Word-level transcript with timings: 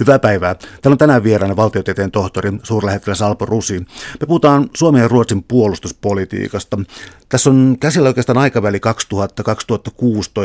Hyvää 0.00 0.18
päivää. 0.18 0.54
Täällä 0.54 0.94
on 0.94 0.98
tänään 0.98 1.24
vieraana 1.24 1.56
valtiotieteen 1.56 2.10
tohtori, 2.10 2.52
suurlähettiläs 2.62 3.22
Alpo 3.22 3.46
Rusi. 3.46 3.80
Me 4.20 4.26
puhutaan 4.26 4.70
Suomen 4.76 5.02
ja 5.02 5.08
Ruotsin 5.08 5.42
puolustuspolitiikasta. 5.42 6.78
Tässä 7.28 7.50
on 7.50 7.76
käsillä 7.80 8.08
oikeastaan 8.08 8.38
aikaväli 8.38 8.80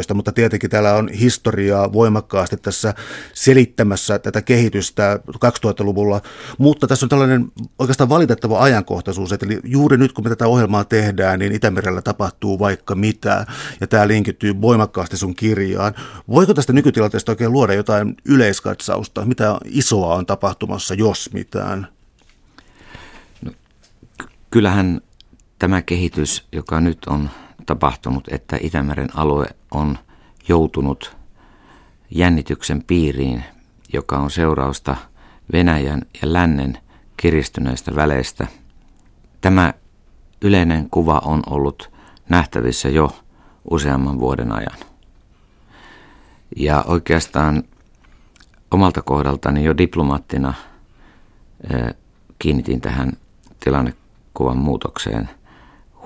2000-2016, 0.09 0.13
mutta 0.13 0.31
tietenkin 0.31 0.69
täällä 0.69 0.93
on 0.93 1.09
historiaa 1.09 1.93
voimakkaasti 1.93 2.57
tässä 2.57 2.93
selittämässä 3.33 4.19
tätä 4.19 4.41
kehitystä 4.41 5.19
2000-luvulla. 5.45 6.21
Mutta 6.57 6.87
tässä 6.87 7.05
on 7.05 7.09
tällainen 7.09 7.51
oikeastaan 7.79 8.09
valitettava 8.09 8.59
ajankohtaisuus, 8.59 9.31
eli 9.31 9.59
juuri 9.63 9.97
nyt 9.97 10.13
kun 10.13 10.23
me 10.23 10.29
tätä 10.29 10.47
ohjelmaa 10.47 10.83
tehdään, 10.83 11.39
niin 11.39 11.51
Itämerellä 11.51 12.01
tapahtuu 12.01 12.59
vaikka 12.59 12.95
mitä, 12.95 13.45
ja 13.81 13.87
tämä 13.87 14.07
linkittyy 14.07 14.61
voimakkaasti 14.61 15.17
sun 15.17 15.35
kirjaan. 15.35 15.93
Voiko 16.29 16.53
tästä 16.53 16.73
nykytilanteesta 16.73 17.31
oikein 17.31 17.51
luoda 17.51 17.73
jotain 17.73 18.15
yleiskatsausta? 18.25 19.25
Mitä 19.39 19.57
isoa 19.65 20.15
on 20.15 20.25
tapahtumassa, 20.25 20.93
jos 20.93 21.33
mitään? 21.33 21.87
No, 23.41 23.51
kyllähän 24.51 25.01
tämä 25.59 25.81
kehitys, 25.81 26.47
joka 26.51 26.81
nyt 26.81 27.05
on 27.05 27.29
tapahtunut, 27.65 28.23
että 28.31 28.57
Itämeren 28.61 29.17
alue 29.17 29.45
on 29.71 29.97
joutunut 30.47 31.17
jännityksen 32.11 32.83
piiriin, 32.83 33.43
joka 33.93 34.17
on 34.17 34.31
seurausta 34.31 34.95
Venäjän 35.51 36.01
ja 36.21 36.33
lännen 36.33 36.77
kiristyneistä 37.17 37.95
väleistä. 37.95 38.47
Tämä 39.41 39.73
yleinen 40.41 40.89
kuva 40.89 41.21
on 41.25 41.43
ollut 41.49 41.91
nähtävissä 42.29 42.89
jo 42.89 43.19
useamman 43.71 44.19
vuoden 44.19 44.51
ajan. 44.51 44.79
Ja 46.55 46.83
oikeastaan 46.87 47.63
omalta 48.71 49.01
kohdaltani 49.01 49.63
jo 49.63 49.77
diplomaattina 49.77 50.53
kiinnitin 52.39 52.81
tähän 52.81 53.13
tilannekuvan 53.59 54.57
muutokseen 54.57 55.29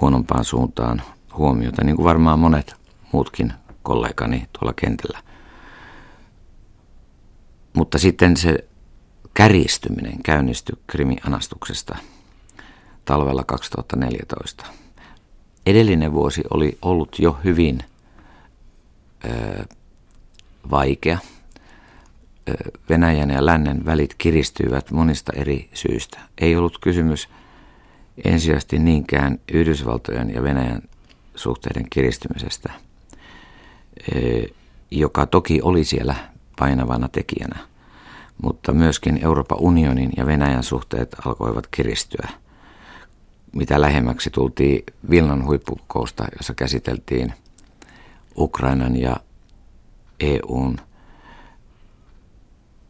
huonompaan 0.02 0.46
suuntaan 0.46 1.02
huomiota, 1.38 1.84
niin 1.84 1.96
kuin 1.96 2.06
varmaan 2.06 2.40
monet 2.40 2.76
muutkin 3.12 3.54
kollegani 3.84 4.48
tuolla 4.60 4.74
kentällä. 4.74 5.20
Mutta 7.74 7.98
sitten 7.98 8.38
se 8.38 8.68
kärjistyminen 9.34 10.24
käynnistyi 10.24 10.76
krimianastuksesta 10.88 11.98
talvella 13.06 13.44
2014. 13.44 14.66
Edellinen 15.66 16.14
vuosi 16.14 16.44
oli 16.50 16.78
ollut 16.82 17.20
jo 17.20 17.38
hyvin 17.44 17.80
ö, 19.26 19.66
vaikea– 20.72 21.18
Venäjän 22.90 23.30
ja 23.30 23.46
lännen 23.46 23.86
välit 23.86 24.16
kiristyivät 24.18 24.92
monista 24.92 25.34
eri 25.36 25.70
syistä. 25.74 26.20
Ei 26.38 26.56
ollut 26.56 26.78
kysymys 26.78 27.30
ensisijaisesti 28.26 28.80
niinkään 28.80 29.40
Yhdysvaltojen 29.54 30.34
ja 30.34 30.44
Venäjän 30.44 30.82
suhteiden 31.36 31.86
kiristymisestä, 31.90 32.74
joka 34.92 35.26
toki 35.26 35.62
oli 35.62 35.84
siellä 35.84 36.16
painavana 36.60 37.10
tekijänä, 37.10 37.60
mutta 38.42 38.74
myöskin 38.74 39.20
Euroopan 39.24 39.60
unionin 39.62 40.12
ja 40.18 40.26
Venäjän 40.26 40.64
suhteet 40.64 41.16
alkoivat 41.26 41.68
kiristyä. 41.68 42.30
Mitä 43.52 43.82
lähemmäksi 43.82 44.30
tultiin 44.30 44.84
Vilnan 45.10 45.46
huippukokousta, 45.46 46.26
jossa 46.38 46.54
käsiteltiin 46.54 47.34
Ukrainan 48.38 48.96
ja 48.96 49.18
EUn– 50.20 50.78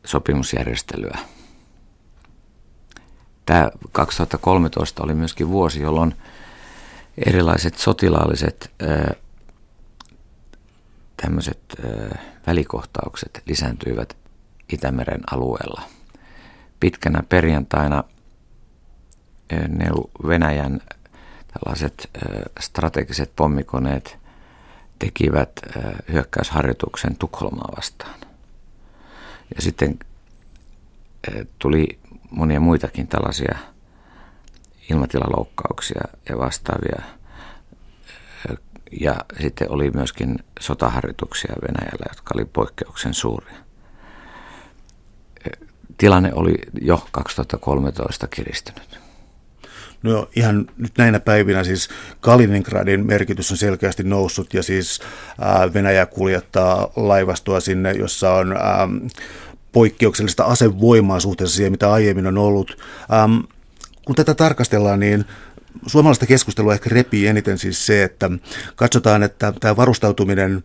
sopimusjärjestelyä. 0.06 1.18
Tämä 3.46 3.72
2013 3.92 5.04
oli 5.04 5.14
myöskin 5.14 5.50
vuosi, 5.50 5.82
jolloin 5.82 6.16
erilaiset 7.18 7.78
sotilaalliset 7.78 8.72
tämmöiset 11.18 11.60
välikohtaukset 12.48 13.44
lisääntyivät 13.46 14.18
Itämeren 14.74 15.22
alueella. 15.32 15.82
Pitkänä 16.80 17.24
perjantaina 17.30 18.04
ne 19.68 19.86
Venäjän 20.28 20.82
tällaiset 21.54 22.10
strategiset 22.60 23.32
pommikoneet 23.36 24.18
tekivät 25.00 25.52
hyökkäysharjoituksen 26.12 27.16
Tukholmaa 27.18 27.74
vastaan. 27.78 28.20
Ja 29.56 29.62
sitten 29.62 30.00
eh, 31.28 31.48
tuli 31.60 32.00
monia 32.30 32.60
muitakin 32.60 33.08
tällaisia 33.08 33.58
ilmatilaloukkauksia 34.90 36.02
ja 36.30 36.38
vastaavia. 36.38 37.02
Eh, 38.50 38.58
ja 39.02 39.16
sitten 39.42 39.72
oli 39.72 39.92
myöskin 39.92 40.40
sotaharjoituksia 40.60 41.54
Venäjällä, 41.62 42.06
jotka 42.10 42.34
oli 42.36 42.46
poikkeuksen 42.46 43.14
suuria. 43.14 43.58
Eh, 45.46 45.68
tilanne 45.98 46.32
oli 46.34 46.56
jo 46.82 47.08
2013 47.12 48.28
kiristynyt. 48.28 49.03
No 50.04 50.30
ihan 50.36 50.66
nyt 50.78 50.92
näinä 50.98 51.20
päivinä 51.20 51.64
siis 51.64 51.90
Kaliningradin 52.20 53.06
merkitys 53.06 53.52
on 53.52 53.58
selkeästi 53.58 54.04
noussut 54.04 54.54
ja 54.54 54.64
siis 54.64 55.02
Venäjä 55.74 56.06
kuljettaa 56.06 56.92
laivastoa 56.96 57.60
sinne, 57.60 57.92
jossa 57.92 58.34
on 58.34 58.56
poikkeuksellista 59.72 60.44
asevoimaa 60.44 61.20
suhteessa 61.20 61.56
siihen, 61.56 61.72
mitä 61.72 61.94
aiemmin 61.94 62.28
on 62.28 62.38
ollut. 62.38 62.78
Kun 64.06 64.16
tätä 64.16 64.34
tarkastellaan, 64.34 65.00
niin 65.00 65.26
suomalaista 65.88 66.26
keskustelua 66.26 66.74
ehkä 66.74 66.90
repii 66.90 67.28
eniten 67.28 67.58
siis 67.58 67.86
se, 67.86 68.04
että 68.04 68.32
katsotaan, 68.76 69.24
että 69.24 69.54
tämä 69.60 69.78
varustautuminen, 69.78 70.64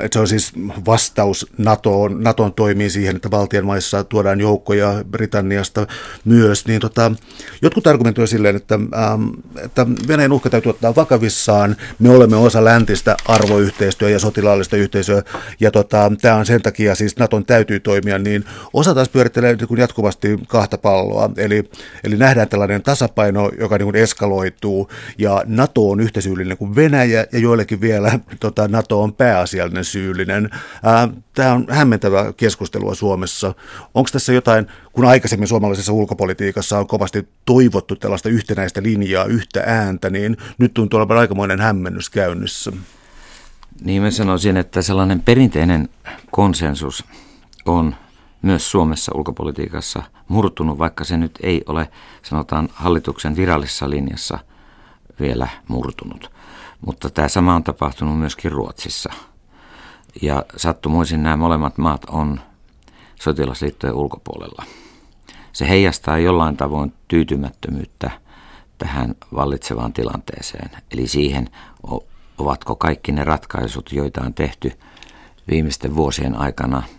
että 0.00 0.16
se 0.16 0.20
on 0.20 0.28
siis 0.28 0.52
vastaus 0.86 1.46
NATOon, 1.58 2.22
NATOon 2.22 2.52
toimii 2.52 2.90
siihen, 2.90 3.16
että 3.16 3.30
valtion 3.30 3.66
maissa 3.66 4.04
tuodaan 4.04 4.40
joukkoja 4.40 5.04
Britanniasta 5.10 5.86
myös, 6.24 6.66
niin 6.66 6.80
tota, 6.80 7.12
jotkut 7.62 7.86
argumentoivat 7.86 8.30
silleen, 8.30 8.56
että, 8.56 8.78
että 9.64 9.86
Venäjän 10.08 10.32
uhka 10.32 10.50
täytyy 10.50 10.70
ottaa 10.70 10.96
vakavissaan, 10.96 11.76
me 11.98 12.10
olemme 12.10 12.36
osa 12.36 12.64
läntistä 12.64 13.16
arvoyhteistyöä 13.28 14.10
ja 14.10 14.18
sotilaallista 14.18 14.76
yhteisöä, 14.76 15.22
ja 15.60 15.70
tota, 15.70 16.12
tämä 16.20 16.36
on 16.36 16.46
sen 16.46 16.62
takia 16.62 16.94
siis 16.94 17.16
NATOn 17.16 17.44
täytyy 17.44 17.80
toimia, 17.80 18.18
niin 18.18 18.44
osa 18.72 18.94
taas 18.94 19.08
pyörittelee 19.08 19.56
niin 19.56 19.78
jatkuvasti 19.78 20.38
kahta 20.48 20.78
palloa, 20.78 21.30
eli, 21.36 21.70
eli 22.04 22.16
nähdään 22.16 22.48
tällainen 22.48 22.82
tasapaino, 22.82 23.50
joka 23.58 23.78
niin 23.78 23.96
eskaloituu 23.96 24.29
eskaloituu 24.30 24.90
ja 25.18 25.42
NATO 25.46 25.90
on 25.90 26.00
yhtä 26.00 26.20
syyllinen 26.20 26.56
kuin 26.56 26.76
Venäjä 26.76 27.26
ja 27.32 27.38
joillekin 27.38 27.80
vielä 27.80 28.18
tota, 28.40 28.68
NATO 28.68 29.02
on 29.02 29.12
pääasiallinen 29.12 29.84
syyllinen. 29.84 30.50
Tämä 31.34 31.52
on 31.52 31.66
hämmentävä 31.70 32.32
keskustelua 32.36 32.94
Suomessa. 32.94 33.54
Onko 33.94 34.10
tässä 34.12 34.32
jotain, 34.32 34.66
kun 34.92 35.04
aikaisemmin 35.04 35.48
suomalaisessa 35.48 35.92
ulkopolitiikassa 35.92 36.78
on 36.78 36.86
kovasti 36.86 37.28
toivottu 37.44 37.96
tällaista 37.96 38.28
yhtenäistä 38.28 38.82
linjaa, 38.82 39.24
yhtä 39.24 39.62
ääntä, 39.66 40.10
niin 40.10 40.36
nyt 40.58 40.74
tuntuu 40.74 40.98
olevan 40.98 41.18
aikamoinen 41.18 41.60
hämmennys 41.60 42.10
käynnissä. 42.10 42.72
Niin 43.84 44.02
mä 44.02 44.10
sanoisin, 44.10 44.56
että 44.56 44.82
sellainen 44.82 45.20
perinteinen 45.20 45.88
konsensus 46.30 47.04
on 47.66 47.94
myös 48.42 48.70
Suomessa 48.70 49.12
ulkopolitiikassa 49.14 50.02
murtunut, 50.28 50.78
vaikka 50.78 51.04
se 51.04 51.16
nyt 51.16 51.38
ei 51.42 51.62
ole, 51.66 51.90
sanotaan, 52.22 52.68
hallituksen 52.72 53.36
virallisessa 53.36 53.90
linjassa 53.90 54.38
vielä 55.20 55.48
murtunut. 55.68 56.30
Mutta 56.86 57.10
tämä 57.10 57.28
sama 57.28 57.54
on 57.54 57.64
tapahtunut 57.64 58.18
myöskin 58.18 58.52
Ruotsissa. 58.52 59.12
Ja 60.22 60.44
sattumuisin 60.56 61.22
nämä 61.22 61.36
molemmat 61.36 61.78
maat 61.78 62.04
on 62.04 62.40
sotilasliittojen 63.20 63.94
ulkopuolella. 63.94 64.64
Se 65.52 65.68
heijastaa 65.68 66.18
jollain 66.18 66.56
tavoin 66.56 66.92
tyytymättömyyttä 67.08 68.10
tähän 68.78 69.14
vallitsevaan 69.34 69.92
tilanteeseen. 69.92 70.70
Eli 70.90 71.06
siihen, 71.06 71.48
ovatko 72.38 72.76
kaikki 72.76 73.12
ne 73.12 73.24
ratkaisut, 73.24 73.92
joita 73.92 74.20
on 74.20 74.34
tehty 74.34 74.72
viimeisten 75.50 75.96
vuosien 75.96 76.36
aikana– 76.36 76.82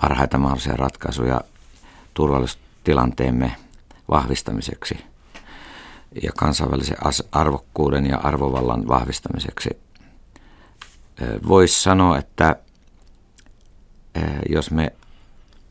parhaita 0.00 0.38
mahdollisia 0.38 0.76
ratkaisuja 0.76 1.40
turvallisuustilanteemme 2.14 3.56
vahvistamiseksi 4.10 5.04
ja 6.22 6.32
kansainvälisen 6.36 6.96
arvokkuuden 7.32 8.06
ja 8.06 8.16
arvovallan 8.16 8.88
vahvistamiseksi. 8.88 9.70
Voisi 11.48 11.82
sanoa, 11.82 12.18
että 12.18 12.56
jos 14.48 14.70
me 14.70 14.92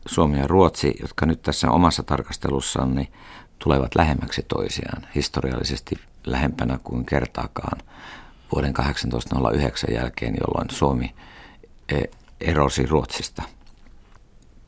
Suomi 0.06 0.40
ja 0.40 0.48
Ruotsi, 0.48 0.96
jotka 1.02 1.26
nyt 1.26 1.42
tässä 1.42 1.72
omassa 1.72 2.04
tarkastelussaan, 2.04 2.96
niin 2.96 3.14
tulevat 3.60 3.96
lähemmäksi 3.96 4.46
toisiaan 4.48 5.08
historiallisesti 5.16 5.96
lähempänä 6.26 6.80
kuin 6.84 7.06
kertaakaan 7.06 7.82
vuoden 8.56 8.74
1809 8.74 9.94
jälkeen, 9.94 10.36
jolloin 10.42 10.70
Suomi 10.70 11.16
erosi 12.42 12.86
Ruotsista– 12.86 13.44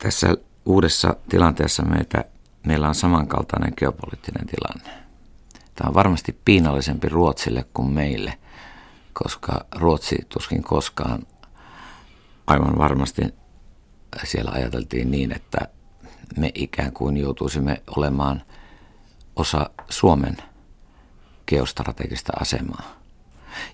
tässä 0.02 0.34
uudessa 0.66 1.16
tilanteessa 1.28 1.82
meitä, 1.82 2.24
meillä 2.66 2.88
on 2.88 2.94
samankaltainen 2.94 3.72
geopoliittinen 3.76 4.46
tilanne. 4.46 5.02
Tämä 5.74 5.88
on 5.88 5.94
varmasti 5.94 6.38
piinallisempi 6.44 7.08
Ruotsille 7.08 7.64
kuin 7.74 7.90
meille, 7.90 8.38
koska 9.12 9.66
Ruotsi 9.74 10.16
tuskin 10.28 10.62
koskaan 10.62 11.22
aivan 12.46 12.78
varmasti 12.78 13.22
siellä 14.24 14.50
ajateltiin 14.50 15.10
niin, 15.10 15.32
että 15.32 15.58
me 16.36 16.50
ikään 16.54 16.92
kuin 16.92 17.16
joutuisimme 17.16 17.82
olemaan 17.96 18.42
osa 19.36 19.70
Suomen 19.88 20.36
geostrategista 21.46 22.32
asemaa. 22.40 22.96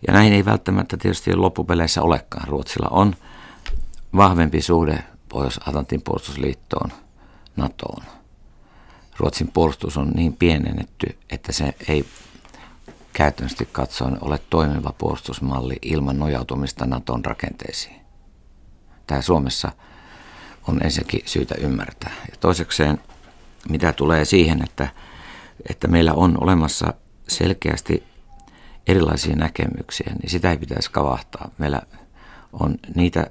Ja 0.07 0.13
näin 0.13 0.33
ei 0.33 0.45
välttämättä 0.45 0.97
tietysti 0.97 1.37
loppupeleissä 1.37 2.03
olekaan. 2.03 2.49
Ruotsilla 2.49 2.89
on 2.91 3.15
vahvempi 4.17 4.63
suhde 4.63 5.05
Pohjois-Atlantin 5.29 6.03
puolustusliittoon, 6.03 6.93
NATOon. 7.57 8.05
Ruotsin 9.17 9.49
puolustus 9.49 9.97
on 9.97 10.11
niin 10.11 10.37
pienennetty, 10.37 11.19
että 11.31 11.53
se 11.53 11.75
ei 11.89 12.05
käytännössä 13.13 13.65
katsoen 13.73 14.19
ole 14.21 14.41
toimiva 14.51 14.93
puolustusmalli 14.99 15.77
ilman 15.83 16.19
nojautumista 16.19 16.87
Naton 16.87 17.25
rakenteisiin. 17.25 18.01
Tämä 19.07 19.23
Suomessa 19.23 19.73
on 20.69 20.83
ensinnäkin 20.85 21.23
syytä 21.27 21.55
ymmärtää. 21.61 22.13
Ja 22.31 22.37
toisekseen, 22.41 23.01
mitä 23.69 23.93
tulee 23.93 24.25
siihen, 24.25 24.63
että, 24.63 24.89
että 25.71 25.89
meillä 25.89 26.13
on 26.15 26.43
olemassa 26.43 26.95
selkeästi 27.29 28.05
erilaisia 28.87 29.37
näkemyksiä, 29.37 30.13
niin 30.23 30.31
sitä 30.31 30.51
ei 30.51 30.57
pitäisi 30.57 30.91
kavahtaa. 30.91 31.51
Meillä 31.59 31.83
on 32.53 32.75
niitä 32.95 33.27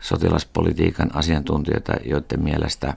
sotilaspolitiikan 0.00 1.16
asiantuntijoita, 1.16 1.92
joiden 2.04 2.42
mielestä 2.42 2.94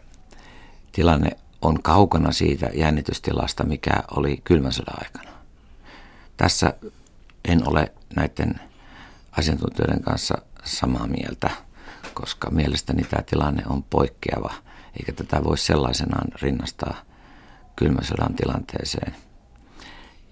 tilanne 0.91 1.37
on 1.61 1.83
kaukana 1.83 2.31
siitä 2.31 2.69
jännitystilasta, 2.73 3.63
mikä 3.63 4.03
oli 4.11 4.41
kylmän 4.43 4.73
sodan 4.73 4.97
aikana. 5.03 5.37
Tässä 6.37 6.73
en 7.45 7.67
ole 7.67 7.91
näiden 8.15 8.59
asiantuntijoiden 9.31 10.01
kanssa 10.01 10.37
samaa 10.63 11.07
mieltä, 11.07 11.49
koska 12.13 12.49
mielestäni 12.49 13.03
tämä 13.03 13.23
tilanne 13.23 13.63
on 13.67 13.83
poikkeava, 13.83 14.53
eikä 14.99 15.11
tätä 15.11 15.43
voi 15.43 15.57
sellaisenaan 15.57 16.27
rinnastaa 16.41 17.01
kylmän 17.75 18.05
sodan 18.05 18.33
tilanteeseen, 18.33 19.15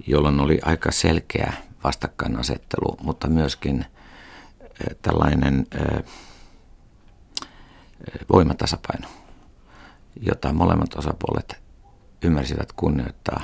jolloin 0.07 0.39
oli 0.39 0.59
aika 0.65 0.91
selkeä 0.91 1.53
vastakkainasettelu, 1.83 2.97
mutta 3.03 3.27
myöskin 3.27 3.85
eh, 4.61 4.95
tällainen 5.01 5.67
eh, 5.75 6.03
voimatasapaino, 8.33 9.07
jota 10.21 10.53
molemmat 10.53 10.95
osapuolet 10.95 11.55
ymmärsivät 12.23 12.71
kunnioittaa. 12.71 13.41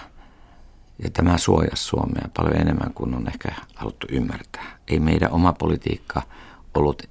Ja 1.03 1.09
tämä 1.09 1.37
suojasi 1.37 1.83
Suomea 1.83 2.29
paljon 2.37 2.61
enemmän 2.61 2.93
kuin 2.93 3.15
on 3.15 3.27
ehkä 3.27 3.49
haluttu 3.75 4.07
ymmärtää. 4.11 4.77
Ei 4.87 4.99
meidän 4.99 5.31
oma 5.31 5.53
politiikka 5.53 6.21
ollut 6.73 7.03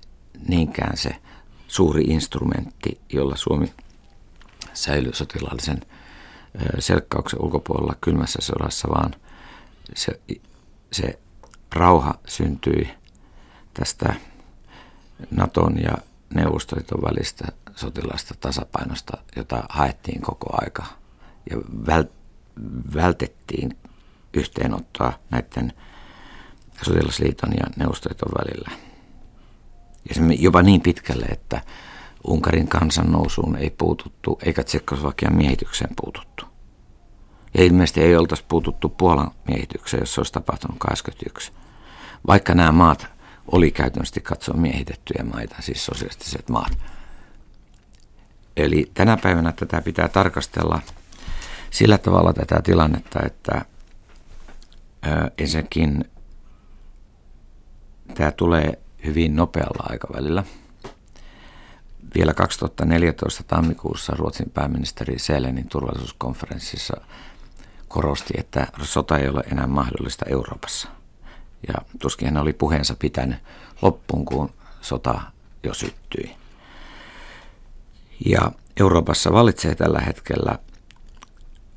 niinkään 0.49 0.97
se 0.97 1.17
suuri 1.69 2.03
instrumentti, 2.03 3.01
jolla 3.13 3.37
Suomi 3.37 3.73
säilyi 4.73 5.15
sotilaallisen 5.15 5.81
selkkauksen 6.79 7.43
ulkopuolella 7.43 7.95
kylmässä 8.01 8.39
sodassa, 8.43 8.89
vaan 8.89 9.15
se, 9.95 10.21
se 10.93 11.19
rauha 11.73 12.15
syntyi 12.27 12.91
tästä 13.75 14.15
Naton 15.31 15.83
ja 15.83 15.93
Neuvostoliiton 16.35 17.03
välistä 17.03 17.45
sotilaista 17.77 18.35
tasapainosta, 18.41 19.19
jota 19.37 19.65
haettiin 19.69 20.23
koko 20.23 20.47
aika 20.53 20.85
ja 21.51 21.57
väl, 21.87 22.05
vältettiin 22.95 23.77
yhteenottoa 24.35 25.13
näiden 25.31 25.73
sotilasliiton 26.83 27.53
ja 27.53 27.67
Neuvostoliiton 27.77 28.33
välillä. 28.39 28.71
Ja 30.09 30.15
se 30.15 30.21
jopa 30.39 30.63
niin 30.63 30.81
pitkälle, 30.81 31.27
että 31.27 31.63
Unkarin 32.27 32.69
kansannousuun 32.69 33.57
ei 33.57 33.71
puututtu, 33.71 34.39
eikä 34.43 34.65
Tsekkoslovakian 34.65 35.37
miehitykseen 35.37 35.95
puututtu. 36.03 36.45
Ja 37.55 37.65
ilmeisesti 37.65 38.01
ei 38.01 38.17
oltaisi 38.17 38.45
puututtu 38.49 38.89
Puolan 38.89 39.31
miehitykseen, 39.49 40.01
jos 40.01 40.15
se 40.15 40.21
olisi 40.21 40.33
tapahtunut 40.33 40.77
81. 40.79 41.53
Vaikka 42.27 42.55
nämä 42.55 42.73
maat 42.73 43.07
oli 43.53 43.71
käytännössä 43.71 44.21
katsoa 44.21 44.57
miehitettyjä 44.57 45.25
maita, 45.25 45.57
siis 45.61 45.87
sosialistiset 45.87 46.49
maat. 46.49 46.79
Eli 48.57 48.91
tänä 48.95 49.17
päivänä 49.17 49.53
tätä 49.53 49.81
pitää 49.81 50.09
tarkastella 50.09 50.81
sillä 51.71 51.99
tavalla 51.99 52.33
tätä 52.33 52.61
tilannetta, 52.63 53.21
että 53.27 53.65
ensinnäkin 55.39 56.05
tämä 58.15 58.31
tulee 58.31 58.79
hyvin 59.05 59.37
nopealla 59.37 59.87
aikavälillä. 59.89 60.45
Vielä 62.15 62.35
2014 62.35 63.43
tammikuussa 63.43 64.13
Ruotsin 64.17 64.51
pääministeri 64.51 65.19
Selenin 65.19 65.69
turvallisuuskonferenssissa 65.69 66.97
korosti, 67.89 68.35
että 68.39 68.67
sota 68.83 69.19
ei 69.19 69.29
ole 69.29 69.45
enää 69.53 69.67
mahdollista 69.67 70.25
Euroopassa– 70.29 70.89
ja 71.69 71.75
tuskin 71.99 72.29
hän 72.29 72.43
oli 72.43 72.53
puheensa 72.53 72.95
pitänyt 72.99 73.39
loppuun, 73.83 74.25
kun 74.25 74.51
sota 74.81 75.21
jo 75.63 75.75
syttyi. 75.75 76.37
Ja 78.27 78.53
Euroopassa 78.81 79.33
valitsee 79.33 79.75
tällä 79.75 80.01
hetkellä 80.01 80.59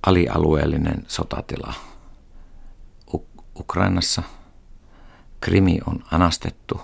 alialueellinen 0.06 1.06
sotatila. 1.08 1.74
Ukrainassa 3.60 4.24
Krimi 5.42 5.80
on 5.88 6.04
anastettu, 6.12 6.82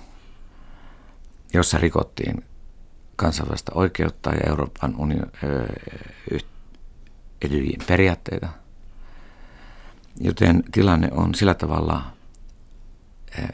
jossa 1.54 1.78
rikottiin 1.78 2.46
kansainvälistä 3.16 3.72
oikeutta 3.76 4.30
ja 4.30 4.50
Euroopan 4.50 4.96
unionin 4.98 5.32
periaatteita. 7.88 8.50
Joten 10.20 10.64
tilanne 10.72 11.10
on 11.12 11.36
sillä 11.36 11.54
tavalla 11.54 12.04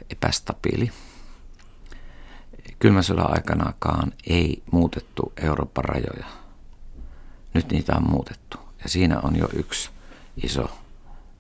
epästabiili. 0.10 0.92
Kylmän 2.80 3.04
sodan 3.04 3.32
aikanakaan 3.34 4.14
ei 4.28 4.64
muutettu 4.72 5.34
Euroopan 5.38 5.86
rajoja. 5.86 6.26
Nyt 7.54 7.72
niitä 7.72 7.96
on 7.96 8.10
muutettu. 8.10 8.58
Ja 8.84 8.90
siinä 8.90 9.20
on 9.20 9.36
jo 9.36 9.50
yksi 9.54 9.90
iso 10.44 10.72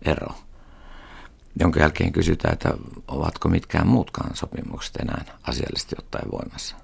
ero, 0.01 0.35
jonka 1.59 1.79
jälkeen 1.79 2.11
kysytään, 2.11 2.53
että 2.53 2.73
ovatko 3.07 3.49
mitkään 3.49 3.87
muutkaan 3.87 4.35
sopimukset 4.35 4.95
enää 4.95 5.25
asiallisesti 5.43 5.95
ottaen 5.99 6.31
voimassa. 6.31 6.75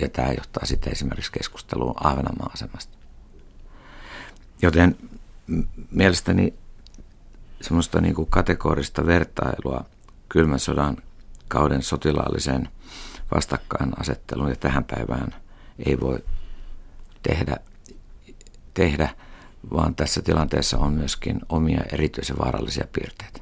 Ja 0.00 0.08
tämä 0.08 0.32
johtaa 0.32 0.66
sitten 0.66 0.92
esimerkiksi 0.92 1.32
keskusteluun 1.32 2.06
Ahvenanmaan 2.06 2.52
asemasta. 2.52 2.96
Joten 4.62 4.96
mielestäni 5.90 6.54
semmoista 7.60 8.00
niin 8.00 8.14
kuin 8.14 8.30
kategorista 8.30 9.06
vertailua– 9.06 9.84
kylmän 10.30 10.58
sodan 10.58 10.96
kauden 11.48 11.82
sotilaallisen 11.82 12.68
vastakkainasettelun 13.34 14.48
ja 14.48 14.56
tähän 14.56 14.84
päivään 14.84 15.34
ei 15.86 16.00
voi 16.00 16.18
tehdä, 17.22 17.56
tehdä, 18.74 19.08
vaan 19.72 19.94
tässä 19.94 20.22
tilanteessa 20.22 20.78
on 20.78 20.92
myöskin 20.92 21.40
omia 21.48 21.80
erityisen 21.92 22.38
vaarallisia 22.38 22.86
piirteitä. 22.92 23.40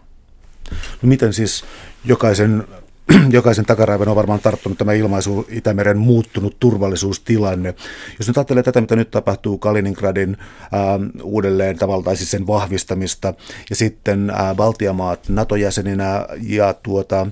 No 0.73 1.09
miten 1.09 1.33
siis 1.33 1.65
jokaisen 2.05 2.69
jokaisen 3.31 3.67
takaraivan 3.67 4.09
on 4.09 4.17
varmaan 4.17 4.41
tarttunut 4.41 4.79
tämä 4.79 4.93
ilmaisu 4.93 5.47
Itämeren 5.51 5.99
muuttunut 5.99 6.57
turvallisuustilanne. 6.61 7.75
Jos 8.19 8.29
nyt 8.29 8.39
ajattelee 8.39 8.63
tätä, 8.63 8.81
mitä 8.81 8.97
nyt 8.97 9.11
tapahtuu 9.11 9.59
Kaliningradin 9.59 10.37
ää, 10.73 10.95
ähm, 10.95 11.05
uudelleen 11.23 11.79
tavallaan, 11.79 12.17
siis 12.17 12.31
sen 12.31 12.47
vahvistamista, 12.47 13.35
ja 13.71 13.77
sitten 13.77 14.31
ää, 14.31 14.51
äh, 14.51 14.57
valtiamaat 14.57 15.29
NATO-jäseninä 15.29 16.27
ja 16.43 16.75
tuota, 16.75 17.27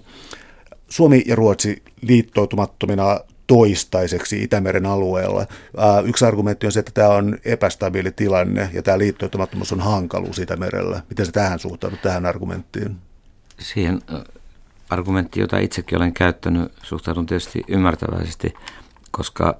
Suomi 0.88 1.22
ja 1.26 1.36
Ruotsi 1.36 1.82
liittoutumattomina 2.02 3.20
toistaiseksi 3.46 4.42
Itämeren 4.42 4.86
alueella. 4.86 5.46
Ää, 5.76 5.98
äh, 5.98 6.06
yksi 6.06 6.24
argumentti 6.24 6.66
on 6.66 6.72
se, 6.72 6.80
että 6.80 6.92
tämä 6.94 7.08
on 7.08 7.38
epästabiili 7.44 8.12
tilanne 8.12 8.70
ja 8.72 8.82
tämä 8.82 8.98
liittoutumattomuus 8.98 9.72
on 9.72 9.80
hankaluus 9.80 10.38
Itämerellä. 10.38 11.02
Miten 11.08 11.26
se 11.26 11.32
tähän 11.32 11.58
suhtaudut, 11.58 12.02
tähän 12.02 12.26
argumenttiin? 12.26 12.96
Siihen 13.58 14.00
argumentti, 14.90 15.40
jota 15.40 15.58
itsekin 15.58 15.98
olen 15.98 16.12
käyttänyt, 16.12 16.72
suhtaudun 16.82 17.26
tietysti 17.26 17.64
ymmärtäväisesti, 17.68 18.54
koska 19.10 19.54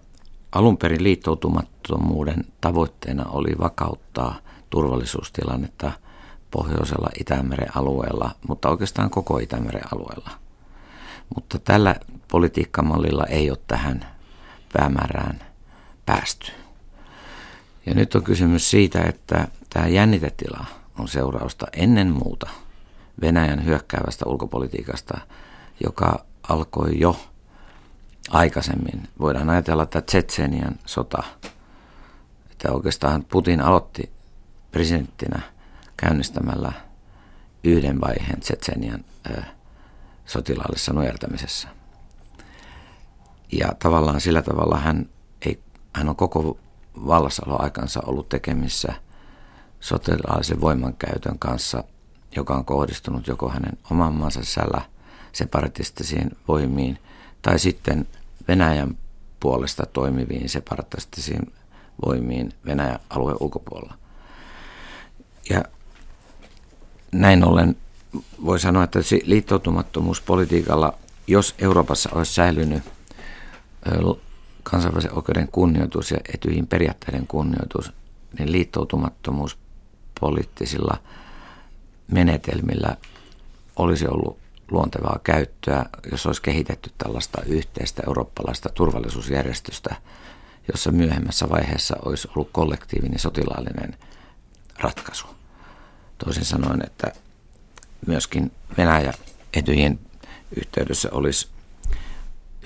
alun 0.53 0.77
perin 0.79 1.03
liittoutumattomuuden 1.03 2.45
tavoitteena 2.61 3.25
oli 3.29 3.59
vakauttaa 3.59 4.37
turvallisuustilannetta 4.71 5.93
pohjoisella 6.51 7.09
Itämeren 7.21 7.77
alueella, 7.77 8.31
mutta 8.49 8.69
oikeastaan 8.69 9.11
koko 9.11 9.39
Itämeren 9.39 9.95
alueella. 9.95 10.31
Mutta 11.35 11.59
tällä 11.59 11.95
politiikkamallilla 12.29 13.25
ei 13.25 13.51
ole 13.51 13.59
tähän 13.67 14.07
päämäärään 14.73 15.41
päästy. 16.07 16.53
Ja 17.87 17.95
nyt 17.95 18.15
on 18.15 18.23
kysymys 18.23 18.71
siitä, 18.71 19.03
että 19.03 19.49
tämä 19.71 19.89
jännitetila 19.89 20.65
on 20.99 21.09
seurausta 21.09 21.67
ennen 21.73 22.11
muuta 22.11 22.51
Venäjän 23.21 23.65
hyökkäävästä 23.65 24.25
ulkopolitiikasta, 24.27 25.19
joka 25.85 26.25
alkoi 26.49 27.01
jo 27.01 27.17
aikaisemmin. 28.31 29.09
Voidaan 29.19 29.51
ajatella, 29.51 29.83
että 29.83 30.01
Tsetsenian 30.01 30.75
sota, 30.87 31.23
että 32.51 32.73
oikeastaan 32.73 33.25
Putin 33.25 33.61
aloitti 33.61 34.13
presidenttinä 34.73 35.41
käynnistämällä 35.97 36.73
yhden 37.65 38.01
vaiheen 38.01 38.41
Tsetsenian 38.41 39.05
sotilaallisessa 40.27 40.93
nujertamisessa. 40.93 41.69
Ja 43.53 43.73
tavallaan 43.79 44.21
sillä 44.21 44.43
tavalla 44.43 44.79
hän, 44.79 45.09
ei, 45.47 45.61
hän 45.93 46.09
on 46.09 46.17
koko 46.17 46.59
vallassaoloaikansa 47.07 48.01
ollut 48.07 48.29
tekemissä 48.29 48.93
sotilaallisen 49.81 50.61
voimankäytön 50.61 51.39
kanssa, 51.39 51.85
joka 52.37 52.55
on 52.55 52.65
kohdistunut 52.65 53.27
joko 53.27 53.49
hänen 53.49 53.79
oman 53.91 54.13
maansa 54.13 54.43
sisällä 54.43 54.81
separatistisiin 55.33 56.31
voimiin 56.49 56.99
tai 57.43 57.59
sitten 57.59 58.07
Venäjän 58.49 58.97
puolesta 59.41 59.87
toimiviin 59.93 60.49
separatistisiin 60.49 61.53
voimiin 62.07 62.53
Venäjän 62.67 63.01
alueen 63.11 63.37
ulkopuolella. 63.41 63.95
Ja 65.51 65.65
näin 67.13 67.45
ollen 67.45 67.77
voi 68.45 68.61
sanoa, 68.61 68.85
että 68.85 68.99
liittoutumattomuuspolitiikalla, 69.25 70.95
jos 71.27 71.55
Euroopassa 71.59 72.11
olisi 72.13 72.35
säilynyt 72.35 72.83
kansainvälisen 74.63 75.15
oikeuden 75.15 75.49
kunnioitus 75.49 76.11
ja 76.11 76.19
etyihin 76.35 76.67
periaatteiden 76.67 77.27
kunnioitus, 77.27 77.93
niin 78.39 78.53
liittoutumattomuus 78.53 79.59
poliittisilla 80.21 80.99
menetelmillä 82.13 82.97
olisi 83.77 84.09
ollut 84.09 84.39
luontevaa 84.71 85.21
käyttöä, 85.25 85.87
jos 86.11 86.27
olisi 86.27 86.43
kehitetty 86.43 86.91
tällaista 86.99 87.43
yhteistä 87.47 88.03
eurooppalaista 88.07 88.69
turvallisuusjärjestystä, 88.69 89.97
jossa 90.73 90.93
myöhemmässä 90.93 91.49
vaiheessa 91.49 91.97
olisi 92.05 92.29
ollut 92.35 92.49
kollektiivinen 92.53 93.19
sotilaallinen 93.19 93.97
ratkaisu. 94.79 95.27
Toisin 96.19 96.45
sanoen, 96.45 96.83
että 96.87 97.13
myöskin 98.07 98.53
Venäjä 98.79 99.13
etyjen 99.55 99.99
yhteydessä 100.57 101.09
olisi 101.13 101.49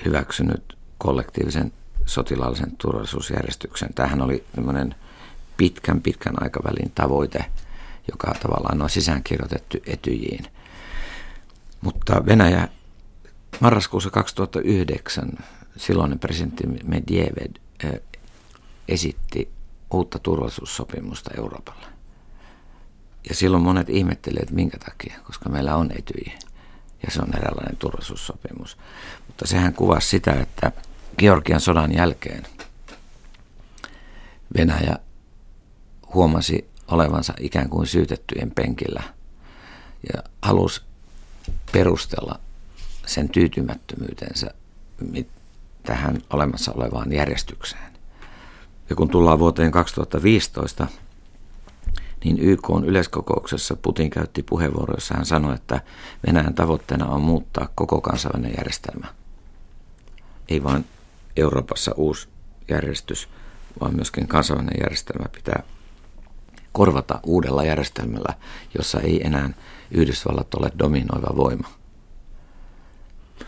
hyväksynyt 0.04 0.78
kollektiivisen 0.98 1.72
sotilaallisen 2.06 2.76
turvallisuusjärjestyksen. 2.76 3.94
Tämähän 3.94 4.22
oli 4.22 4.44
pitkän 5.56 6.00
pitkän 6.00 6.42
aikavälin 6.42 6.92
tavoite, 6.94 7.44
joka 8.10 8.34
tavallaan 8.42 8.82
on 8.82 8.90
sisäänkirjoitettu 8.90 9.76
etyjiin. 9.86 10.46
Mutta 11.80 12.26
Venäjä 12.26 12.68
marraskuussa 13.60 14.10
2009 14.10 15.32
silloinen 15.76 16.18
presidentti 16.18 16.66
Medvedev 16.66 17.50
esitti 18.88 19.50
uutta 19.90 20.18
turvallisuussopimusta 20.18 21.30
Euroopalle. 21.36 21.86
Ja 23.28 23.34
silloin 23.34 23.62
monet 23.62 23.88
ihmettelivät, 23.88 24.42
että 24.42 24.54
minkä 24.54 24.78
takia, 24.78 25.20
koska 25.24 25.48
meillä 25.48 25.76
on 25.76 25.90
etyji 25.98 26.34
ja 27.06 27.10
se 27.10 27.22
on 27.22 27.36
eräänlainen 27.36 27.76
turvallisuussopimus. 27.76 28.78
Mutta 29.26 29.46
sehän 29.46 29.74
kuvasi 29.74 30.08
sitä, 30.08 30.32
että 30.32 30.72
Georgian 31.18 31.60
sodan 31.60 31.94
jälkeen 31.94 32.46
Venäjä 34.56 34.96
huomasi 36.14 36.70
olevansa 36.90 37.34
ikään 37.40 37.68
kuin 37.68 37.86
syytettyjen 37.86 38.50
penkillä 38.50 39.02
ja 40.14 40.22
halusi 40.42 40.82
perustella 41.72 42.40
sen 43.06 43.28
tyytymättömyytensä 43.28 44.50
tähän 45.82 46.22
olemassa 46.30 46.72
olevaan 46.72 47.12
järjestykseen. 47.12 47.92
Ja 48.90 48.96
kun 48.96 49.08
tullaan 49.08 49.38
vuoteen 49.38 49.70
2015, 49.70 50.86
niin 52.24 52.38
YK 52.38 52.70
on 52.70 52.84
yleiskokouksessa 52.84 53.76
Putin 53.76 54.10
käytti 54.10 54.42
puheenvuoro, 54.42 54.94
jossa 54.94 55.14
hän 55.14 55.26
sanoi, 55.26 55.54
että 55.54 55.80
Venäjän 56.26 56.54
tavoitteena 56.54 57.06
on 57.06 57.20
muuttaa 57.22 57.68
koko 57.74 58.00
kansainvälinen 58.00 58.54
järjestelmä. 58.58 59.06
Ei 60.48 60.62
vain 60.62 60.84
Euroopassa 61.36 61.92
uusi 61.96 62.28
järjestys, 62.68 63.28
vaan 63.80 63.94
myöskin 63.94 64.28
kansainvälinen 64.28 64.80
järjestelmä 64.80 65.28
pitää 65.28 65.62
korvata 66.72 67.20
uudella 67.22 67.64
järjestelmällä, 67.64 68.34
jossa 68.78 69.00
ei 69.00 69.26
enää 69.26 69.50
Yhdysvallat 69.90 70.54
ole 70.54 70.72
dominoiva 70.78 71.36
voima. 71.36 71.68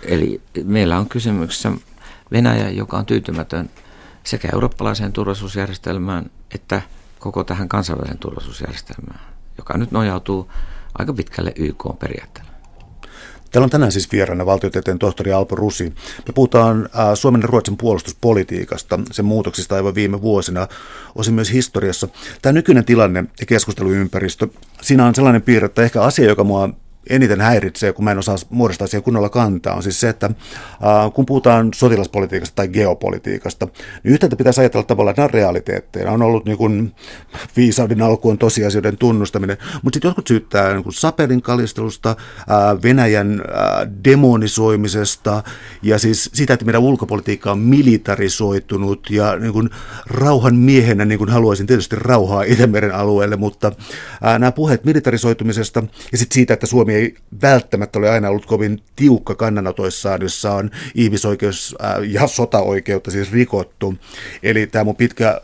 Eli 0.02 0.40
meillä 0.64 0.98
on 0.98 1.08
kysymyksessä 1.08 1.72
Venäjä, 2.32 2.70
joka 2.70 2.96
on 2.96 3.06
tyytymätön 3.06 3.70
sekä 4.24 4.48
eurooppalaiseen 4.52 5.12
turvallisuusjärjestelmään 5.12 6.30
että 6.54 6.82
koko 7.18 7.44
tähän 7.44 7.68
kansainväliseen 7.68 8.18
turvallisuusjärjestelmään, 8.18 9.20
joka 9.58 9.78
nyt 9.78 9.90
nojautuu 9.90 10.50
aika 10.98 11.12
pitkälle 11.12 11.52
YK-periaatteelle. 11.56 12.51
Täällä 13.52 13.64
on 13.64 13.70
tänään 13.70 13.92
siis 13.92 14.12
vieraana 14.12 14.46
valtiotieteen 14.46 14.98
tohtori 14.98 15.32
Alpo 15.32 15.56
Rusi. 15.56 15.84
Me 16.26 16.32
puhutaan 16.34 16.88
äh, 16.98 17.14
Suomen 17.14 17.40
ja 17.40 17.46
Ruotsin 17.46 17.76
puolustuspolitiikasta, 17.76 18.98
sen 19.10 19.24
muutoksista 19.24 19.74
aivan 19.74 19.94
viime 19.94 20.22
vuosina, 20.22 20.68
osin 21.14 21.34
myös 21.34 21.52
historiassa. 21.52 22.08
Tämä 22.42 22.52
nykyinen 22.52 22.84
tilanne 22.84 23.24
ja 23.40 23.46
keskusteluympäristö, 23.46 24.48
siinä 24.82 25.06
on 25.06 25.14
sellainen 25.14 25.42
piirre, 25.42 25.66
että 25.66 25.82
ehkä 25.82 26.02
asia, 26.02 26.28
joka 26.28 26.44
mua 26.44 26.68
eniten 27.10 27.40
häiritsee, 27.40 27.92
kun 27.92 28.04
mä 28.04 28.10
en 28.10 28.18
osaa 28.18 28.36
muodostaa 28.50 28.86
siihen 28.86 29.02
kunnolla 29.02 29.28
kantaa, 29.28 29.74
on 29.74 29.82
siis 29.82 30.00
se, 30.00 30.08
että 30.08 30.26
äh, 30.26 31.12
kun 31.14 31.26
puhutaan 31.26 31.68
sotilaspolitiikasta 31.74 32.56
tai 32.56 32.68
geopolitiikasta, 32.68 33.68
niin 34.02 34.12
yhtäältä 34.12 34.36
pitäisi 34.36 34.60
ajatella 34.60 34.84
tavallaan, 34.84 35.10
että 35.10 35.20
nämä 35.20 35.26
on 35.26 35.34
realiteetteja. 35.34 36.12
On 36.12 36.22
ollut 36.22 36.44
niin 36.44 36.58
kuin, 36.58 36.94
viisauden 37.56 38.02
alkuun 38.02 38.38
tosiasioiden 38.38 38.98
tunnustaminen, 38.98 39.56
mutta 39.82 39.96
sitten 39.96 40.08
jotkut 40.08 40.26
syyttää 40.26 40.72
niin 40.72 40.82
kuin 40.82 40.92
Saperin 40.92 41.42
kalistelusta, 41.42 42.10
äh, 42.10 42.82
Venäjän 42.82 43.32
äh, 43.40 43.88
demonisoimisesta 44.04 45.42
ja 45.82 45.98
siis 45.98 46.30
sitä, 46.34 46.54
että 46.54 46.64
meidän 46.64 46.82
ulkopolitiikka 46.82 47.52
on 47.52 47.58
militarisoitunut 47.58 49.10
ja 49.10 49.36
niin 49.36 49.52
kuin, 49.52 49.70
rauhan 50.06 50.56
miehenä 50.56 51.04
niin 51.04 51.18
kuin 51.18 51.30
haluaisin 51.30 51.66
tietysti 51.66 51.96
rauhaa 51.98 52.42
Itämeren 52.42 52.94
alueelle, 52.94 53.36
mutta 53.36 53.66
äh, 54.26 54.38
nämä 54.38 54.52
puheet 54.52 54.84
militarisoitumisesta 54.84 55.82
ja 56.12 56.18
sitten 56.18 56.34
siitä, 56.34 56.54
että 56.54 56.66
Suomi 56.66 56.91
Suomi 56.92 57.04
ei 57.04 57.14
välttämättä 57.42 57.98
ole 57.98 58.10
aina 58.10 58.28
ollut 58.28 58.46
kovin 58.46 58.82
tiukka 58.96 59.34
kannanotoissaan, 59.34 60.22
jossa 60.22 60.52
on 60.52 60.70
ihmisoikeus- 60.94 61.76
äh, 61.84 62.02
ja 62.02 62.26
sotaoikeutta 62.26 63.10
siis 63.10 63.32
rikottu. 63.32 63.94
Eli 64.42 64.66
tämä 64.66 64.84
mun 64.84 64.96
pitkä 64.96 65.40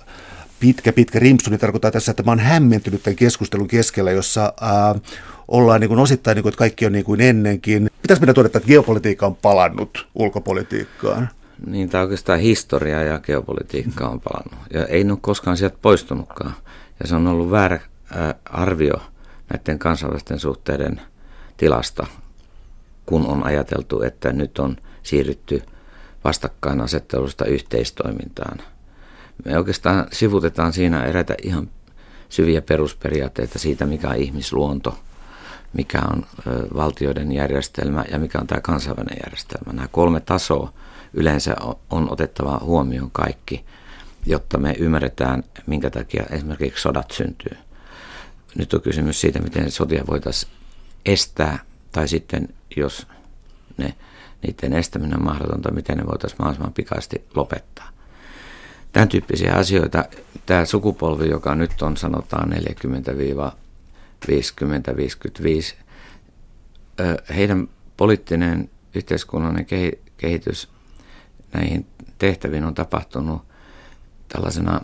pitkä, 0.61 0.93
pitkä 0.93 1.19
rimpsuni 1.19 1.55
niin 1.55 1.61
tarkoittaa 1.61 1.91
tässä, 1.91 2.11
että 2.11 2.23
mä 2.23 2.31
oon 2.31 2.39
hämmentynyt 2.39 3.03
tämän 3.03 3.17
keskustelun 3.17 3.69
keskellä, 3.69 4.11
jossa 4.11 4.53
ää, 4.61 4.91
äh, 4.91 5.01
ollaan 5.49 5.81
niin 5.81 5.89
kuin 5.89 6.01
osittain, 6.01 6.35
niin 6.35 6.43
kuin, 6.43 6.51
että 6.51 6.59
kaikki 6.59 6.87
on 6.87 6.93
niin 6.93 7.05
kuin 7.05 7.21
ennenkin. 7.21 7.91
Pitäisi 8.03 8.21
meidän 8.23 8.35
todeta, 8.35 8.59
että 8.59 8.69
geopolitiikka 8.69 9.27
on 9.27 9.37
palannut 9.37 10.09
ulkopolitiikkaan? 10.15 11.29
Niin, 11.67 11.89
tämä 11.89 12.03
oikeastaan 12.03 12.41
historia 12.41 13.03
ja 13.03 13.19
geopolitiikka 13.19 14.09
on 14.09 14.21
palannut. 14.21 14.73
Ja 14.73 14.87
ei 14.87 15.11
ole 15.11 15.19
koskaan 15.21 15.57
sieltä 15.57 15.77
poistunutkaan. 15.83 16.55
Ja 17.01 17.09
se 17.09 17.15
on 17.15 17.27
ollut 17.27 17.51
väärä 17.51 17.81
ää, 18.15 18.35
arvio 18.45 18.95
näiden 19.51 19.79
kansainvälisten 19.79 20.39
suhteiden 20.39 21.01
tilasta, 21.59 22.07
kun 23.07 23.27
on 23.27 23.45
ajateltu, 23.45 24.03
että 24.03 24.33
nyt 24.33 24.59
on 24.59 24.77
siirrytty 25.03 25.63
vastakkainasettelusta 26.25 27.45
yhteistoimintaan. 27.45 28.59
Me 29.45 29.59
oikeastaan 29.59 30.07
sivutetaan 30.13 30.73
siinä 30.73 31.05
eräitä 31.05 31.35
ihan 31.43 31.71
syviä 32.29 32.63
perusperiaatteita 32.63 33.59
siitä, 33.59 33.87
mikä 33.87 34.09
on 34.09 34.17
ihmisluonto, 34.17 34.99
mikä 35.73 36.01
on 36.13 36.27
valtioiden 36.75 37.33
järjestelmä 37.33 38.05
ja 38.11 38.19
mikä 38.19 38.39
on 38.39 38.47
tämä 38.47 38.61
kansainvälinen 38.61 39.19
järjestelmä. 39.25 39.73
Nämä 39.73 39.89
kolme 39.89 40.21
tasoa 40.21 40.73
yleensä 41.15 41.57
on 41.91 42.13
otettava 42.13 42.61
huomioon 42.63 43.11
kaikki, 43.11 43.65
jotta 44.27 44.59
me 44.59 44.75
ymmärretään, 44.79 45.45
minkä 45.67 45.91
takia 45.91 46.25
esimerkiksi 46.31 46.83
sodat 46.83 47.11
syntyy. 47.11 47.57
Nyt 48.55 48.75
on 48.75 48.81
kysymys 48.81 49.21
siitä, 49.21 49.39
miten 49.39 49.71
sotia 49.71 50.05
voitaisiin 50.07 50.53
estää, 51.07 51.59
tai 51.93 52.09
sitten 52.09 52.49
jos 52.77 53.07
ne, 53.77 53.95
niiden 54.43 54.73
estäminen 54.73 55.19
on 55.19 55.25
mahdotonta, 55.25 55.73
miten 55.73 55.99
ne 55.99 56.07
voitaisiin 56.07 56.39
mahdollisimman 56.39 56.73
pikaisesti 56.73 57.25
lopettaa. 57.35 57.89
Tämän 58.93 59.09
tyyppisiä 59.09 59.55
asioita, 59.55 60.05
tämä 60.47 60.65
sukupolvi, 60.65 61.29
joka 61.29 61.55
nyt 61.55 61.83
on 61.83 61.97
sanotaan 61.97 62.53
40-50-55, 62.53 62.57
heidän 67.35 67.69
poliittinen 67.97 68.71
yhteiskunnallinen 68.95 69.67
kehitys 70.17 70.69
näihin 71.53 71.87
tehtäviin 72.19 72.65
on 72.65 72.75
tapahtunut 72.75 73.43
tällaisena 74.29 74.81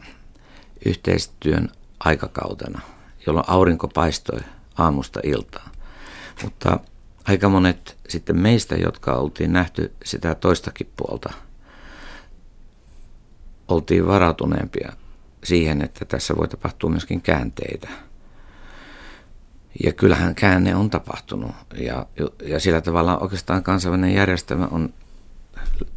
yhteistyön 0.86 1.68
aikakautena, 2.00 2.80
jolloin 3.26 3.48
aurinko 3.48 3.88
paistoi 3.88 4.40
aamusta 4.78 5.20
iltaan. 5.22 5.70
Mutta 6.42 6.80
aika 7.24 7.48
monet 7.48 7.96
sitten 8.08 8.36
meistä, 8.36 8.74
jotka 8.74 9.14
oltiin 9.14 9.52
nähty 9.52 9.92
sitä 10.04 10.34
toistakin 10.34 10.90
puolta, 10.96 11.32
oltiin 13.68 14.06
varautuneempia 14.06 14.92
siihen, 15.44 15.82
että 15.82 16.04
tässä 16.04 16.36
voi 16.36 16.48
tapahtua 16.48 16.90
myöskin 16.90 17.20
käänteitä. 17.20 17.88
Ja 19.84 19.92
kyllähän 19.92 20.34
käänne 20.34 20.76
on 20.76 20.90
tapahtunut 20.90 21.50
ja, 21.78 22.06
ja 22.42 22.60
sillä 22.60 22.80
tavalla 22.80 23.18
oikeastaan 23.18 23.62
kansainvälinen 23.62 24.14
järjestelmä 24.14 24.68
on 24.70 24.94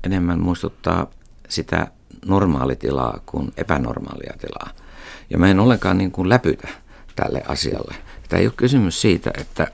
enemmän 0.03 0.39
muistuttaa 0.39 1.12
sitä 1.50 1.88
normaalitilaa 2.25 3.20
kuin 3.25 3.53
epänormaalia 3.58 4.34
tilaa. 4.39 4.70
Ja 5.29 5.38
mä 5.38 5.48
en 5.48 5.60
ollenkaan 5.60 5.98
niin 5.98 6.12
kuin 6.12 6.29
läpytä 6.29 6.67
tälle 7.15 7.44
asialle. 7.48 7.96
Tämä 8.29 8.39
ei 8.39 8.48
ole 8.48 8.53
kysymys 8.58 9.01
siitä, 9.01 9.32
että 9.38 9.67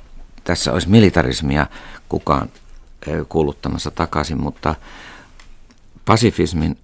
tässä 0.44 0.74
olisi 0.74 0.90
militarismia 0.90 1.68
kukaan 2.10 2.50
kuuluttamassa 3.30 3.92
takaisin, 3.92 4.42
mutta 4.42 4.76
pasifismin 6.06 6.78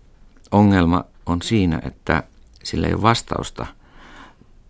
ongelma 0.51 1.03
on 1.25 1.41
siinä, 1.41 1.81
että 1.85 2.23
sillä 2.63 2.87
ei 2.87 2.93
ole 2.93 3.01
vastausta 3.01 3.65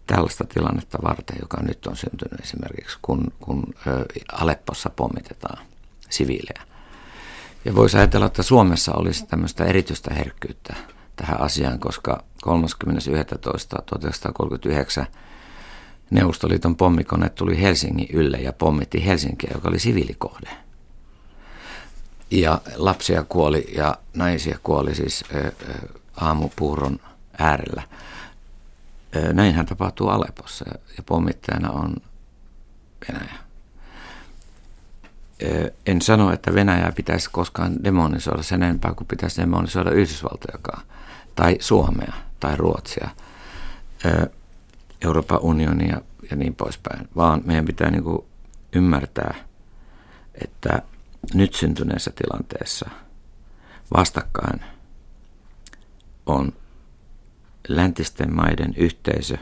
tällaista 0.07 0.43
tilannetta 0.43 0.97
varten, 1.03 1.37
joka 1.41 1.61
nyt 1.61 1.87
on 1.87 1.95
syntynyt 1.95 2.41
esimerkiksi, 2.41 2.97
kun, 3.01 3.33
kun 3.39 3.63
Aleppossa 4.31 4.89
pommitetaan 4.89 5.65
siviilejä. 6.09 6.69
Ja 7.65 7.75
voisi 7.75 7.97
ajatella, 7.97 8.25
että 8.25 8.43
Suomessa 8.43 8.93
olisi 8.93 9.25
tämmöistä 9.25 9.65
erityistä 9.65 10.13
herkkyyttä 10.13 10.75
tähän 11.15 11.41
asiaan, 11.41 11.79
koska 11.79 12.23
30.11.1939 12.47 15.05
Neuvostoliiton 16.09 16.75
pommikone 16.75 17.29
tuli 17.29 17.61
Helsingin 17.61 18.07
ylle 18.13 18.37
ja 18.37 18.53
pommitti 18.53 19.05
Helsinkiä, 19.05 19.51
joka 19.53 19.69
oli 19.69 19.79
siviilikohde. 19.79 20.49
Ja 22.31 22.61
lapsia 22.75 23.23
kuoli 23.23 23.73
ja 23.75 23.95
naisia 24.13 24.59
kuoli 24.63 24.95
siis 24.95 25.25
aamupuuron 26.15 26.99
äärellä. 27.37 27.83
Näinhän 29.33 29.65
tapahtuu 29.65 30.09
Alepossa 30.09 30.65
ja 30.97 31.03
pommittajana 31.05 31.71
on 31.71 31.95
Venäjä. 33.07 33.33
En 35.85 36.01
sano, 36.01 36.33
että 36.33 36.53
Venäjää 36.53 36.91
pitäisi 36.91 37.29
koskaan 37.31 37.83
demonisoida 37.83 38.43
sen 38.43 38.63
enempää 38.63 38.93
kuin 38.93 39.07
pitäisi 39.07 39.41
demonisoida 39.41 39.91
Yhdysvaltojakaan, 39.91 40.83
tai 41.35 41.57
Suomea, 41.59 42.13
tai 42.39 42.55
Ruotsia, 42.55 43.09
Euroopan 45.05 45.39
unionia 45.41 46.01
ja 46.29 46.35
niin 46.35 46.55
poispäin, 46.55 47.09
vaan 47.15 47.41
meidän 47.45 47.65
pitää 47.65 47.91
niin 47.91 48.03
kuin 48.03 48.25
ymmärtää, 48.73 49.35
että 50.43 50.81
nyt 51.33 51.53
syntyneessä 51.53 52.11
tilanteessa 52.15 52.89
vastakkain 53.97 54.59
on 56.25 56.53
läntisten 57.67 58.35
maiden 58.35 58.73
yhteisö, 58.77 59.37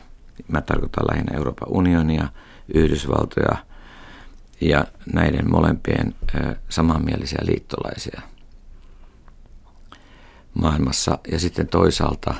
mä 0.47 0.61
tarkoitan 0.61 1.07
lähinnä 1.11 1.37
Euroopan 1.37 1.69
unionia, 1.69 2.27
Yhdysvaltoja 2.73 3.57
ja 4.61 4.85
näiden 5.13 5.51
molempien 5.51 6.15
samanmielisiä 6.69 7.39
liittolaisia 7.41 8.21
maailmassa. 10.53 11.19
Ja 11.31 11.39
sitten 11.39 11.67
toisaalta 11.67 12.35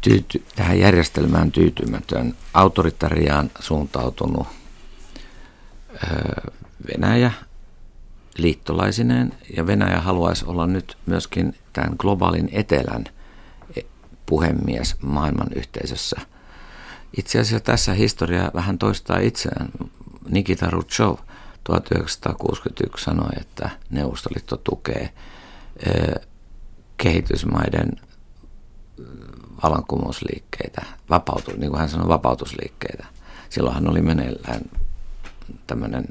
tyyty, 0.00 0.42
tähän 0.56 0.78
järjestelmään 0.78 1.52
tyytymätön, 1.52 2.36
autoritariaan 2.54 3.50
suuntautunut 3.58 4.46
Venäjä 6.88 7.32
liittolaisineen, 8.38 9.32
ja 9.56 9.66
Venäjä 9.66 10.00
haluaisi 10.00 10.44
olla 10.44 10.66
nyt 10.66 10.96
myöskin 11.06 11.54
tämän 11.72 11.94
globaalin 11.98 12.48
etelän– 12.52 13.04
puhemies 14.30 14.96
maailman 15.02 15.48
yhteisössä. 15.54 16.16
Itse 17.16 17.38
asiassa 17.38 17.64
tässä 17.64 17.94
historia 17.94 18.50
vähän 18.54 18.78
toistaa 18.78 19.18
itseään. 19.18 19.68
Nikita 20.28 20.66
Khrushchev 20.66 21.14
1961 21.64 23.04
sanoi, 23.04 23.30
että 23.40 23.70
Neuvostoliitto 23.90 24.56
tukee 24.56 25.10
kehitysmaiden 26.96 27.90
vallankumousliikkeitä, 29.62 30.82
vapautu, 31.10 31.50
niin 31.56 31.70
kuin 31.70 31.80
hän 31.80 31.88
sanoi, 31.88 32.08
vapautusliikkeitä. 32.08 33.06
Silloin 33.50 33.74
hän 33.74 33.90
oli 33.90 34.02
meneillään 34.02 34.60
tämmöinen 35.66 36.04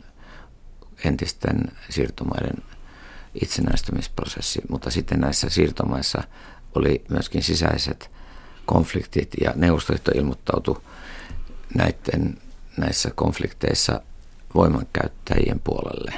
entisten 1.05 1.71
siirtomaiden 1.89 2.63
itsenäistymisprosessi, 3.41 4.61
mutta 4.69 4.91
sitten 4.91 5.19
näissä 5.19 5.49
siirtomaissa 5.49 6.23
oli 6.75 7.03
myöskin 7.09 7.43
sisäiset 7.43 8.11
konfliktit 8.65 9.33
ja 9.41 9.53
Neuvostoliitto 9.55 10.11
ilmoittautui 10.15 10.81
näiden, 11.75 12.37
näissä 12.77 13.11
konflikteissa 13.15 14.01
voimankäyttäjien 14.55 15.59
puolelle. 15.59 16.13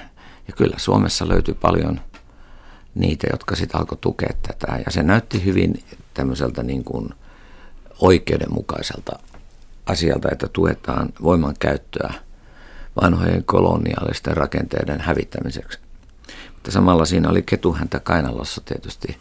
Ja 0.47 0.53
kyllä 0.57 0.75
Suomessa 0.77 1.27
löytyi 1.27 1.53
paljon 1.53 2.01
niitä, 2.95 3.27
jotka 3.31 3.55
sitten 3.55 3.79
alkoi 3.79 3.97
tukea 4.01 4.33
tätä. 4.47 4.79
Ja 4.85 4.91
se 4.91 5.03
näytti 5.03 5.45
hyvin 5.45 5.83
tämmöiseltä 6.13 6.63
niin 6.63 6.83
kuin 6.83 7.09
oikeudenmukaiselta 8.01 9.19
asialta, 9.85 10.29
että 10.31 10.47
tuetaan 10.47 11.09
voimankäyttöä 11.23 12.13
vanhojen 13.01 13.43
koloniaalisten 13.43 14.37
rakenteiden 14.37 15.01
hävittämiseksi. 15.01 15.79
Mutta 16.53 16.71
samalla 16.71 17.05
siinä 17.05 17.29
oli 17.29 17.41
ketuhäntä 17.41 17.99
kainalossa 17.99 18.61
tietysti 18.65 19.17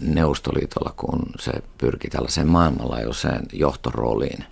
Neuvostoliitolla, 0.00 0.94
kun 0.96 1.22
se 1.38 1.52
pyrki 1.78 2.08
tällaiseen 2.08 2.48
maailmanlaajuiseen 2.48 3.42
johtorooliin 3.52 4.44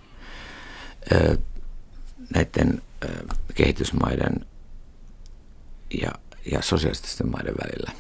näiden 2.35 2.83
kehitysmaiden 3.55 4.47
ja, 6.03 6.11
ja 6.53 6.63
sosialististen 6.63 7.31
maiden 7.31 7.55
välillä. 7.65 7.93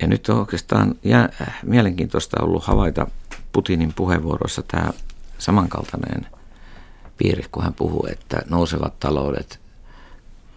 Ja 0.00 0.06
nyt 0.06 0.28
on 0.28 0.38
oikeastaan 0.38 0.94
jää, 1.04 1.56
mielenkiintoista 1.62 2.42
ollut 2.42 2.64
havaita 2.64 3.06
Putinin 3.52 3.92
puheenvuorossa 3.92 4.62
tämä 4.62 4.92
samankaltainen 5.38 6.26
piirre, 7.16 7.44
kun 7.52 7.62
hän 7.62 7.74
puhuu, 7.74 8.06
että 8.12 8.42
nousevat 8.50 9.00
taloudet, 9.00 9.60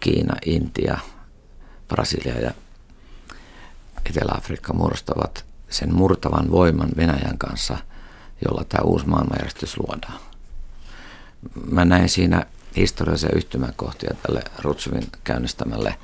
Kiina, 0.00 0.36
Intia, 0.46 0.98
Brasilia 1.88 2.40
ja 2.40 2.50
Etelä-Afrikka 4.10 4.72
muodostavat 4.72 5.44
sen 5.68 5.94
murtavan 5.94 6.50
voiman 6.50 6.88
Venäjän 6.96 7.38
kanssa, 7.38 7.78
jolla 8.44 8.64
tämä 8.64 8.84
uusi 8.84 9.06
maailmanjärjestys 9.06 9.78
luodaan. 9.78 10.20
Mä 11.70 11.84
näin 11.84 12.08
siinä 12.08 12.46
historiallisia 12.76 13.30
yhtymäkohtia 13.36 14.14
tälle 14.22 14.42
Rutsuvin 14.58 15.06
käynnistämälle 15.24 15.98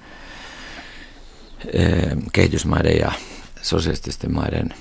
eh, 1.72 2.16
kehitysmaiden 2.32 2.98
ja 2.98 3.12
sosialististen 3.62 4.34
maiden 4.34 4.74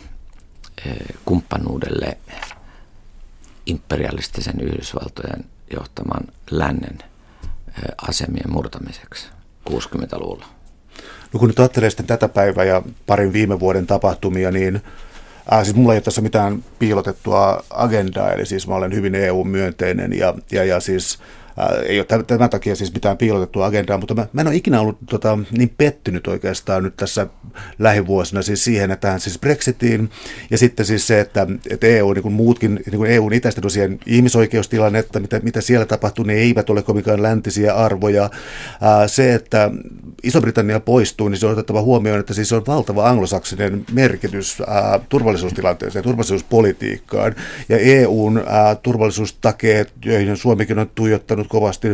kumppanuudelle 1.26 2.18
imperialistisen 3.66 4.60
Yhdysvaltojen 4.62 5.46
johtaman 5.74 6.24
lännen 6.52 6.98
eh, 7.02 7.84
asemien 8.10 8.52
murtamiseksi 8.52 9.28
60-luvulla. 9.70 10.46
No 11.34 11.40
kun 11.40 11.48
nyt 11.48 11.60
ajattelee 11.60 11.90
sitten 11.90 12.08
tätä 12.08 12.30
päivää 12.30 12.64
ja 12.64 12.82
parin 13.06 13.34
viime 13.34 13.60
vuoden 13.60 13.88
tapahtumia, 13.88 14.52
niin 14.52 14.82
Äh, 15.54 15.64
siis 15.64 15.76
mulla 15.76 15.94
ei 15.94 15.96
ole 15.96 16.02
tässä 16.02 16.22
mitään 16.22 16.64
piilotettua 16.80 17.64
agendaa, 17.70 18.32
eli 18.32 18.46
siis 18.46 18.68
mä 18.68 18.76
olen 18.76 18.94
hyvin 18.94 19.16
EU-myönteinen 19.16 20.18
ja, 20.18 20.34
ja, 20.52 20.64
ja 20.64 20.80
siis 20.80 21.20
ei 21.86 22.00
ole 22.00 22.24
tämän 22.24 22.50
takia 22.50 22.76
siis 22.76 22.94
mitään 22.94 23.18
piilotettua 23.18 23.66
agendaa, 23.66 23.98
mutta 23.98 24.14
mä, 24.14 24.28
mä 24.34 24.42
en 24.42 24.48
ole 24.48 24.56
ikinä 24.56 24.82
ollut 24.82 24.98
tota, 25.10 25.40
niin 25.52 25.74
pettynyt 25.78 26.28
oikeastaan 26.28 26.84
nyt 26.84 26.96
tässä 26.96 27.28
lähivuosina 27.80 28.42
siis 28.42 28.64
siihen, 28.64 28.92
että 28.92 29.20
siis 29.20 29.40
Brexitiin 29.40 30.10
ja 30.52 30.58
sitten 30.58 30.86
siis 30.86 31.08
se, 31.08 31.20
että, 31.20 31.48
että 31.70 31.88
EU, 31.88 32.14
niin 32.14 32.24
kuin 32.24 32.34
muutkin, 32.34 32.76
niin 32.86 32.98
kuin 32.98 33.12
EUn 33.12 33.34
itäisten 33.34 33.66
osien 33.66 34.00
ihmisoikeustilannetta, 34.06 35.20
mitä, 35.20 35.40
mitä 35.40 35.62
siellä 35.62 35.86
tapahtuu, 35.86 36.26
ne 36.26 36.34
eivät 36.34 36.70
ole 36.70 36.82
kovinkaan 36.82 37.22
läntisiä 37.24 37.74
arvoja. 37.74 38.30
Se, 39.08 39.34
että 39.34 39.72
Iso-Britannia 40.24 40.80
poistuu, 40.80 41.30
niin 41.30 41.40
se 41.40 41.46
on 41.46 41.54
otettava 41.54 41.82
huomioon, 41.82 42.20
että 42.20 42.34
siis 42.34 42.54
on 42.54 42.64
valtava 42.68 43.10
anglosaksinen 43.10 43.86
merkitys 43.92 44.62
turvallisuustilanteeseen 45.10 46.00
ja 46.00 46.04
turvallisuuspolitiikkaan 46.04 47.36
ja 47.70 47.78
EUn 47.78 48.44
turvallisuustakeet, 48.84 49.94
joihin 50.06 50.38
Suomikin 50.38 50.80
on 50.80 50.92
tuijottanut 50.96 51.41
kovasti 51.50 51.88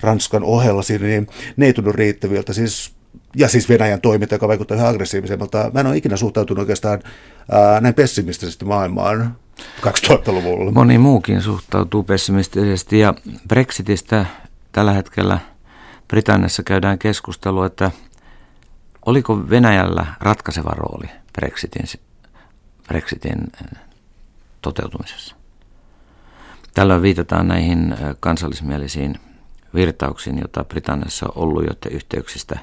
Ranskan 0.00 0.44
ohella 0.44 0.82
siinä, 0.82 1.06
niin 1.06 1.26
ne 1.56 1.66
ei 1.66 1.72
tunnu 1.72 1.92
riittäviltä. 1.92 2.52
Siis 2.52 2.96
ja 3.36 3.48
siis 3.48 3.68
Venäjän 3.68 4.00
toiminta, 4.00 4.34
joka 4.34 4.48
vaikuttaa 4.48 4.76
yhä 4.76 4.88
aggressiivisemmalta. 4.88 5.70
Mä 5.74 5.80
en 5.80 5.86
ole 5.86 5.96
ikinä 5.96 6.16
suhtautunut 6.16 6.58
oikeastaan 6.58 7.02
ää, 7.50 7.80
näin 7.80 7.94
pessimistisesti 7.94 8.64
maailmaan 8.64 9.36
2000-luvulla. 9.80 10.72
Moni 10.72 10.98
muukin 10.98 11.42
suhtautuu 11.42 12.02
pessimistisesti 12.02 12.98
ja 12.98 13.14
Brexitistä 13.48 14.26
tällä 14.72 14.92
hetkellä 14.92 15.38
Britanniassa 16.08 16.62
käydään 16.62 16.98
keskustelua, 16.98 17.66
että 17.66 17.90
oliko 19.06 19.50
Venäjällä 19.50 20.06
ratkaiseva 20.20 20.70
rooli 20.70 21.06
Brexitin, 21.32 22.00
Brexitin 22.88 23.38
toteutumisessa. 24.62 25.36
Tällöin 26.76 27.02
viitataan 27.02 27.48
näihin 27.48 27.96
kansallismielisiin 28.20 29.20
virtauksiin, 29.74 30.38
joita 30.38 30.64
Britanniassa 30.64 31.26
on 31.26 31.32
ollut, 31.34 31.62
joiden 31.62 31.92
yhteyksistä 31.92 32.58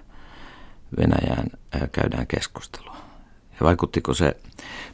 Venäjään 0.97 1.47
käydään 1.91 2.27
keskustelua. 2.27 2.97
Ja 3.51 3.57
vaikuttiko 3.61 4.13
se, 4.13 4.37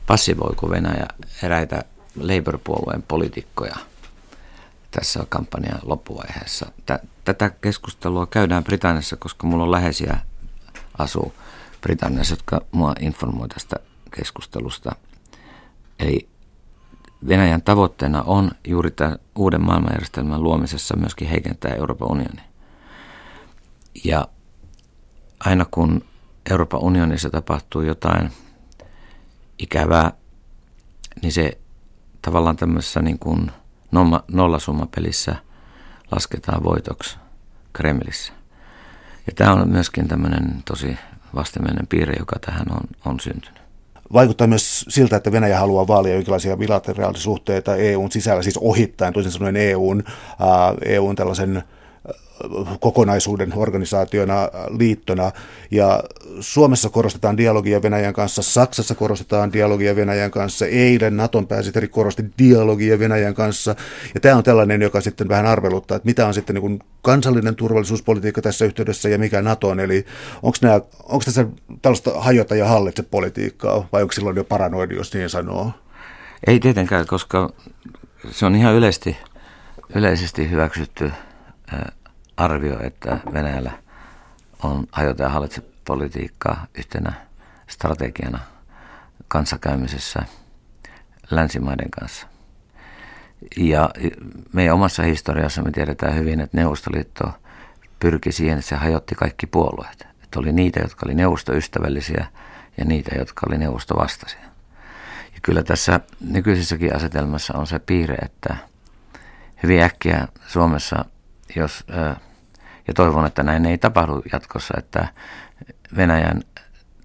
passivoiko 0.08 0.70
Venäjä 0.70 1.06
eräitä 1.44 1.84
Labour-puolueen 2.16 3.04
poliitikkoja 3.08 3.76
tässä 4.92 5.26
kampanjan 5.30 5.80
loppuvaiheessa? 5.84 6.72
Tätä 7.26 7.50
keskustelua 7.50 8.28
käydään 8.28 8.64
Britanniassa, 8.64 9.16
koska 9.16 9.48
mulla 9.48 9.64
on 9.64 9.72
läheisiä 9.72 10.18
asuu 10.98 11.34
Britanniassa, 11.82 12.34
jotka 12.34 12.62
mua 12.72 12.96
informoi 13.00 13.50
tästä 13.50 13.76
keskustelusta. 14.18 14.96
Eli 16.00 16.30
Venäjän 17.28 17.62
tavoitteena 17.62 18.22
on 18.22 18.52
juuri 18.68 18.92
tämän 18.92 19.18
uuden 19.36 19.66
maailmanjärjestelmän 19.66 20.44
luomisessa 20.44 20.98
myöskin 20.98 21.28
heikentää 21.28 21.74
Euroopan 21.74 22.12
unionia. 22.12 22.44
Ja 24.04 24.28
aina 25.40 25.66
kun 25.72 26.06
Euroopan 26.52 26.80
unionissa 26.80 27.30
tapahtuu 27.30 27.82
jotain 27.82 28.32
ikävää, 29.60 30.12
niin 31.22 31.32
se 31.32 31.58
tavallaan 32.22 32.56
tämmöisessä 32.56 33.02
niin 33.02 33.20
kuin 33.20 33.52
nollasummapelissä 34.28 35.36
lasketaan 36.12 36.64
voitoksi 36.64 37.18
Kremlissä. 37.74 38.34
Ja 39.28 39.34
tämä 39.36 39.54
on 39.54 39.70
myöskin 39.70 40.08
tämmöinen 40.08 40.64
tosi 40.66 40.98
vastenmielinen 41.36 41.88
piirre, 41.88 42.16
joka 42.20 42.40
tähän 42.40 42.66
on, 42.72 42.82
on 43.06 43.20
syntynyt. 43.20 43.59
Vaikuttaa 44.14 44.48
myös 44.48 44.86
siltä, 44.90 45.16
että 45.16 45.32
Venäjä 45.32 45.60
haluaa 45.60 45.88
vaalia 45.88 46.14
jonkinlaisia 46.14 46.58
bilateraalisuhteita 46.58 47.76
EUn 47.76 48.12
sisällä, 48.12 48.44
siis 48.44 48.58
ohittaen 48.58 49.14
toisin 49.14 49.32
sanoen 49.32 49.56
EUn, 49.56 50.04
äh, 50.08 50.76
EUn 50.86 51.16
tällaisen 51.16 51.64
kokonaisuuden 52.80 53.54
organisaationa, 53.56 54.50
liittona. 54.78 55.32
Ja 55.72 56.04
Suomessa 56.40 56.90
korostetaan 56.90 57.38
dialogia 57.38 57.82
Venäjän 57.82 58.14
kanssa, 58.14 58.42
Saksassa 58.42 58.96
korostetaan 58.96 59.54
dialogia 59.54 59.96
Venäjän 59.96 60.32
kanssa, 60.32 60.66
eilen 60.66 61.18
Naton 61.18 61.48
pääsihteeri 61.48 61.88
korosti 61.88 62.24
dialogia 62.38 63.00
Venäjän 63.00 63.34
kanssa. 63.34 63.76
Ja 64.14 64.20
tämä 64.20 64.36
on 64.36 64.44
tällainen, 64.44 64.82
joka 64.82 65.02
sitten 65.02 65.30
vähän 65.30 65.46
arveluttaa, 65.46 65.96
että 65.96 66.08
mitä 66.08 66.28
on 66.28 66.34
sitten 66.34 66.56
niin 66.56 66.80
kansallinen 67.02 67.56
turvallisuuspolitiikka 67.56 68.42
tässä 68.42 68.66
yhteydessä 68.66 69.10
ja 69.10 69.18
mikä 69.18 69.42
NATO 69.42 69.68
on. 69.68 69.80
Eli 69.80 70.06
onko 70.44 71.22
tässä 71.26 71.46
tällaista 71.82 72.12
hajota 72.20 72.56
ja 72.56 72.68
hallitse 72.68 73.04
politiikkaa 73.04 73.88
vai 73.92 74.02
onko 74.02 74.12
silloin 74.12 74.36
jo 74.36 74.44
paranoidi, 74.44 74.96
jos 74.96 75.14
niin 75.14 75.30
sanoo? 75.30 75.72
Ei 76.48 76.60
tietenkään, 76.60 77.08
koska 77.08 77.50
se 78.32 78.46
on 78.46 78.56
ihan 78.56 78.74
yleisesti, 78.74 79.18
yleisesti 79.96 80.50
hyväksytty 80.50 81.12
arvio, 82.40 82.80
että 82.84 83.18
Venäjällä 83.34 83.72
on 84.64 84.88
hajota 84.92 85.24
ja 85.24 85.30
hallitse 85.30 85.62
politiikkaa 85.86 86.66
yhtenä 86.78 87.14
strategiana 87.68 88.40
kanssakäymisessä 89.28 90.20
länsimaiden 91.32 91.92
kanssa. 91.92 92.28
Ja 93.58 93.90
meidän 94.54 94.76
omassa 94.76 95.04
historiassa 95.04 95.62
me 95.62 95.72
tiedetään 95.72 96.16
hyvin, 96.16 96.42
että 96.42 96.58
Neuvostoliitto 96.58 97.34
pyrki 98.00 98.32
siihen, 98.32 98.58
että 98.58 98.70
se 98.70 98.76
hajotti 98.76 99.16
kaikki 99.16 99.48
puolueet. 99.48 100.08
Että 100.24 100.40
oli 100.40 100.52
niitä, 100.52 100.80
jotka 100.80 101.06
oli 101.06 101.16
neuvostoystävällisiä 101.16 102.26
ja 102.78 102.86
niitä, 102.86 103.16
jotka 103.16 103.46
oli 103.50 103.58
neuvostovastaisia. 103.58 104.42
Ja 105.34 105.40
kyllä 105.42 105.64
tässä 105.64 106.00
nykyisessäkin 106.22 106.96
asetelmassa 106.96 107.58
on 107.58 107.68
se 107.68 107.80
piirre, 107.80 108.16
että 108.16 108.56
hyvin 109.64 109.82
äkkiä 109.82 110.28
Suomessa, 110.48 111.06
jos 111.56 111.86
ja 112.90 112.94
toivon, 112.94 113.26
että 113.26 113.44
näin 113.44 113.66
ei 113.66 113.78
tapahdu 113.78 114.22
jatkossa, 114.34 114.74
että 114.78 115.08
Venäjän 115.96 116.42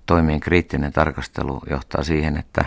toimien 0.07 0.41
kriittinen 0.41 0.93
tarkastelu 0.93 1.61
johtaa 1.71 2.03
siihen, 2.03 2.37
että 2.37 2.65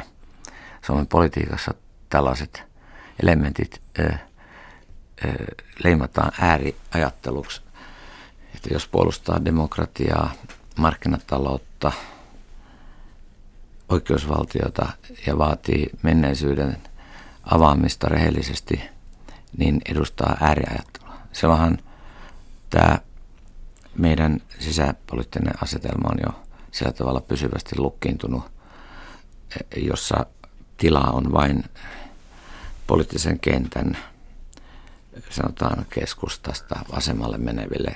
Suomen 0.86 1.08
politiikassa 1.08 1.74
tällaiset 2.10 2.64
elementit 3.24 3.82
ö, 4.00 4.04
ö, 4.04 4.18
leimataan 5.84 6.32
ääriajatteluksi. 6.42 7.62
Että 8.56 8.70
jos 8.74 8.88
puolustaa 8.88 9.46
demokratiaa, 9.46 10.32
markkinataloutta, 10.78 11.92
oikeusvaltiota 13.90 14.90
ja 15.28 15.38
vaatii 15.38 15.90
menneisyyden 16.02 16.78
avaamista 17.44 18.10
rehellisesti, 18.10 18.82
niin 19.58 19.82
edustaa 19.90 20.38
ääriajattelua. 20.42 21.14
Silloinhan 21.32 21.78
tämä 22.70 23.00
meidän 23.98 24.42
sisäpoliittinen 24.60 25.54
asetelma 25.64 26.10
on 26.12 26.18
jo 26.24 26.44
sillä 26.72 26.92
tavalla 26.92 27.22
pysyvästi 27.22 27.80
lukkiintunut, 27.80 28.44
jossa 29.76 30.26
tila 30.78 31.00
on 31.00 31.32
vain 31.32 31.64
poliittisen 32.88 33.40
kentän, 33.40 33.98
sanotaan 35.30 35.86
keskustasta 35.90 36.80
vasemmalle 36.96 37.38
meneville 37.38 37.96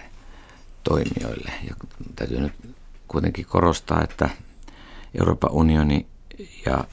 toimijoille. 0.84 1.52
Ja 1.68 1.76
täytyy 2.16 2.42
nyt 2.42 2.54
kuitenkin 3.08 3.46
korostaa, 3.46 4.04
että 4.04 4.30
Euroopan 5.20 5.52
unioni 5.52 6.08
ja 6.66 6.84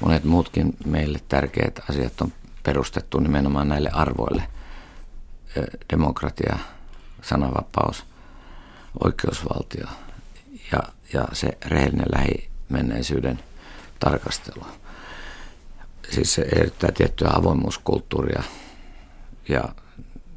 monet 0.00 0.24
muutkin 0.24 0.76
meille 0.84 1.20
tärkeät 1.28 1.80
asiat 1.90 2.20
on 2.20 2.32
perustettu 2.62 3.20
nimenomaan 3.20 3.68
näille 3.68 3.90
arvoille– 3.92 4.42
demokratia, 5.92 6.58
sananvapaus, 7.28 8.04
oikeusvaltio 9.04 9.86
ja, 10.72 10.78
ja 11.12 11.28
se 11.32 11.58
rehellinen 11.66 12.06
lähimenneisyyden 12.12 13.38
tarkastelu. 13.98 14.66
Siis 16.10 16.34
se 16.34 16.42
edellyttää 16.42 16.92
tiettyä 16.92 17.30
avoimuuskulttuuria 17.32 18.42
ja 19.48 19.64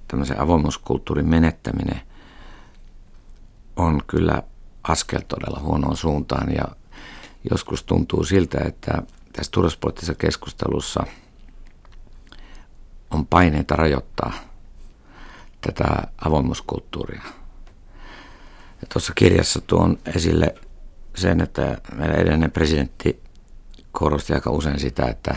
tämmöisen 0.08 0.40
avoimuuskulttuurin 0.40 1.30
menettäminen 1.30 2.02
on 3.76 4.02
kyllä 4.08 4.44
askel 4.84 5.22
todella 5.28 5.60
huonoon 5.60 5.98
suuntaan 5.98 6.54
ja 6.56 6.66
joskus 7.52 7.84
tuntuu 7.84 8.24
siltä, 8.24 8.58
että 8.66 9.02
tässä 9.34 9.52
turvallisuuspoliittisessa 9.52 10.16
keskustelussa 10.16 11.04
on 13.12 13.28
paineita 13.28 13.76
rajoittaa– 13.76 14.34
tätä 15.62 15.86
avoimuuskulttuuria. 16.26 17.22
Ja 18.82 18.88
tuossa 18.94 19.14
kirjassa 19.16 19.62
tuon 19.62 20.00
esille 20.16 20.56
sen, 21.16 21.42
että 21.42 21.78
meidän 21.96 22.16
edellinen 22.16 22.52
presidentti 22.52 23.24
korosti 23.92 24.34
aika 24.34 24.52
usein 24.52 24.80
sitä, 24.80 25.06
että 25.06 25.36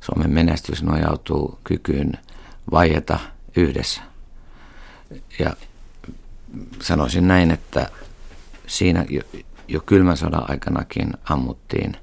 Suomen 0.00 0.30
menestys 0.30 0.82
nojautuu 0.82 1.58
kykyyn 1.64 2.12
vaieta 2.70 3.18
yhdessä. 3.56 4.00
Ja 5.38 5.56
sanoisin 6.82 7.28
näin, 7.28 7.50
että 7.50 7.90
siinä 8.66 9.04
jo, 9.08 9.22
jo 9.68 9.80
kylmän 9.80 10.16
sodan 10.16 10.50
aikanakin 10.50 11.12
ammuttiin 11.24 11.96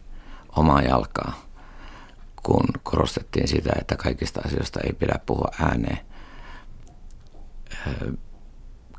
omaa 0.56 0.82
jalkaa, 0.82 1.42
kun 2.44 2.66
korostettiin 2.84 3.48
sitä, 3.48 3.70
että 3.80 3.96
kaikista 3.96 4.42
asioista 4.46 4.80
ei 4.84 4.94
pidä 4.94 5.20
puhua 5.26 5.52
ääneen 5.60 6.07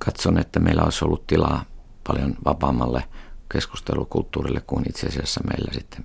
katson, 0.04 0.38
että 0.38 0.60
meillä 0.60 0.82
olisi 0.82 1.04
ollut 1.04 1.26
tilaa 1.26 1.64
paljon 2.06 2.34
vapaammalle 2.44 3.04
keskustelukulttuurille 3.52 4.60
kuin 4.60 4.84
itse 4.88 5.06
asiassa 5.06 5.40
meillä 5.50 5.72
sitten 5.72 6.04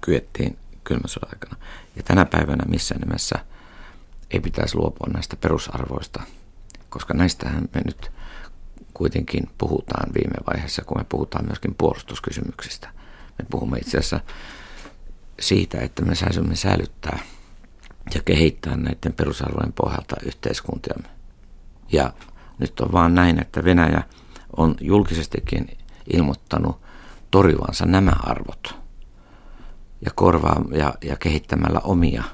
kyettiin 0.00 0.58
kylmän 0.84 1.28
aikana. 1.32 1.56
Ja 1.96 2.02
tänä 2.02 2.24
päivänä 2.24 2.64
missään 2.66 3.00
nimessä 3.00 3.38
ei 4.30 4.40
pitäisi 4.40 4.76
luopua 4.76 5.08
näistä 5.12 5.36
perusarvoista, 5.36 6.22
koska 6.88 7.14
näistähän 7.14 7.68
me 7.74 7.80
nyt 7.84 8.12
kuitenkin 8.94 9.50
puhutaan 9.58 10.14
viime 10.14 10.36
vaiheessa, 10.46 10.82
kun 10.84 10.98
me 10.98 11.04
puhutaan 11.08 11.46
myöskin 11.46 11.74
puolustuskysymyksistä. 11.78 12.88
Me 13.38 13.44
puhumme 13.50 13.78
itse 13.78 13.98
asiassa 13.98 14.20
siitä, 15.40 15.80
että 15.80 16.02
me 16.02 16.14
saisimme 16.14 16.56
säilyttää 16.56 17.18
ja 18.14 18.20
kehittää 18.24 18.76
näiden 18.76 19.12
perusarvojen 19.12 19.72
pohjalta 19.72 20.16
yhteiskuntiamme. 20.26 21.08
Ja 21.92 22.12
nyt 22.58 22.80
on 22.80 22.92
vaan 22.92 23.14
näin, 23.14 23.40
että 23.40 23.64
Venäjä 23.64 24.02
on 24.56 24.74
julkisestikin 24.80 25.78
ilmoittanut 26.12 26.80
torjuvansa 27.30 27.86
nämä 27.86 28.12
arvot 28.22 28.74
ja, 30.04 30.10
korvaa, 30.14 30.64
ja, 30.72 30.94
ja 31.04 31.16
kehittämällä 31.16 31.80
omia 31.84 32.24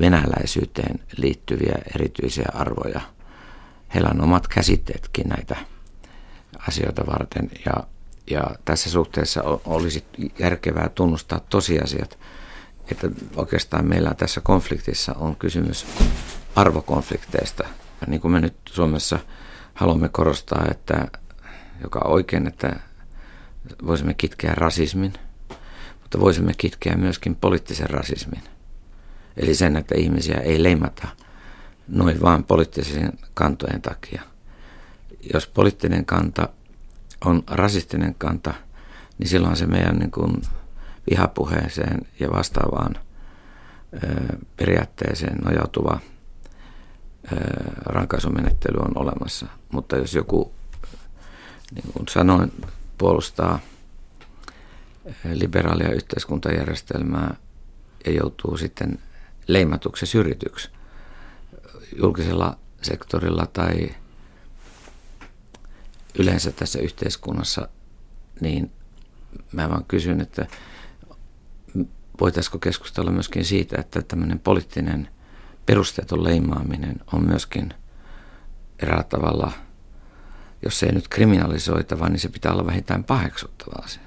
venäläisyyteen 0.00 1.00
liittyviä 1.16 1.74
erityisiä 1.94 2.48
arvoja. 2.54 3.00
Heillä 3.94 4.10
on 4.14 4.20
omat 4.20 4.48
käsitteetkin 4.48 5.28
näitä 5.28 5.56
asioita 6.68 7.06
varten 7.06 7.50
ja, 7.66 7.72
ja 8.30 8.44
tässä 8.64 8.90
suhteessa 8.90 9.42
olisi 9.64 10.04
järkevää 10.38 10.88
tunnustaa 10.88 11.40
tosiasiat, 11.40 12.18
että 12.90 13.08
oikeastaan 13.36 13.86
meillä 13.86 14.14
tässä 14.14 14.40
konfliktissa 14.40 15.14
on 15.14 15.36
kysymys 15.36 15.86
arvokonflikteista. 16.56 17.64
Niin 18.06 18.20
kuin 18.20 18.32
me 18.32 18.40
nyt 18.40 18.56
Suomessa 18.68 19.18
haluamme 19.74 20.08
korostaa, 20.08 20.64
että 20.70 21.08
joka 21.82 21.98
on 22.04 22.12
oikein, 22.12 22.46
että 22.46 22.80
voisimme 23.86 24.14
kitkeä 24.14 24.54
rasismin, 24.54 25.12
mutta 26.00 26.20
voisimme 26.20 26.52
kitkeä 26.58 26.96
myöskin 26.96 27.36
poliittisen 27.36 27.90
rasismin. 27.90 28.42
Eli 29.36 29.54
sen, 29.54 29.76
että 29.76 29.94
ihmisiä 29.98 30.36
ei 30.36 30.62
leimata 30.62 31.08
noin 31.88 32.20
vaan 32.20 32.44
poliittisen 32.44 33.12
kantojen 33.34 33.82
takia. 33.82 34.22
Jos 35.32 35.46
poliittinen 35.46 36.06
kanta 36.06 36.48
on 37.24 37.42
rasistinen 37.46 38.14
kanta, 38.14 38.54
niin 39.18 39.28
silloin 39.28 39.56
se 39.56 39.66
meidän 39.66 39.96
niin 39.96 40.10
kuin 40.10 40.42
vihapuheeseen 41.10 42.00
ja 42.20 42.30
vastaavaan 42.30 42.94
periaatteeseen 44.56 45.38
nojautuva 45.44 46.00
rankaisumenettely 47.86 48.78
on 48.78 48.92
olemassa. 48.94 49.46
Mutta 49.72 49.96
jos 49.96 50.14
joku, 50.14 50.52
niin 51.74 51.92
kuin 51.92 52.08
sanoin, 52.08 52.52
puolustaa 52.98 53.58
liberaalia 55.32 55.92
yhteiskuntajärjestelmää 55.92 57.34
ja 58.06 58.12
joutuu 58.12 58.56
sitten 58.56 58.98
leimatuksi 59.46 60.06
syrjityksi 60.06 60.70
julkisella 61.96 62.58
sektorilla 62.82 63.46
tai 63.46 63.90
yleensä 66.18 66.52
tässä 66.52 66.78
yhteiskunnassa, 66.78 67.68
niin 68.40 68.72
mä 69.52 69.70
vaan 69.70 69.84
kysyn, 69.84 70.20
että 70.20 70.46
voitaisiko 72.20 72.58
keskustella 72.58 73.10
myöskin 73.10 73.44
siitä, 73.44 73.80
että 73.80 74.02
tämmöinen 74.02 74.38
poliittinen 74.38 75.08
perusteeton 75.70 76.24
leimaaminen 76.24 76.96
on 77.12 77.26
myöskin 77.26 77.74
eräällä 78.78 79.04
tavalla, 79.04 79.52
jos 80.62 80.78
se 80.78 80.86
ei 80.86 80.92
nyt 80.92 81.08
kriminalisoitava, 81.08 82.08
niin 82.08 82.18
se 82.18 82.28
pitää 82.28 82.52
olla 82.52 82.66
vähintään 82.66 83.04
paheksuttava 83.04 83.84
asia. 83.84 84.02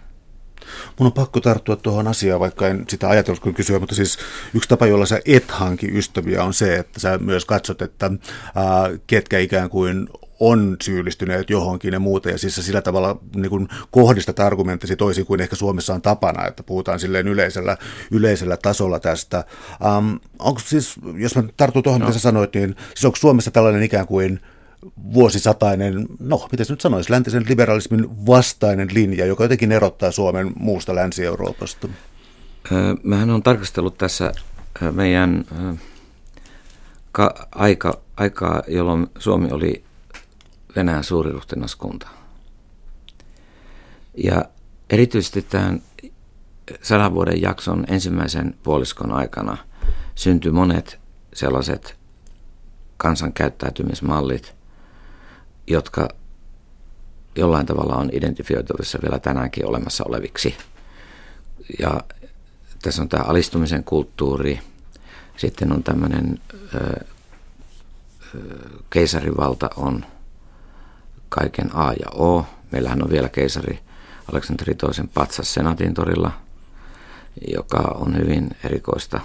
Mun 1.00 1.06
on 1.06 1.14
pakko 1.14 1.40
tarttua 1.40 1.76
tuohon 1.76 2.08
asiaan, 2.08 2.40
vaikka 2.40 2.68
en 2.68 2.86
sitä 2.90 3.10
ajatellut 3.10 3.56
kysyä, 3.56 3.80
mutta 3.80 3.96
siis 3.96 4.18
yksi 4.54 4.70
tapa, 4.70 4.88
jolla 4.88 5.06
sä 5.06 5.20
et 5.26 5.52
hanki 5.52 5.98
ystäviä 5.98 6.44
on 6.44 6.54
se, 6.54 6.76
että 6.76 7.00
sä 7.00 7.18
myös 7.18 7.46
katsot, 7.46 7.82
että 7.82 8.06
ää, 8.06 8.90
ketkä 9.08 9.40
ikään 9.40 9.70
kuin 9.70 10.10
on 10.40 10.76
syyllistyneet 10.84 11.50
johonkin 11.50 11.94
ja 11.94 12.00
muuta, 12.00 12.30
ja 12.30 12.38
siis 12.38 12.56
sillä 12.56 12.82
tavalla 12.82 13.20
niin 13.36 13.50
kuin 13.50 13.68
kohdistat 13.92 14.40
argumenttisi 14.40 14.96
toisin 14.96 15.26
kuin 15.26 15.42
ehkä 15.42 15.56
Suomessa 15.56 15.94
on 15.94 16.02
tapana, 16.02 16.48
että 16.48 16.64
puhutaan 16.64 17.00
silleen 17.00 17.28
yleisellä, 17.28 17.78
yleisellä 18.12 18.58
tasolla 18.58 19.00
tästä. 19.00 19.44
Um, 19.98 20.20
onko 20.40 20.60
siis, 20.60 20.96
jos 21.18 21.36
mä 21.36 21.44
tartun 21.58 21.84
tuohon, 21.84 22.02
no. 22.02 22.08
mitä 22.08 22.20
sä 22.20 22.22
sanoit, 22.22 22.54
niin 22.56 22.76
siis 22.94 23.06
onko 23.06 23.16
Suomessa 23.16 23.52
tällainen 23.52 23.84
ikään 23.84 24.08
kuin 24.08 24.40
vuosisatainen, 25.14 26.06
no 26.20 26.48
miten 26.52 26.66
se 26.66 26.74
nyt 26.74 26.82
sanoisi, 26.82 27.12
läntisen 27.12 27.46
liberalismin 27.50 28.26
vastainen 28.26 28.88
linja, 28.94 29.26
joka 29.26 29.44
jotenkin 29.44 29.72
erottaa 29.72 30.12
Suomen 30.12 30.52
muusta 30.60 30.96
Länsi-Euroopasta? 30.96 31.88
Mähän 33.04 33.30
on 33.30 33.44
tarkastellut 33.44 33.98
tässä 33.98 34.32
meidän 34.92 35.46
aika, 37.52 38.02
aikaa, 38.18 38.64
jolloin 38.68 39.08
Suomi 39.20 39.52
oli 39.52 39.84
Venäjän 40.76 41.04
suuriruhtinaskunta. 41.04 42.08
Ja 44.18 44.46
erityisesti 44.90 45.42
tämän 45.42 45.82
sadan 46.82 47.14
vuoden 47.14 47.42
jakson 47.42 47.86
ensimmäisen 47.88 48.56
puoliskon 48.64 49.12
aikana 49.12 49.58
syntyi 50.16 50.52
monet 50.52 51.00
sellaiset 51.34 51.98
kansan 52.98 53.34
käyttäytymismallit, 53.34 54.56
jotka 55.68 56.08
jollain 57.36 57.66
tavalla 57.66 57.96
on 57.96 58.10
identifioitavissa 58.14 59.00
vielä 59.02 59.20
tänäänkin 59.20 59.66
olemassa 59.66 60.04
oleviksi. 60.08 60.56
Ja 61.80 62.02
tässä 62.82 63.02
on 63.02 63.10
tämä 63.10 63.24
alistumisen 63.24 63.84
kulttuuri, 63.84 64.60
sitten 65.38 65.72
on 65.72 65.84
tämmöinen 65.84 66.42
keisarivalta 68.90 69.70
on 69.76 70.06
kaiken 71.36 71.76
A 71.76 71.94
ja 71.94 72.10
O. 72.20 72.46
Meillähän 72.72 73.04
on 73.04 73.10
vielä 73.10 73.30
keisari 73.30 73.80
Aleksanteri 74.32 74.76
toisen 74.76 75.08
patsas 75.08 75.54
Senaatin 75.54 75.94
torilla, 75.94 76.32
joka 77.48 77.78
on 77.78 78.18
hyvin 78.18 78.50
erikoista. 78.64 79.20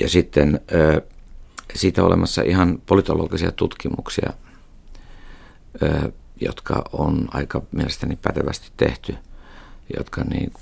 Ja 0.00 0.08
sitten 0.08 0.60
siitä 1.74 2.04
olemassa 2.04 2.42
ihan 2.42 2.82
politologisia 2.86 3.52
tutkimuksia, 3.52 4.32
jotka 6.40 6.84
on 6.92 7.28
aika 7.32 7.62
mielestäni 7.72 8.16
pätevästi 8.16 8.70
tehty, 8.76 9.16
jotka, 9.96 10.24
niin, 10.24 10.52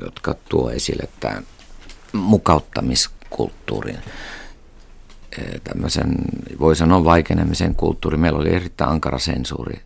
jotka 0.00 0.34
tuo 0.48 0.70
esille 0.70 1.08
tämän 1.20 1.44
mukauttamiskulttuurin 2.12 3.98
tämmöisen, 5.64 6.14
voi 6.60 6.76
sanoa 6.76 7.04
vaikenemisen 7.04 7.74
kulttuuri. 7.74 8.16
Meillä 8.16 8.38
oli 8.38 8.54
erittäin 8.54 8.90
ankara 8.90 9.18
sensuuri 9.18 9.82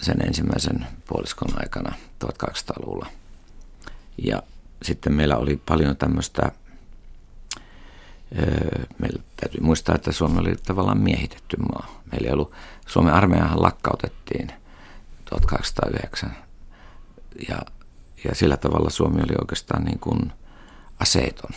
sen 0.00 0.16
ensimmäisen 0.26 0.86
puoliskon 1.08 1.48
aikana 1.56 1.94
1200-luvulla. 2.24 3.06
Ja 4.24 4.42
sitten 4.82 5.12
meillä 5.12 5.36
oli 5.36 5.62
paljon 5.66 5.96
tämmöistä, 5.96 6.52
meillä 8.98 9.22
täytyy 9.36 9.60
muistaa, 9.60 9.94
että 9.94 10.12
Suomi 10.12 10.40
oli 10.40 10.56
tavallaan 10.66 11.00
miehitetty 11.00 11.56
maa. 11.56 12.02
Meillä 12.12 12.26
ei 12.26 12.32
ollut, 12.32 12.52
Suomen 12.86 13.14
armeijahan 13.14 13.62
lakkautettiin 13.62 14.52
1809 15.24 16.36
ja, 17.48 17.58
ja 18.24 18.34
sillä 18.34 18.56
tavalla 18.56 18.90
Suomi 18.90 19.20
oli 19.20 19.34
oikeastaan 19.40 19.84
niin 19.84 19.98
kuin 19.98 20.32
aseeton. 20.98 21.50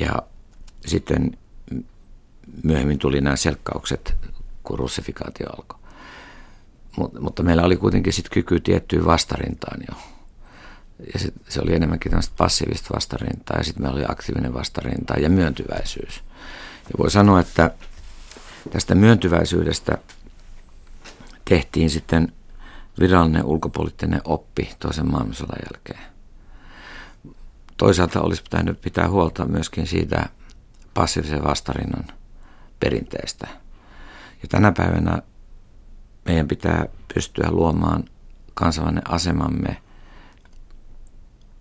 Ja 0.00 0.22
sitten 0.86 1.38
myöhemmin 2.62 2.98
tuli 2.98 3.20
nämä 3.20 3.36
selkkaukset, 3.36 4.16
kun 4.62 4.78
russifikaatio 4.78 5.46
alkoi. 5.46 5.78
Mut, 6.96 7.20
mutta 7.20 7.42
meillä 7.42 7.62
oli 7.62 7.76
kuitenkin 7.76 8.12
sitten 8.12 8.32
kyky 8.32 8.60
tiettyyn 8.60 9.04
vastarintaan 9.04 9.80
jo. 9.90 9.96
Ja 11.14 11.18
sit, 11.18 11.34
se 11.48 11.60
oli 11.60 11.74
enemmänkin 11.74 12.10
tämmöistä 12.10 12.34
passiivista 12.36 12.94
vastarintaa 12.94 13.56
ja 13.56 13.64
sitten 13.64 13.82
meillä 13.82 13.96
oli 13.96 14.04
aktiivinen 14.08 14.54
vastarinta 14.54 15.14
ja 15.20 15.28
myöntyväisyys. 15.28 16.22
Ja 16.84 16.98
voi 16.98 17.10
sanoa, 17.10 17.40
että 17.40 17.70
tästä 18.70 18.94
myöntyväisyydestä 18.94 19.98
tehtiin 21.44 21.90
sitten 21.90 22.32
virallinen 23.00 23.44
ulkopoliittinen 23.44 24.20
oppi 24.24 24.70
toisen 24.78 25.10
maailmansodan 25.10 25.58
jälkeen 25.72 26.11
toisaalta 27.82 28.20
olisi 28.20 28.42
pitänyt 28.42 28.80
pitää 28.80 29.08
huolta 29.08 29.44
myöskin 29.44 29.86
siitä 29.86 30.28
passiivisen 30.94 31.44
vastarinnan 31.44 32.04
perinteestä. 32.80 33.48
Ja 34.42 34.48
tänä 34.48 34.72
päivänä 34.72 35.22
meidän 36.24 36.48
pitää 36.48 36.86
pystyä 37.14 37.50
luomaan 37.50 38.04
kansainvälinen 38.54 39.10
asemamme 39.10 39.82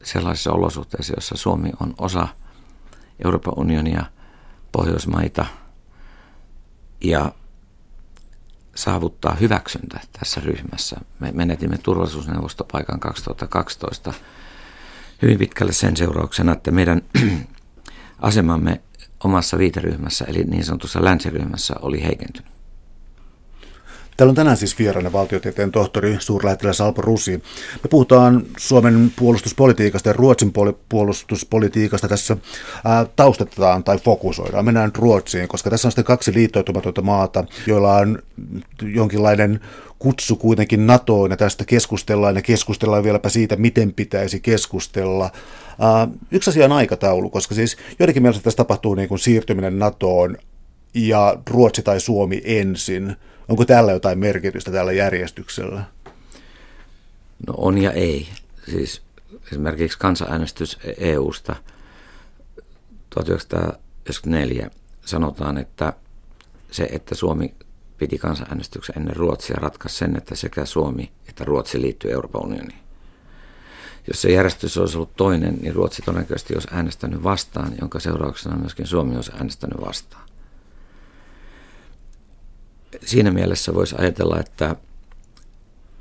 sellaisissa 0.04 0.52
olosuhteissa, 0.52 1.14
joissa 1.14 1.38
Suomi 1.38 1.70
on 1.80 1.94
osa 1.98 2.28
Euroopan 3.24 3.54
unionia, 3.58 4.06
Pohjoismaita 4.72 5.46
ja 7.04 7.32
saavuttaa 8.76 9.36
hyväksyntä 9.36 10.00
tässä 10.20 10.42
ryhmässä. 10.42 10.98
Me 11.20 11.32
menetimme 11.32 11.78
turvallisuusneuvostopaikan 11.78 13.00
2012 13.00 14.14
hyvin 15.22 15.38
pitkälle 15.38 15.74
sen 15.74 15.98
seurauksena, 15.98 16.52
että 16.52 16.72
meidän 16.72 17.02
asemamme 18.20 18.82
omassa 19.24 19.58
viiteryhmässä, 19.58 20.26
eli 20.26 20.44
niin 20.44 20.64
sanotussa 20.64 21.04
länsiryhmässä, 21.04 21.76
oli 21.82 22.04
heikentynyt. 22.04 22.52
Täällä 24.22 24.32
on 24.32 24.36
tänään 24.36 24.58
siis 24.58 24.80
vieraana 24.80 25.12
valtiotieteen 25.12 25.72
tohtori 25.72 26.16
suurlähettiläs 26.20 26.82
Alpo 26.82 27.02
Rusi. 27.02 27.32
Me 27.84 27.88
puhutaan 27.90 28.44
Suomen 28.58 29.12
puolustuspolitiikasta 29.16 30.10
ja 30.10 30.14
Ruotsin 30.14 30.52
puolustuspolitiikasta. 30.90 32.08
Tässä 32.08 32.38
ää, 32.86 33.06
taustatetaan 33.16 33.84
tai 33.84 33.98
fokusoidaan. 33.98 34.66
Mennään 34.66 34.92
Ruotsiin, 34.98 35.48
koska 35.48 35.70
tässä 35.70 35.88
on 35.88 35.92
sitten 35.92 36.06
kaksi 36.06 36.34
liittoutumatonta 36.34 37.02
maata, 37.02 37.44
joilla 37.68 37.96
on 37.96 38.20
jonkinlainen 38.82 39.60
kutsu 40.00 40.36
kuitenkin 40.36 40.88
NATOon 40.88 41.32
ja 41.32 41.38
tästä 41.38 41.66
keskustellaan 41.66 42.36
ja 42.36 42.42
keskustellaan 42.42 43.04
vieläpä 43.04 43.30
siitä, 43.30 43.56
miten 43.56 43.94
pitäisi 43.94 44.40
keskustella. 44.40 45.32
Uh, 45.72 46.18
yksi 46.32 46.50
asia 46.50 46.66
on 46.66 46.72
aikataulu, 46.72 47.30
koska 47.30 47.56
siis 47.56 47.78
joidenkin 48.00 48.24
mielestä 48.24 48.44
tässä 48.44 48.58
tapahtuu 48.58 48.96
niin 48.96 49.10
kuin 49.10 49.20
siirtyminen 49.20 49.80
NATOon 49.80 50.38
ja 50.94 51.38
Ruotsi 51.50 51.82
tai 51.82 52.00
Suomi 52.00 52.42
ensin. 52.44 53.16
Onko 53.50 53.66
tällä 53.66 53.92
jotain 53.92 54.20
merkitystä 54.20 54.72
tällä 54.72 54.92
järjestyksellä? 54.92 55.84
No 57.48 57.54
on 57.58 57.78
ja 57.78 57.92
ei. 57.92 58.28
Siis 58.72 59.02
esimerkiksi 59.52 60.00
kansanäänestys 60.00 60.80
EUsta 60.98 61.56
1994 63.10 64.72
sanotaan, 65.06 65.58
että 65.58 65.94
se, 66.72 66.90
että 66.92 67.16
Suomi 67.16 67.54
piti 67.98 68.18
kansanäänestyksen 68.18 68.98
ennen 68.98 69.16
Ruotsia 69.16 69.56
ratkaisi 69.60 69.98
sen, 69.98 70.18
että 70.18 70.36
sekä 70.36 70.66
Suomi 70.66 71.12
että 71.30 71.46
Ruotsi 71.46 71.82
liittyy 71.82 72.12
Euroopan 72.12 72.46
unioniin. 72.46 72.80
Jos 74.08 74.22
se 74.22 74.32
järjestys 74.32 74.78
olisi 74.78 74.98
ollut 74.98 75.16
toinen, 75.16 75.58
niin 75.62 75.76
Ruotsi 75.76 76.02
todennäköisesti 76.02 76.54
olisi 76.54 76.68
äänestänyt 76.72 77.24
vastaan, 77.24 77.74
jonka 77.82 78.00
seurauksena 78.00 78.56
myöskin 78.58 78.88
Suomi 78.88 79.16
olisi 79.16 79.32
äänestänyt 79.36 79.82
vastaan. 79.82 80.31
Siinä 83.06 83.32
mielessä 83.32 83.74
voisi 83.74 83.96
ajatella, 84.00 84.40
että 84.40 84.76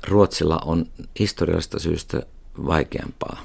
Ruotsilla 0.07 0.59
on 0.65 0.85
historiallisesta 1.19 1.79
syystä 1.79 2.21
vaikeampaa 2.65 3.41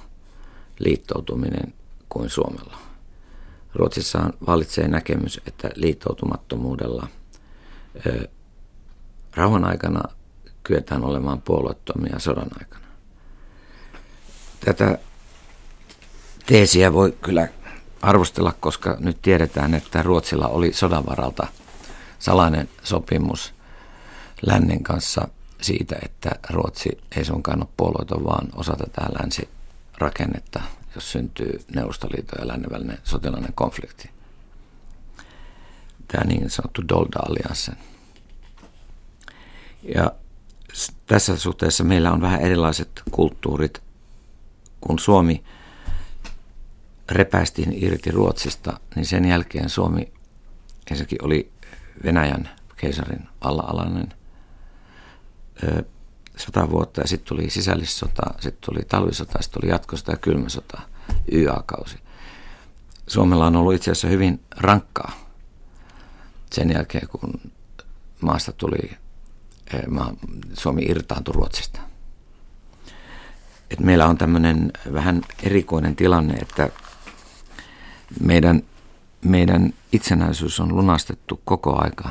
liittoutuminen 0.78 1.74
kuin 2.08 2.30
Suomella. 2.30 2.78
Ruotsissa 3.74 4.30
valitsee 4.46 4.88
näkemys, 4.88 5.40
että 5.46 5.70
liittoutumattomuudella 5.74 7.08
rauhan 9.34 9.64
aikana 9.64 10.02
kyetään 10.62 11.04
olemaan 11.04 11.42
puolueettomia 11.42 12.18
sodan 12.18 12.50
aikana. 12.60 12.86
Tätä 14.64 14.98
teesiä 16.46 16.92
voi 16.92 17.16
kyllä 17.22 17.48
arvostella, 18.02 18.54
koska 18.60 18.96
nyt 19.00 19.22
tiedetään, 19.22 19.74
että 19.74 20.02
Ruotsilla 20.02 20.48
oli 20.48 20.72
sodan 20.72 21.06
varalta 21.06 21.46
salainen 22.26 22.68
sopimus 22.82 23.54
lännen 24.42 24.82
kanssa 24.82 25.28
siitä, 25.60 25.96
että 26.02 26.30
Ruotsi 26.50 26.98
ei 27.16 27.24
suinkaan 27.24 27.58
ole 27.58 27.68
puolueeton, 27.76 28.24
vaan 28.24 28.48
osa 28.54 28.76
tätä 28.76 29.08
länsirakennetta, 29.20 30.60
jos 30.94 31.12
syntyy 31.12 31.60
Neuvostoliiton 31.74 32.38
ja 32.38 32.48
lännen 32.48 32.70
välinen 32.70 32.98
sotilainen 33.04 33.52
konflikti. 33.54 34.10
Tämä 36.08 36.24
niin 36.24 36.50
sanottu 36.50 36.82
Dolda-allianssin 36.88 37.76
ja 39.94 40.12
tässä 41.06 41.36
suhteessa 41.36 41.84
meillä 41.84 42.12
on 42.12 42.20
vähän 42.20 42.40
erilaiset 42.40 43.02
kulttuurit. 43.10 43.82
Kun 44.80 44.98
Suomi 44.98 45.44
repäistiin 47.10 47.84
irti 47.84 48.10
Ruotsista, 48.10 48.80
niin 48.94 49.06
sen 49.06 49.24
jälkeen 49.24 49.70
Suomi 49.70 50.12
ensinnäkin 50.90 51.24
oli 51.24 51.55
Venäjän 52.04 52.50
keisarin 52.76 53.28
alla-alainen 53.40 54.14
sata 56.36 56.70
vuotta 56.70 57.00
ja 57.00 57.08
sitten 57.08 57.28
tuli 57.28 57.50
sisällissota, 57.50 58.22
sitten 58.40 58.66
tuli 58.66 58.84
talvisota, 58.88 59.42
sitten 59.42 59.60
tuli 59.60 59.72
jatkosota 59.72 60.10
ja 60.10 60.16
kylmäsota, 60.16 60.80
YA-kausi. 61.32 61.96
Suomella 63.06 63.46
on 63.46 63.56
ollut 63.56 63.74
itse 63.74 63.90
asiassa 63.90 64.08
hyvin 64.08 64.40
rankkaa 64.56 65.12
sen 66.52 66.70
jälkeen, 66.70 67.08
kun 67.08 67.52
maasta 68.20 68.52
tuli 68.52 68.90
Suomi 70.52 70.82
irtaantui 70.82 71.34
Ruotsista. 71.34 71.80
Et 73.70 73.80
meillä 73.80 74.06
on 74.06 74.18
tämmöinen 74.18 74.72
vähän 74.92 75.22
erikoinen 75.42 75.96
tilanne, 75.96 76.34
että 76.34 76.70
meidän, 78.20 78.62
meidän 79.26 79.72
itsenäisyys 79.92 80.60
on 80.60 80.76
lunastettu 80.76 81.40
koko 81.44 81.82
aika 81.82 82.08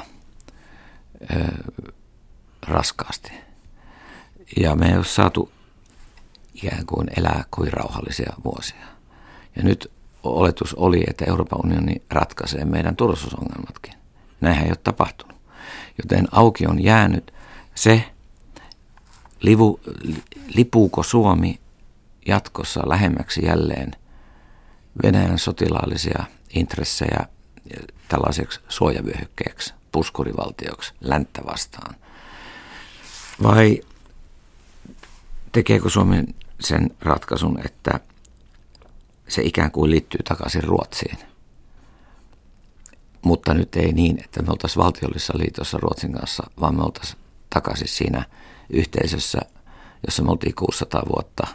ö, 1.35 1.45
raskaasti. 2.67 3.31
Ja 4.57 4.75
me 4.75 4.89
ei 4.89 4.97
ole 4.97 5.05
saatu 5.05 5.51
ikään 6.53 6.85
kuin 6.85 7.07
elää 7.17 7.43
kuin 7.51 7.73
rauhallisia 7.73 8.33
vuosia. 8.43 8.85
Ja 9.55 9.63
nyt 9.63 9.91
oletus 10.23 10.73
oli, 10.73 11.03
että 11.07 11.25
Euroopan 11.25 11.59
unioni 11.63 12.01
ratkaisee 12.09 12.65
meidän 12.65 12.95
turvallisuusongelmatkin. 12.95 13.93
Näinhän 14.41 14.65
ei 14.65 14.71
ole 14.71 14.77
tapahtunut. 14.83 15.35
Joten 16.03 16.27
auki 16.31 16.67
on 16.67 16.83
jäänyt 16.83 17.33
se, 17.75 18.03
livu, 19.41 19.79
lipuuko 20.55 21.03
Suomi 21.03 21.59
jatkossa 22.27 22.81
lähemmäksi 22.85 23.45
jälleen 23.45 23.91
Venäjän 25.03 25.39
sotilaallisia 25.39 26.23
intressejä 26.55 27.25
tällaiseksi 28.07 28.59
suojavyöhykkeeksi, 28.69 29.73
puskurivaltioksi, 29.91 30.93
länttä 31.01 31.41
vastaan? 31.45 31.95
Vai 33.43 33.81
tekeekö 35.51 35.89
Suomi 35.89 36.23
sen 36.59 36.89
ratkaisun, 37.01 37.59
että 37.65 37.99
se 39.27 39.41
ikään 39.41 39.71
kuin 39.71 39.91
liittyy 39.91 40.19
takaisin 40.23 40.63
Ruotsiin? 40.63 41.17
Mutta 43.21 43.53
nyt 43.53 43.75
ei 43.75 43.93
niin, 43.93 44.23
että 44.23 44.41
me 44.41 44.51
oltaisiin 44.51 44.83
valtiollisessa 44.83 45.33
liitossa 45.37 45.77
Ruotsin 45.77 46.13
kanssa, 46.13 46.43
vaan 46.59 46.75
me 46.75 46.83
oltaisiin 46.83 47.19
takaisin 47.49 47.87
siinä 47.87 48.25
yhteisössä, 48.69 49.39
jossa 50.05 50.23
me 50.23 50.31
oltiin 50.31 50.55
600 50.55 51.03
vuotta, 51.15 51.47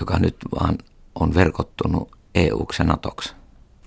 joka 0.00 0.18
nyt 0.18 0.36
vaan 0.60 0.78
on 1.14 1.34
verkottunut 1.34 2.16
EU-ksi 2.34 2.82
ja 2.82 2.86
NATOksi. 2.86 3.34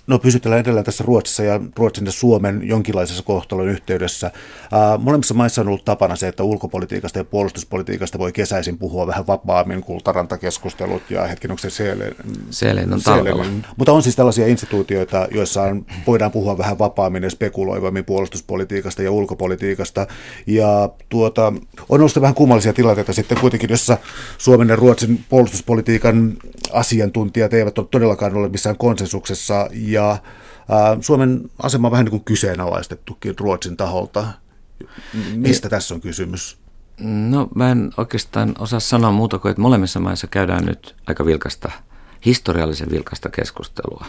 No 0.10 0.20
pysytellään 0.20 0.62
edelleen 0.62 0.86
tässä 0.86 1.04
Ruotsissa 1.08 1.44
ja 1.44 1.62
Ruotsin 1.76 2.06
ja 2.06 2.12
Suomen 2.12 2.62
jonkinlaisessa 2.64 3.24
kohtalon 3.24 3.68
yhteydessä. 3.68 4.32
Ää, 4.72 4.98
molemmissa 4.98 5.34
maissa 5.34 5.62
on 5.62 5.68
ollut 5.68 5.86
tapana 5.86 6.16
se, 6.16 6.28
että 6.28 6.44
ulkopolitiikasta 6.44 7.20
ja 7.20 7.24
puolustuspolitiikasta 7.24 8.20
voi 8.20 8.32
kesäisin 8.32 8.78
puhua 8.78 9.08
vähän 9.08 9.28
vapaammin, 9.28 9.82
kultarantakeskustelut 9.84 11.12
ja 11.12 11.28
hetken 11.28 11.52
onko 11.52 11.60
se 11.60 11.70
Seelen, 11.70 12.16
Seelen 12.50 12.94
on 12.94 13.02
Seelen. 13.02 13.66
Mutta 13.78 13.92
on 13.92 14.04
siis 14.04 14.16
tällaisia 14.16 14.48
instituutioita, 14.48 15.28
joissa 15.32 15.62
on, 15.62 15.86
voidaan 16.08 16.32
puhua 16.32 16.58
vähän 16.58 16.80
vapaammin 16.80 17.24
ja 17.24 17.30
spekuloivammin 17.30 18.06
puolustuspolitiikasta 18.06 19.04
ja 19.04 19.12
ulkopolitiikasta. 19.12 20.08
Ja 20.48 20.90
tuota, 21.10 21.54
on 21.90 22.00
ollut 22.00 22.22
vähän 22.22 22.36
kummallisia 22.36 22.74
tilanteita 22.74 23.14
sitten 23.14 23.38
kuitenkin, 23.42 23.70
jossa 23.70 23.98
Suomen 24.38 24.70
ja 24.70 24.76
Ruotsin 24.76 25.26
puolustuspolitiikan 25.30 26.34
asiantuntijat 26.74 27.54
eivät 27.54 27.78
ole 27.78 27.88
todellakaan 27.92 28.36
ole 28.36 28.50
missään 28.50 28.78
konsensuksessa 28.78 29.70
ja 29.72 29.99
ja 30.00 30.18
Suomen 31.02 31.50
asema 31.64 31.88
on 31.88 31.92
vähän 31.92 32.06
niin 32.06 32.12
kuin 32.12 32.24
kyseenalaistettukin 32.24 33.40
Ruotsin 33.40 33.78
taholta. 33.78 34.28
Mistä 35.36 35.66
ja, 35.66 35.70
tässä 35.70 35.96
on 35.96 36.02
kysymys? 36.02 36.58
No 37.00 37.48
mä 37.56 37.72
en 37.72 37.92
oikeastaan 37.98 38.56
osaa 38.60 38.80
sanoa 38.80 39.12
muuta 39.12 39.40
kuin, 39.40 39.50
että 39.50 39.62
molemmissa 39.62 40.00
maissa 40.00 40.28
käydään 40.28 40.66
nyt 40.66 40.96
aika 41.08 41.26
vilkasta, 41.26 41.72
historiallisen 42.26 42.90
vilkasta 42.92 43.30
keskustelua 43.30 44.06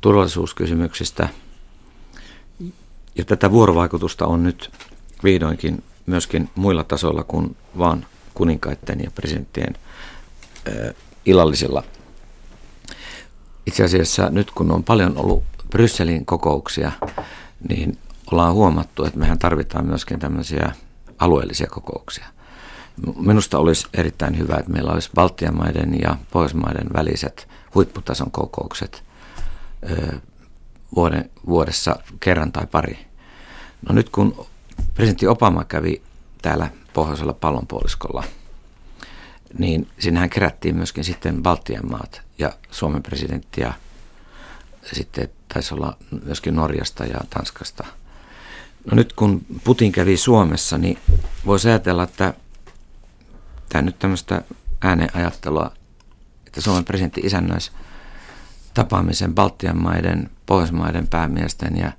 turvallisuuskysymyksistä. 0.00 1.28
Ja 3.14 3.24
tätä 3.24 3.50
vuorovaikutusta 3.50 4.26
on 4.26 4.42
nyt 4.42 4.70
vihdoinkin 5.24 5.82
myöskin 6.06 6.50
muilla 6.54 6.84
tasoilla 6.84 7.24
kuin 7.24 7.56
vaan 7.78 8.06
kuninkaiden 8.34 9.00
ja 9.00 9.10
presidenttien 9.10 9.74
äh, 10.68 10.94
illallisilla 11.24 11.82
itse 13.68 13.84
asiassa 13.84 14.30
nyt 14.30 14.50
kun 14.50 14.72
on 14.72 14.84
paljon 14.84 15.16
ollut 15.16 15.44
Brysselin 15.70 16.26
kokouksia, 16.26 16.92
niin 17.68 17.98
ollaan 18.32 18.54
huomattu, 18.54 19.04
että 19.04 19.18
mehän 19.18 19.38
tarvitaan 19.38 19.86
myöskin 19.86 20.18
tämmöisiä 20.18 20.72
alueellisia 21.18 21.66
kokouksia. 21.66 22.26
Minusta 23.16 23.58
olisi 23.58 23.86
erittäin 23.94 24.38
hyvä, 24.38 24.56
että 24.56 24.72
meillä 24.72 24.92
olisi 24.92 25.10
Baltian 25.14 25.56
maiden 25.56 26.00
ja 26.00 26.16
Pohjoismaiden 26.30 26.86
väliset 26.94 27.48
huipputason 27.74 28.30
kokoukset 28.30 29.02
vuoden, 30.96 31.30
vuodessa 31.46 31.96
kerran 32.20 32.52
tai 32.52 32.66
pari. 32.66 32.98
No 33.88 33.94
nyt 33.94 34.08
kun 34.08 34.46
presidentti 34.94 35.26
Obama 35.26 35.64
kävi 35.64 36.02
täällä 36.42 36.68
pohjoisella 36.92 37.32
pallonpuoliskolla– 37.32 38.24
niin 39.58 39.88
sinnehän 39.98 40.30
kerättiin 40.30 40.76
myöskin 40.76 41.04
sitten 41.04 41.42
Baltian 41.42 41.90
maat 41.90 42.22
ja 42.38 42.52
Suomen 42.70 43.02
presidentti 43.02 43.60
ja 43.60 43.72
sitten 44.92 45.28
taisi 45.54 45.74
olla 45.74 45.96
myöskin 46.24 46.56
Norjasta 46.56 47.04
ja 47.04 47.20
Tanskasta. 47.30 47.84
No 48.90 48.94
nyt 48.94 49.12
kun 49.12 49.46
Putin 49.64 49.92
kävi 49.92 50.16
Suomessa, 50.16 50.78
niin 50.78 50.98
voisi 51.46 51.68
ajatella, 51.68 52.02
että 52.02 52.34
tämä 53.68 53.82
nyt 53.82 53.98
tämmöistä 53.98 54.42
ääneajattelua, 54.80 55.72
että 56.46 56.60
Suomen 56.60 56.84
presidentti 56.84 57.20
isännöisi 57.24 57.70
tapaamisen 58.74 59.34
Baltian 59.34 59.82
maiden, 59.82 60.30
Pohjoismaiden 60.46 61.08
päämiesten 61.08 61.76
ja, 61.76 61.92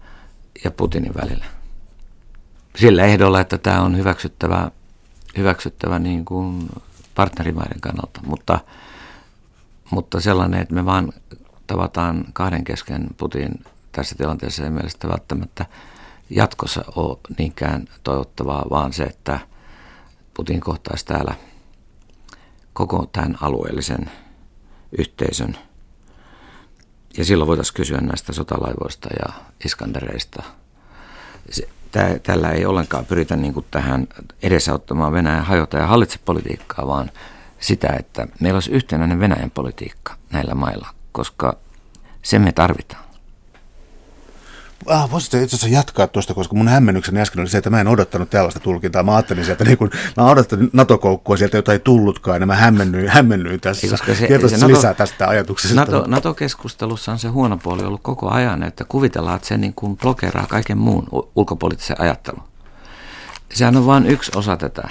ja 0.64 0.72
Putinin 0.72 1.14
välillä. 1.16 1.46
Sillä 2.76 3.06
ehdolla, 3.06 3.42
että 3.42 3.58
tämä 3.58 3.82
on 3.82 3.98
hyväksyttävä, 3.98 4.72
hyväksyttävä 5.38 6.00
niin 6.00 6.26
kuin 6.26 6.70
partnerimaiden 7.20 7.82
kannalta, 7.82 8.22
mutta, 8.26 8.60
mutta 9.92 10.22
sellainen, 10.22 10.62
että 10.62 10.74
me 10.74 10.86
vaan 10.86 11.14
tavataan 11.68 12.26
kahden 12.34 12.64
kesken 12.64 13.08
Putin 13.18 13.64
tässä 13.92 14.16
tilanteessa 14.16 14.64
ei 14.64 14.70
mielestä 14.70 15.08
välttämättä 15.08 15.66
jatkossa 16.30 16.84
ole 16.96 17.18
niinkään 17.38 17.88
toivottavaa, 18.04 18.66
vaan 18.70 18.94
se, 18.94 19.04
että 19.04 19.40
Putin 20.34 20.60
kohtaisi 20.60 21.06
täällä 21.06 21.36
koko 22.74 23.10
tämän 23.12 23.38
alueellisen 23.42 24.12
yhteisön. 24.98 25.58
Ja 27.18 27.26
silloin 27.26 27.48
voitaisiin 27.48 27.76
kysyä 27.76 28.02
näistä 28.02 28.34
sotalaivoista 28.34 29.10
ja 29.20 29.34
iskandereista. 29.66 30.44
Tällä 32.24 32.52
ei 32.52 32.66
ollenkaan 32.66 33.06
pyritä 33.06 33.36
niin 33.36 33.54
kuin 33.54 33.66
tähän 33.72 34.08
edesauttamaan 34.42 35.14
Venäjän 35.14 35.46
hajota 35.46 35.78
ja 35.78 35.88
hallitse 35.88 36.20
politiikkaa, 36.26 36.88
vaan 36.88 37.12
sitä, 37.60 37.88
että 38.00 38.28
meillä 38.40 38.58
olisi 38.58 38.72
yhtenäinen 38.72 39.20
Venäjän 39.20 39.52
politiikka 39.52 40.16
näillä 40.32 40.56
mailla, 40.56 40.90
koska 41.12 41.58
se 42.22 42.40
me 42.40 42.52
tarvitaan. 42.52 43.09
Ah, 44.88 45.12
voisitko 45.12 45.38
itse 45.38 45.56
asiassa 45.56 45.78
jatkaa 45.78 46.08
tuosta, 46.08 46.34
koska 46.34 46.56
mun 46.56 46.68
hämmennykseni 46.68 47.22
äsken 47.22 47.42
oli 47.42 47.50
se, 47.50 47.58
että 47.58 47.70
mä 47.70 47.82
en 47.82 47.88
odottanut 47.88 48.30
tällaista 48.30 48.60
tulkintaa. 48.60 49.04
Mä 49.04 49.16
ajattelin 49.16 49.46
sieltä, 49.46 49.64
niin 49.64 49.78
kun, 49.78 49.90
mä 50.18 50.26
odottanut 50.26 50.74
NATO-koukkua 50.74 51.38
sieltä, 51.38 51.58
jota 51.58 51.74
ei 51.74 51.80
tullutkaan, 51.80 52.42
ja 52.42 52.46
mä 52.46 52.56
hämmennyin, 52.56 53.10
hämmennyin 53.10 53.60
tässä. 53.60 53.88
Ei, 53.88 53.92
koska 53.92 54.16
se, 54.16 54.28
se 54.48 54.58
NATO, 54.58 54.68
lisää 54.68 54.94
tästä 54.94 55.28
ajatuksesta. 55.28 55.76
NATO, 55.76 56.04
NATO-keskustelussa 56.08 57.12
on 57.12 57.20
se 57.20 57.28
huono 57.28 57.58
puoli 57.58 57.84
ollut 57.84 58.02
koko 58.04 58.30
ajan, 58.30 58.64
että 58.64 58.86
kuvitellaan, 58.86 59.36
että 59.36 59.48
se 59.48 59.58
niin 59.58 59.74
kuin 59.74 59.98
blokeraa 59.98 60.48
kaiken 60.48 60.78
muun 60.78 61.08
ulkopoliittisen 61.36 62.02
ajattelun. 62.02 62.44
Sehän 63.54 63.78
on 63.78 63.86
vain 63.86 64.06
yksi 64.06 64.32
osa 64.36 64.58
tätä. 64.58 64.90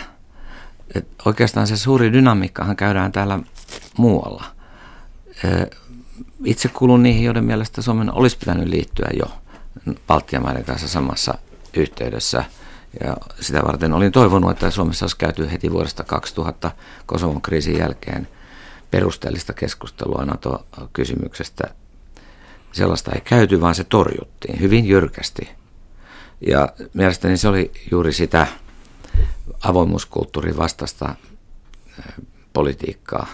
Et 0.94 1.08
oikeastaan 1.24 1.66
se 1.66 1.76
suuri 1.76 2.12
dynamiikkahan 2.12 2.76
käydään 2.76 3.12
täällä 3.12 3.38
muualla. 3.96 4.44
Itse 6.44 6.68
kuulun 6.68 7.02
niihin, 7.02 7.24
joiden 7.24 7.44
mielestä 7.44 7.82
Suomen 7.82 8.12
olisi 8.12 8.38
pitänyt 8.38 8.68
liittyä 8.68 9.08
jo– 9.18 9.26
Baltian 10.06 10.42
maiden 10.42 10.64
kanssa 10.64 10.88
samassa 10.88 11.34
yhteydessä. 11.76 12.44
Ja 13.00 13.16
sitä 13.40 13.62
varten 13.64 13.92
olin 13.92 14.12
toivonut, 14.12 14.50
että 14.50 14.70
Suomessa 14.70 15.04
olisi 15.04 15.16
käyty 15.16 15.50
heti 15.52 15.72
vuodesta 15.72 16.04
2000 16.04 16.70
Kosovon 17.06 17.42
kriisin 17.42 17.78
jälkeen 17.78 18.28
perusteellista 18.90 19.52
keskustelua 19.52 20.24
NATO-kysymyksestä. 20.24 21.64
Sellaista 22.72 23.12
ei 23.12 23.20
käyty, 23.20 23.60
vaan 23.60 23.74
se 23.74 23.84
torjuttiin 23.84 24.60
hyvin 24.60 24.86
jyrkästi. 24.86 25.48
Ja 26.46 26.68
mielestäni 26.94 27.36
se 27.36 27.48
oli 27.48 27.72
juuri 27.90 28.12
sitä 28.12 28.46
avoimuuskulttuurin 29.64 30.56
vastaista 30.56 31.14
politiikkaa, 32.52 33.26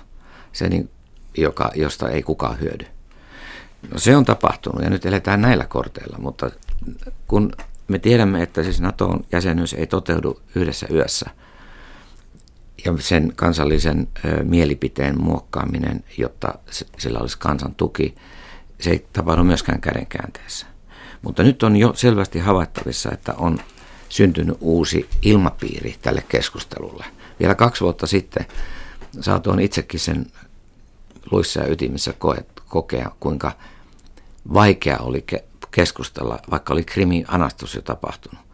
se, 0.53 0.69
niin, 0.69 0.91
joka, 1.37 1.71
josta 1.75 2.09
ei 2.09 2.23
kukaan 2.23 2.61
hyödy. 2.61 2.87
No 3.93 3.99
se 3.99 4.17
on 4.17 4.25
tapahtunut 4.25 4.83
ja 4.83 4.91
nyt 4.91 5.07
eletään 5.07 5.41
näillä 5.41 5.65
korteilla, 5.65 6.19
mutta 6.19 6.51
kun 7.27 7.53
me 7.89 7.99
tiedämme, 7.99 8.43
että 8.43 8.63
siis 8.63 8.81
NATOn 8.81 9.25
jäsenyys 9.33 9.75
ei 9.75 9.87
toteudu 9.87 10.41
yhdessä 10.55 10.87
yössä 10.91 11.31
ja 12.85 12.95
sen 12.99 13.33
kansallisen 13.37 14.09
mielipiteen 14.43 15.23
muokkaaminen, 15.23 16.05
jotta 16.19 16.55
sillä 16.99 17.19
olisi 17.19 17.39
kansan 17.39 17.75
tuki, 17.75 18.15
se 18.81 18.91
ei 18.91 19.07
tapahdu 19.13 19.45
myöskään 19.45 19.81
kädenkäänteessä. 19.81 20.67
Mutta 21.23 21.43
nyt 21.43 21.63
on 21.63 21.77
jo 21.77 21.93
selvästi 21.97 22.39
havaittavissa, 22.39 23.13
että 23.13 23.35
on 23.35 23.59
syntynyt 24.09 24.57
uusi 24.61 25.09
ilmapiiri 25.23 25.95
tälle 26.03 26.25
keskustelulle. 26.29 27.05
Vielä 27.41 27.55
kaksi 27.55 27.81
vuotta 27.81 28.07
sitten 28.07 28.47
saatoin 29.21 29.61
itsekin 29.61 30.01
sen 30.01 30.27
luissa 31.31 31.61
ja 31.61 31.67
ytimissä 31.67 32.15
kokea, 32.69 33.11
kuinka 33.21 33.53
vaikea 34.53 34.99
oli 34.99 35.25
keskustella, 35.71 36.39
vaikka 36.51 36.73
oli 36.73 36.85
krimin 36.85 37.25
anastus 37.29 37.75
jo 37.75 37.83
tapahtunut, 37.83 38.45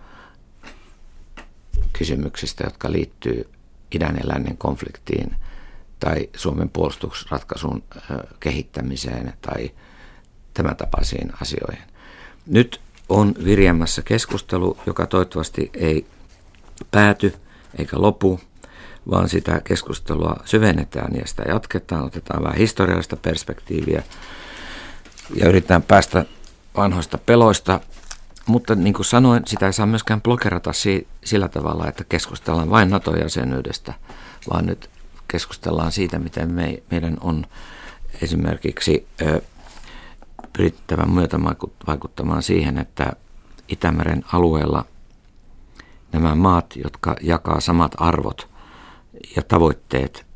kysymyksistä, 1.93 2.64
jotka 2.64 2.93
liittyy 2.93 3.49
idän 3.95 4.16
ja 4.16 4.28
lännen 4.28 4.57
konfliktiin 4.57 5.36
tai 6.01 6.28
Suomen 6.36 6.68
puolustusratkaisun 6.68 7.82
kehittämiseen 8.41 9.32
tai 9.41 9.70
tämän 10.55 10.76
tapaisiin 10.76 11.32
asioihin. 11.41 11.84
Nyt 12.47 12.80
on 13.09 13.34
virjämässä 13.45 14.03
keskustelu, 14.03 14.78
joka 14.86 15.07
toivottavasti 15.07 15.70
ei 15.74 16.07
pääty 16.91 17.34
eikä 17.78 18.01
lopu, 18.01 18.41
vaan 19.11 19.28
sitä 19.28 19.61
keskustelua 19.64 20.36
syvennetään 20.45 21.16
ja 21.16 21.26
sitä 21.26 21.43
jatketaan, 21.49 22.05
otetaan 22.05 22.43
vähän 22.43 22.59
historiallista 22.59 23.16
perspektiiviä 23.16 24.03
ja 25.35 25.49
yritetään 25.49 25.83
päästä 25.83 26.24
vanhoista 26.76 27.18
peloista. 27.18 27.81
Mutta 28.47 28.74
niin 28.74 28.95
kuin 28.95 29.07
sanoin, 29.07 29.43
sitä 29.47 29.66
ei 29.66 29.72
saa 29.72 29.87
myöskään 29.87 30.22
blokerata 30.22 30.72
si- 30.72 31.07
sillä 31.24 31.49
tavalla, 31.49 31.89
että 31.89 32.05
keskustellaan 32.05 32.70
vain 32.70 32.91
NATO-jäsenyydestä, 32.91 33.95
vaan 34.53 34.66
nyt 34.66 34.91
keskustellaan 35.28 35.93
siitä, 35.93 36.18
miten 36.18 36.55
me, 36.55 36.83
meidän 36.91 37.16
on 37.20 37.47
esimerkiksi 38.22 39.07
ö, 39.22 39.43
pyrittävä 40.53 41.07
myötä 41.07 41.39
vaikuttamaan 41.87 42.43
siihen, 42.43 42.78
että 42.78 43.12
Itämeren 43.68 44.24
alueella 44.33 44.85
nämä 46.12 46.35
maat, 46.35 46.76
jotka 46.85 47.16
jakaa 47.20 47.61
samat 47.61 47.93
arvot 47.99 48.49
ja 49.37 49.43
tavoitteet, 49.43 50.26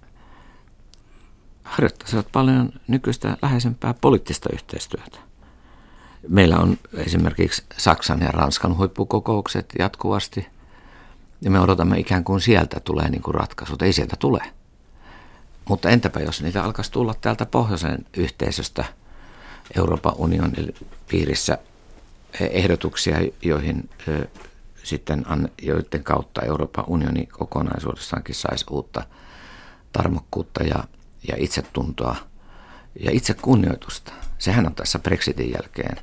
harjoittaisivat 1.64 2.26
paljon 2.32 2.72
nykyistä 2.88 3.36
läheisempää 3.42 3.94
poliittista 4.00 4.48
yhteistyötä. 4.52 5.18
Meillä 6.28 6.56
on 6.56 6.78
esimerkiksi 6.94 7.62
Saksan 7.76 8.20
ja 8.20 8.30
Ranskan 8.30 8.76
huippukokoukset 8.76 9.72
jatkuvasti, 9.78 10.46
ja 11.40 11.50
me 11.50 11.60
odotamme 11.60 11.98
ikään 11.98 12.24
kuin 12.24 12.40
sieltä 12.40 12.80
tulee 12.80 13.10
niin 13.10 13.22
kuin 13.22 13.34
ratkaisut. 13.34 13.82
Ei 13.82 13.92
sieltä 13.92 14.16
tule. 14.18 14.42
Mutta 15.68 15.90
entäpä 15.90 16.20
jos 16.20 16.42
niitä 16.42 16.64
alkaisi 16.64 16.92
tulla 16.92 17.14
täältä 17.20 17.46
pohjoisen 17.46 18.06
yhteisöstä 18.16 18.84
Euroopan 19.76 20.14
unionin 20.16 20.74
piirissä 21.08 21.58
ehdotuksia, 22.40 23.16
joihin 23.42 23.90
sitten, 24.82 25.26
joiden 25.62 26.04
kautta 26.04 26.42
Euroopan 26.42 26.84
unioni 26.88 27.26
kokonaisuudessaankin 27.26 28.34
saisi 28.34 28.64
uutta 28.70 29.02
tarmokkuutta 29.92 30.62
ja 30.62 30.84
ja 31.28 31.34
itsetuntoa 31.38 32.16
ja 33.00 33.10
itsekunnioitusta. 33.10 34.12
Sehän 34.38 34.66
on 34.66 34.74
tässä 34.74 34.98
Brexitin 34.98 35.52
jälkeen 35.52 35.96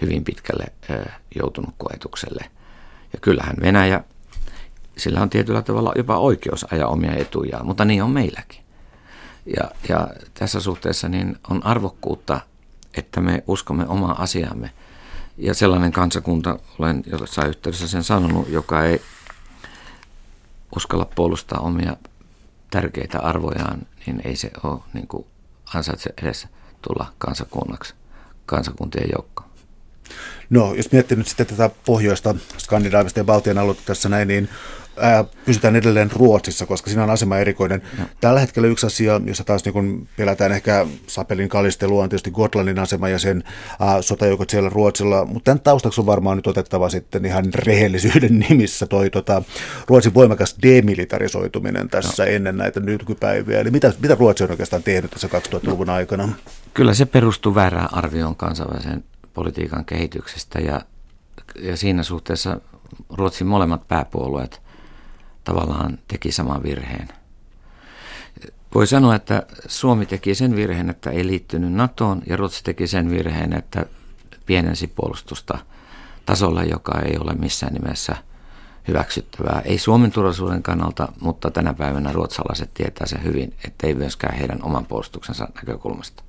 hyvin 0.00 0.24
pitkälle 0.24 0.66
joutunut 1.34 1.74
koetukselle. 1.78 2.44
Ja 3.12 3.18
kyllähän 3.20 3.56
Venäjä, 3.60 4.04
sillä 4.96 5.20
on 5.20 5.30
tietyllä 5.30 5.62
tavalla 5.62 5.92
jopa 5.96 6.18
oikeus 6.18 6.66
ajaa 6.72 6.88
omia 6.88 7.14
etujaan, 7.14 7.66
mutta 7.66 7.84
niin 7.84 8.02
on 8.02 8.10
meilläkin. 8.10 8.60
Ja, 9.56 9.70
ja 9.88 10.08
tässä 10.34 10.60
suhteessa 10.60 11.08
niin 11.08 11.36
on 11.50 11.66
arvokkuutta, 11.66 12.40
että 12.94 13.20
me 13.20 13.44
uskomme 13.46 13.86
omaa 13.88 14.22
asiamme. 14.22 14.70
Ja 15.36 15.54
sellainen 15.54 15.92
kansakunta, 15.92 16.58
olen 16.78 17.02
jossain 17.06 17.48
yhteydessä 17.48 17.88
sen 17.88 18.04
sanonut, 18.04 18.48
joka 18.48 18.84
ei 18.84 19.02
uskalla 20.76 21.06
puolustaa 21.14 21.60
omia 21.60 21.96
tärkeitä 22.70 23.18
arvojaan, 23.18 23.86
niin 24.06 24.22
ei 24.24 24.36
se 24.36 24.50
ole 24.62 24.80
niin 24.92 25.06
kuin 25.06 25.26
ansaitse 25.74 26.10
edes 26.22 26.48
tulla 26.82 27.12
kansakunnaksi, 27.18 27.94
kansakuntien 28.46 29.08
joukkoon. 29.12 29.48
No, 30.50 30.74
jos 30.74 30.92
miettii 30.92 31.16
nyt 31.16 31.26
sitten 31.26 31.46
tätä 31.46 31.70
pohjoista 31.84 32.34
skandinaavista 32.58 33.20
ja 33.20 33.24
Baltian 33.24 33.58
aluetta 33.58 33.82
tässä 33.86 34.08
näin, 34.08 34.28
niin 34.28 34.48
ää, 35.00 35.24
pysytään 35.44 35.76
edelleen 35.76 36.10
Ruotsissa, 36.10 36.66
koska 36.66 36.90
siinä 36.90 37.02
on 37.02 37.10
asema 37.10 37.38
erikoinen. 37.38 37.82
No. 37.98 38.04
Tällä 38.20 38.40
hetkellä 38.40 38.68
yksi 38.68 38.86
asia, 38.86 39.20
jossa 39.24 39.44
taas 39.44 39.64
niin 39.64 39.72
kun 39.72 40.08
pelätään 40.16 40.52
ehkä 40.52 40.86
Sapelin 41.06 41.48
kalistelua, 41.48 42.02
on 42.02 42.08
tietysti 42.08 42.30
Gotlandin 42.30 42.78
asema 42.78 43.08
ja 43.08 43.18
sen 43.18 43.44
ää, 43.80 44.02
sotajoukot 44.02 44.50
siellä 44.50 44.68
Ruotsilla, 44.68 45.24
mutta 45.24 45.44
tämän 45.44 45.60
taustaksi 45.60 46.00
on 46.00 46.06
varmaan 46.06 46.36
nyt 46.36 46.46
otettava 46.46 46.88
sitten 46.88 47.24
ihan 47.24 47.44
rehellisyyden 47.54 48.38
nimissä 48.48 48.86
toi 48.86 49.10
tota, 49.10 49.42
Ruotsin 49.86 50.14
voimakas 50.14 50.56
demilitarisoituminen 50.62 51.88
tässä 51.88 52.24
no. 52.24 52.30
ennen 52.30 52.56
näitä 52.56 52.80
nykypäiviä. 52.80 53.60
Eli 53.60 53.70
mitä, 53.70 53.92
mitä 54.02 54.14
Ruotsi 54.14 54.44
on 54.44 54.50
oikeastaan 54.50 54.82
tehnyt 54.82 55.10
tässä 55.10 55.28
2000-luvun 55.28 55.90
aikana? 55.90 56.28
Kyllä 56.74 56.94
se 56.94 57.06
perustuu 57.06 57.54
väärään 57.54 57.94
arvioon 57.94 58.36
kansainvälisen 58.36 59.04
politiikan 59.34 59.84
kehityksestä 59.84 60.58
ja, 60.58 60.80
ja 61.60 61.76
siinä 61.76 62.02
suhteessa 62.02 62.60
Ruotsin 63.10 63.46
molemmat 63.46 63.88
pääpuolueet 63.88 64.60
tavallaan 65.48 65.98
teki 66.08 66.32
saman 66.32 66.62
virheen. 66.62 67.08
Voi 68.74 68.86
sanoa, 68.86 69.14
että 69.14 69.42
Suomi 69.66 70.06
teki 70.06 70.34
sen 70.34 70.56
virheen, 70.56 70.90
että 70.90 71.10
ei 71.10 71.26
liittynyt 71.26 71.72
NATOon 71.72 72.22
ja 72.26 72.36
Ruotsi 72.36 72.64
teki 72.64 72.86
sen 72.86 73.10
virheen, 73.10 73.52
että 73.52 73.86
pienensi 74.46 74.86
puolustusta 74.86 75.58
tasolla, 76.26 76.64
joka 76.64 77.00
ei 77.00 77.18
ole 77.18 77.34
missään 77.34 77.72
nimessä 77.72 78.16
hyväksyttävää. 78.88 79.62
Ei 79.64 79.78
Suomen 79.78 80.10
turvallisuuden 80.10 80.62
kannalta, 80.62 81.08
mutta 81.20 81.50
tänä 81.50 81.74
päivänä 81.74 82.12
ruotsalaiset 82.12 82.74
tietää 82.74 83.06
se 83.06 83.22
hyvin, 83.24 83.54
ettei 83.64 83.94
myöskään 83.94 84.38
heidän 84.38 84.62
oman 84.62 84.86
puolustuksensa 84.86 85.48
näkökulmasta. 85.54 86.22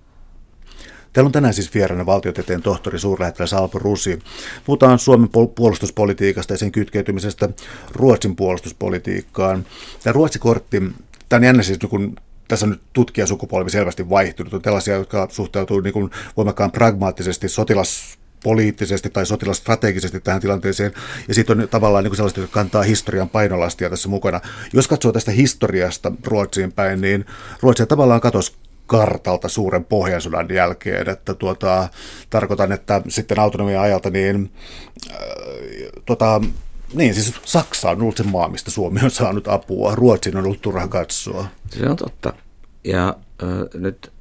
Täällä 1.13 1.27
on 1.27 1.31
tänään 1.31 1.53
siis 1.53 1.73
vieraana 1.73 2.05
valtiotieteen 2.05 2.61
tohtori 2.61 2.99
suurlähettiläs 2.99 3.53
Alpo 3.53 3.79
Rusi. 3.79 4.19
Puhutaan 4.65 4.99
Suomen 4.99 5.29
puolustuspolitiikasta 5.55 6.53
ja 6.53 6.57
sen 6.57 6.71
kytkeytymisestä 6.71 7.49
Ruotsin 7.91 8.35
puolustuspolitiikkaan. 8.35 9.65
Tämä 10.03 10.13
Ruotsikortti, 10.13 10.81
tämä 11.29 11.37
on 11.37 11.43
jännä 11.43 11.63
siis, 11.63 11.79
kun 11.89 12.15
tässä 12.47 12.65
on 12.65 12.69
nyt 12.69 12.81
tutkijasukupolvi 12.93 13.69
selvästi 13.69 14.09
vaihtunut. 14.09 14.53
On 14.53 14.61
tällaisia, 14.61 14.95
jotka 14.95 15.27
suhtautuu 15.31 15.79
niin 15.79 16.09
voimakkaan 16.37 16.71
pragmaattisesti 16.71 17.49
sotilas 17.49 18.19
poliittisesti 18.43 19.09
tai 19.09 19.25
sotilastrategisesti 19.25 20.19
tähän 20.19 20.41
tilanteeseen. 20.41 20.93
Ja 21.27 21.33
sitten 21.33 21.61
on 21.61 21.67
tavallaan 21.69 22.03
niin 22.03 22.09
kuin 22.09 22.17
sellaiset, 22.17 22.37
jotka 22.37 22.53
kantaa 22.53 22.83
historian 22.83 23.29
painolastia 23.29 23.89
tässä 23.89 24.09
mukana. 24.09 24.41
Jos 24.73 24.87
katsoo 24.87 25.11
tästä 25.11 25.31
historiasta 25.31 26.11
Ruotsiin 26.25 26.71
päin, 26.71 27.01
niin 27.01 27.25
Ruotsia 27.61 27.85
tavallaan 27.85 28.21
katosi 28.21 28.53
kartalta 28.89 29.49
suuren 29.49 29.85
pohjansodan 29.85 30.47
jälkeen, 30.49 31.09
että 31.09 31.33
tuota, 31.33 31.89
tarkoitan, 32.29 32.71
että 32.71 33.01
sitten 33.07 33.39
autonomian 33.39 33.83
ajalta 33.83 34.09
niin, 34.09 34.51
äh, 35.11 35.17
tuota, 36.05 36.41
niin, 36.93 37.13
siis 37.13 37.33
Saksa 37.45 37.89
on 37.89 38.01
ollut 38.01 38.17
se 38.17 38.23
maa, 38.23 38.47
mistä 38.47 38.71
Suomi 38.71 38.99
on 39.03 39.11
saanut 39.11 39.47
apua. 39.47 39.95
Ruotsin 39.95 40.37
on 40.37 40.45
ollut 40.45 40.61
turha 40.61 40.87
katsoa. 40.87 41.45
Se 41.69 41.89
on 41.89 41.95
totta. 41.95 42.33
Ja 42.83 43.15
äh, 43.43 43.49
nyt 43.73 44.11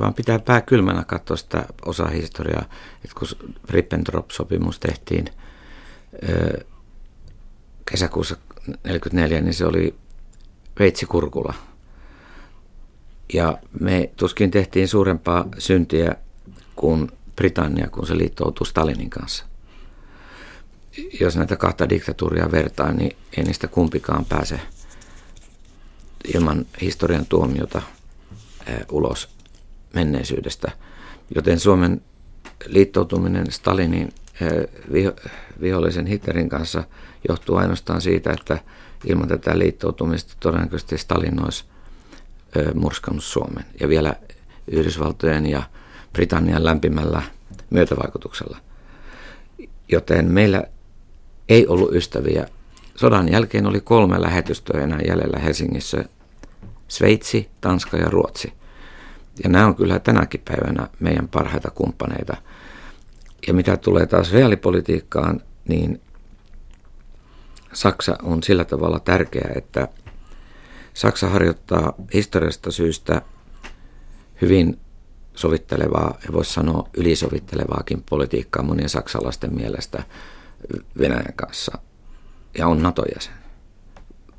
vaan 0.00 0.14
pitää 0.14 0.38
pää 0.38 0.60
kylmänä 0.60 1.04
katsoa 1.04 1.36
sitä 1.36 1.64
osa 1.86 2.06
historiaa, 2.06 2.64
että 3.04 3.16
kun 3.18 3.28
Rippentrop-sopimus 3.68 4.78
tehtiin 4.80 5.24
äh, 5.28 6.66
kesäkuussa 7.90 8.34
1944, 8.34 9.40
niin 9.40 9.54
se 9.54 9.66
oli 9.66 9.94
veitsi 10.78 11.06
kurkula– 11.06 11.54
ja 13.32 13.58
me 13.80 14.10
tuskin 14.16 14.50
tehtiin 14.50 14.88
suurempaa 14.88 15.48
syntiä 15.58 16.14
kuin 16.76 17.10
Britannia, 17.36 17.88
kun 17.90 18.06
se 18.06 18.18
liittoutui 18.18 18.66
Stalinin 18.66 19.10
kanssa. 19.10 19.44
Jos 21.20 21.36
näitä 21.36 21.56
kahta 21.56 21.88
diktatuuria 21.88 22.50
vertaa, 22.52 22.92
niin 22.92 23.16
ei 23.36 23.44
niistä 23.44 23.68
kumpikaan 23.68 24.24
pääse 24.24 24.60
ilman 26.34 26.66
historian 26.80 27.26
tuomiota 27.26 27.82
ulos 28.90 29.28
menneisyydestä. 29.94 30.72
Joten 31.34 31.60
Suomen 31.60 32.00
liittoutuminen 32.66 33.52
Stalinin 33.52 34.12
vihollisen 35.60 36.06
Hitlerin 36.06 36.48
kanssa 36.48 36.84
johtuu 37.28 37.56
ainoastaan 37.56 38.00
siitä, 38.00 38.32
että 38.32 38.58
ilman 39.04 39.28
tätä 39.28 39.58
liittoutumista 39.58 40.34
todennäköisesti 40.40 40.98
Stalin 40.98 41.44
olisi 41.44 41.64
murskannut 42.74 43.24
Suomen 43.24 43.64
ja 43.80 43.88
vielä 43.88 44.14
Yhdysvaltojen 44.68 45.46
ja 45.46 45.62
Britannian 46.12 46.64
lämpimällä 46.64 47.22
myötävaikutuksella. 47.70 48.58
Joten 49.88 50.32
meillä 50.32 50.64
ei 51.48 51.66
ollut 51.66 51.94
ystäviä. 51.94 52.48
Sodan 52.96 53.32
jälkeen 53.32 53.66
oli 53.66 53.80
kolme 53.80 54.22
lähetystöä 54.22 54.82
enää 54.82 55.00
jäljellä 55.08 55.38
Helsingissä. 55.38 56.04
Sveitsi, 56.88 57.48
Tanska 57.60 57.96
ja 57.96 58.10
Ruotsi. 58.10 58.52
Ja 59.44 59.50
nämä 59.50 59.66
on 59.66 59.74
kyllä 59.74 59.98
tänäkin 59.98 60.42
päivänä 60.44 60.88
meidän 61.00 61.28
parhaita 61.28 61.70
kumppaneita. 61.70 62.36
Ja 63.46 63.54
mitä 63.54 63.76
tulee 63.76 64.06
taas 64.06 64.32
reaalipolitiikkaan, 64.32 65.40
niin 65.68 66.00
Saksa 67.72 68.16
on 68.22 68.42
sillä 68.42 68.64
tavalla 68.64 69.00
tärkeä, 69.00 69.50
että– 69.54 69.88
Saksa 70.94 71.28
harjoittaa 71.28 71.94
historiasta 72.14 72.70
syystä 72.70 73.22
hyvin 74.40 74.78
sovittelevaa 75.34 76.18
ja 76.26 76.32
voisi 76.32 76.52
sanoa 76.52 76.88
ylisovittelevaakin 76.96 78.02
politiikkaa 78.10 78.62
monien 78.62 78.88
saksalaisten 78.88 79.54
mielestä 79.54 80.04
Venäjän 80.98 81.34
kanssa 81.36 81.78
ja 82.58 82.66
on 82.66 82.82
NATO-jäsen. 82.82 83.34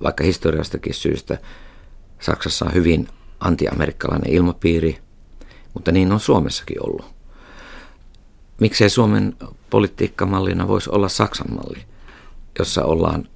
Vaikka 0.04 0.24
historiastakin 0.24 0.94
syystä 0.94 1.38
Saksassa 2.20 2.66
on 2.66 2.74
hyvin 2.74 3.08
antiamerikkalainen 3.40 4.34
ilmapiiri, 4.34 5.00
mutta 5.74 5.92
niin 5.92 6.12
on 6.12 6.20
Suomessakin 6.20 6.86
ollut. 6.86 7.16
Miksei 8.60 8.90
Suomen 8.90 9.36
politiikkamallina 9.70 10.68
voisi 10.68 10.90
olla 10.90 11.10
Saksan 11.10 11.54
malli, 11.54 11.84
jossa 12.60 12.84
ollaan 12.84 13.28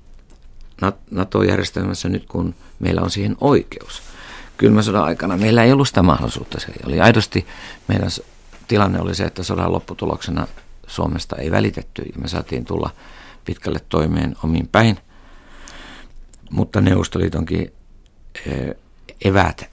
NATO-järjestelmässä 1.12 2.10
nyt, 2.10 2.26
kun 2.26 2.56
meillä 2.80 3.02
on 3.02 3.12
siihen 3.12 3.36
oikeus. 3.42 4.02
Kylmän 4.58 4.84
sodan 4.84 5.04
aikana 5.04 5.38
meillä 5.38 5.64
ei 5.64 5.72
ollut 5.72 5.88
sitä 5.88 6.04
mahdollisuutta. 6.04 6.60
Se 6.60 6.68
oli 6.86 7.00
aidosti, 7.00 7.48
meidän 7.88 8.10
tilanne 8.68 9.02
oli 9.02 9.16
se, 9.16 9.24
että 9.24 9.44
sodan 9.44 9.72
lopputuloksena 9.72 10.48
Suomesta 10.88 11.36
ei 11.36 11.52
välitetty 11.52 12.02
ja 12.02 12.22
me 12.22 12.28
saatiin 12.28 12.66
tulla 12.66 12.90
pitkälle 13.46 13.80
toimeen 13.90 14.36
omiin 14.44 14.68
päin. 14.68 14.98
Mutta 16.52 16.82
Neuvostoliitonkin 16.82 17.74
eh, 18.48 18.76
evät 19.26 19.70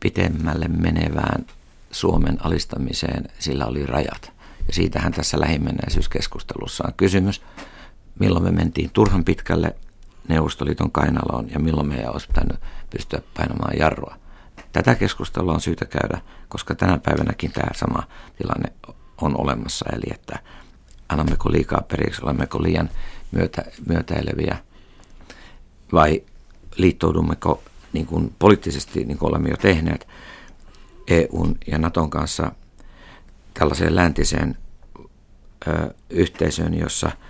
pitemmälle 0.00 0.68
menevään 0.68 1.46
Suomen 1.90 2.46
alistamiseen, 2.46 3.28
sillä 3.38 3.66
oli 3.66 3.86
rajat. 3.86 4.32
Ja 4.68 4.74
siitähän 4.74 5.12
tässä 5.12 5.40
lähimenneisyyskeskustelussa 5.40 6.84
on 6.86 6.94
kysymys 6.96 7.42
milloin 8.18 8.44
me 8.44 8.50
mentiin 8.50 8.90
turhan 8.92 9.24
pitkälle 9.24 9.76
Neuvostoliiton 10.28 10.90
kainaloon 10.90 11.50
ja 11.50 11.58
milloin 11.58 11.88
meidän 11.88 12.12
olisi 12.12 12.28
pitänyt 12.28 12.60
pystyä 12.90 13.22
painamaan 13.36 13.78
jarrua. 13.78 14.16
Tätä 14.72 14.94
keskustelua 14.94 15.52
on 15.52 15.60
syytä 15.60 15.84
käydä, 15.84 16.20
koska 16.48 16.74
tänä 16.74 16.98
päivänäkin 16.98 17.52
tämä 17.52 17.68
sama 17.74 18.02
tilanne 18.38 18.72
on 19.20 19.40
olemassa, 19.40 19.84
eli 19.92 20.14
että 20.14 20.38
annammeko 21.08 21.52
liikaa 21.52 21.82
periksi, 21.82 22.22
olemmeko 22.22 22.62
liian 22.62 22.90
myötä, 23.32 23.64
myötäileviä 23.88 24.56
vai 25.92 26.22
liittoudummeko 26.76 27.62
niin 27.92 28.06
kuin 28.06 28.34
poliittisesti, 28.38 29.04
niin 29.04 29.18
kuin 29.18 29.30
olemme 29.30 29.48
jo 29.48 29.56
tehneet, 29.56 30.08
EUn 31.08 31.58
ja 31.66 31.78
Naton 31.78 32.10
kanssa 32.10 32.52
tällaiseen 33.54 33.96
läntiseen 33.96 34.56
ö, 35.68 35.94
yhteisöön, 36.10 36.74
jossa– 36.74 37.10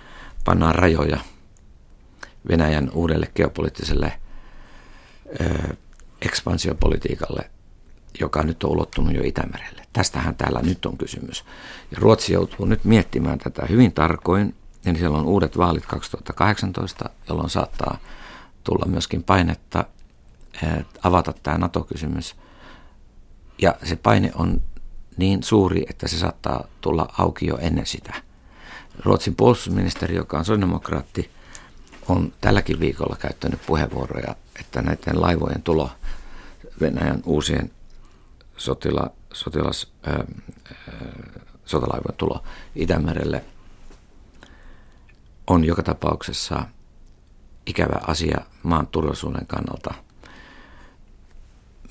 pannaan 0.47 0.75
rajoja 0.75 1.19
Venäjän 2.47 2.89
uudelle 2.93 3.31
geopoliittiselle 3.35 4.19
ö, 5.41 5.75
ekspansiopolitiikalle, 6.21 7.49
joka 8.19 8.43
nyt 8.43 8.63
on 8.63 8.71
ulottunut 8.71 9.13
jo 9.13 9.21
Itämerelle. 9.23 9.85
Tästähän 9.93 10.35
täällä 10.35 10.61
nyt 10.61 10.85
on 10.85 10.97
kysymys. 10.97 11.45
Ja 11.91 11.97
Ruotsi 11.99 12.33
joutuu 12.33 12.65
nyt 12.65 12.85
miettimään 12.85 13.39
tätä 13.39 13.65
hyvin 13.65 13.93
tarkoin. 13.93 14.55
Ja 14.85 14.93
siellä 14.93 15.17
on 15.17 15.25
uudet 15.25 15.57
vaalit 15.57 15.85
2018, 15.85 17.09
jolloin 17.29 17.49
saattaa 17.49 17.97
tulla 18.63 18.85
myöskin 18.85 19.23
painetta 19.23 19.85
avata 21.03 21.33
tämä 21.43 21.57
NATO-kysymys. 21.57 22.35
Ja 23.61 23.75
se 23.83 23.95
paine 23.95 24.31
on 24.35 24.61
niin 25.17 25.43
suuri, 25.43 25.85
että 25.89 26.07
se 26.07 26.17
saattaa 26.17 26.67
tulla 26.81 27.13
auki 27.17 27.47
jo 27.47 27.57
ennen 27.57 27.85
sitä. 27.85 28.13
Ruotsin 28.99 29.35
puolustusministeri, 29.35 30.15
joka 30.15 30.37
on 30.37 30.45
sosiaalidemokraatti, 30.45 31.31
on 32.07 32.33
tälläkin 32.41 32.79
viikolla 32.79 33.15
käyttänyt 33.15 33.59
puheenvuoroja, 33.65 34.35
että 34.59 34.81
näiden 34.81 35.21
laivojen 35.21 35.61
tulo, 35.61 35.89
Venäjän 36.81 37.21
uusien 37.25 37.71
sotila, 38.57 39.11
sotilas, 39.33 39.91
ää, 40.03 40.25
sotalaivojen 41.65 42.17
tulo 42.17 42.43
Itämerelle 42.75 43.43
on 45.47 45.63
joka 45.63 45.83
tapauksessa 45.83 46.65
ikävä 47.65 48.01
asia 48.07 48.41
maan 48.63 48.87
turvallisuuden 48.87 49.47
kannalta. 49.47 49.93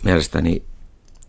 Mielestäni 0.03 0.63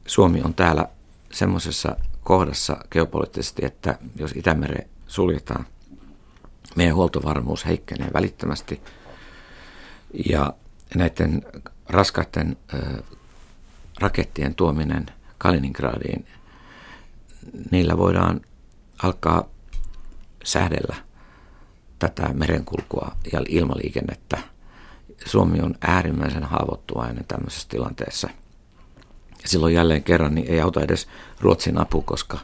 Suomi 0.08 0.42
on 0.42 0.54
täällä 0.54 0.88
semmoisessa 1.32 1.96
kohdassa 2.24 2.78
geopoliittisesti, 2.92 3.66
että 3.66 4.00
jos 4.16 4.32
Itämeren 4.36 4.90
suljetaan, 5.08 5.66
meidän 6.76 6.96
huoltovarmuus 6.96 7.66
heikkenee 7.66 8.10
välittömästi. 8.14 8.82
Ja 10.30 10.54
näiden 10.96 11.46
raskaiden 11.90 12.58
rakettien 14.00 14.56
tuominen 14.56 15.06
Kaliningradiin, 15.38 16.28
niillä 17.72 17.98
voidaan 17.98 18.42
alkaa 19.04 19.50
sähdellä 20.44 20.96
tätä 22.00 22.34
merenkulkua 22.34 23.16
ja 23.34 23.42
ilmaliikennettä. 23.48 24.38
Suomi 25.26 25.60
on 25.62 25.76
äärimmäisen 25.82 26.44
haavoittuvainen 26.44 27.26
tämmöisessä 27.28 27.70
tilanteessa. 27.70 28.30
Ja 29.42 29.48
silloin 29.48 29.74
jälleen 29.74 30.04
kerran 30.04 30.36
niin 30.36 30.52
ei 30.52 30.62
auta 30.62 30.82
edes 30.82 31.08
Ruotsin 31.40 31.78
apu, 31.78 32.02
koska 32.02 32.38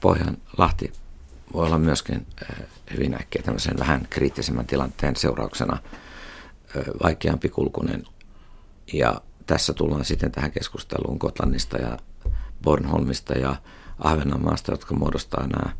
Pohjan 0.00 0.36
Lahti 0.58 0.92
voi 1.54 1.66
olla 1.66 1.78
myöskin 1.78 2.26
hyvin 2.92 3.14
äkkiä 3.14 3.42
tämmöisen 3.42 3.78
vähän 3.78 4.06
kriittisemmän 4.10 4.66
tilanteen 4.66 5.16
seurauksena 5.16 5.78
vaikeampi 7.02 7.48
kulkunen. 7.48 8.04
Ja 8.92 9.20
tässä 9.46 9.72
tullaan 9.72 10.04
sitten 10.04 10.32
tähän 10.32 10.52
keskusteluun 10.52 11.18
Kotlannista 11.18 11.78
ja 11.78 11.98
Bornholmista 12.62 13.32
ja 13.32 13.56
Ahvenanmaasta, 13.98 14.72
jotka 14.72 14.94
muodostaa 14.94 15.46
nämä 15.46 15.72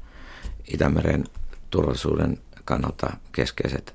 Itämeren 0.72 1.24
turvallisuuden 1.70 2.38
kannalta 2.64 3.16
keskeiset 3.32 3.94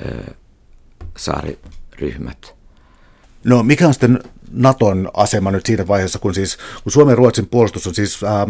ö, 0.00 0.34
saariryhmät. 1.16 2.54
No 3.44 3.62
mikä 3.62 3.86
on 3.86 3.94
sitten 3.94 4.20
Naton 4.52 5.10
asema 5.14 5.50
nyt 5.50 5.66
siitä 5.66 5.88
vaiheessa, 5.88 6.18
kun 6.18 6.34
siis 6.34 6.58
kun 6.82 6.92
Suomen 6.92 7.12
ja 7.12 7.16
Ruotsin 7.16 7.46
puolustus 7.46 7.86
on 7.86 7.94
siis 7.94 8.24
ää, 8.24 8.46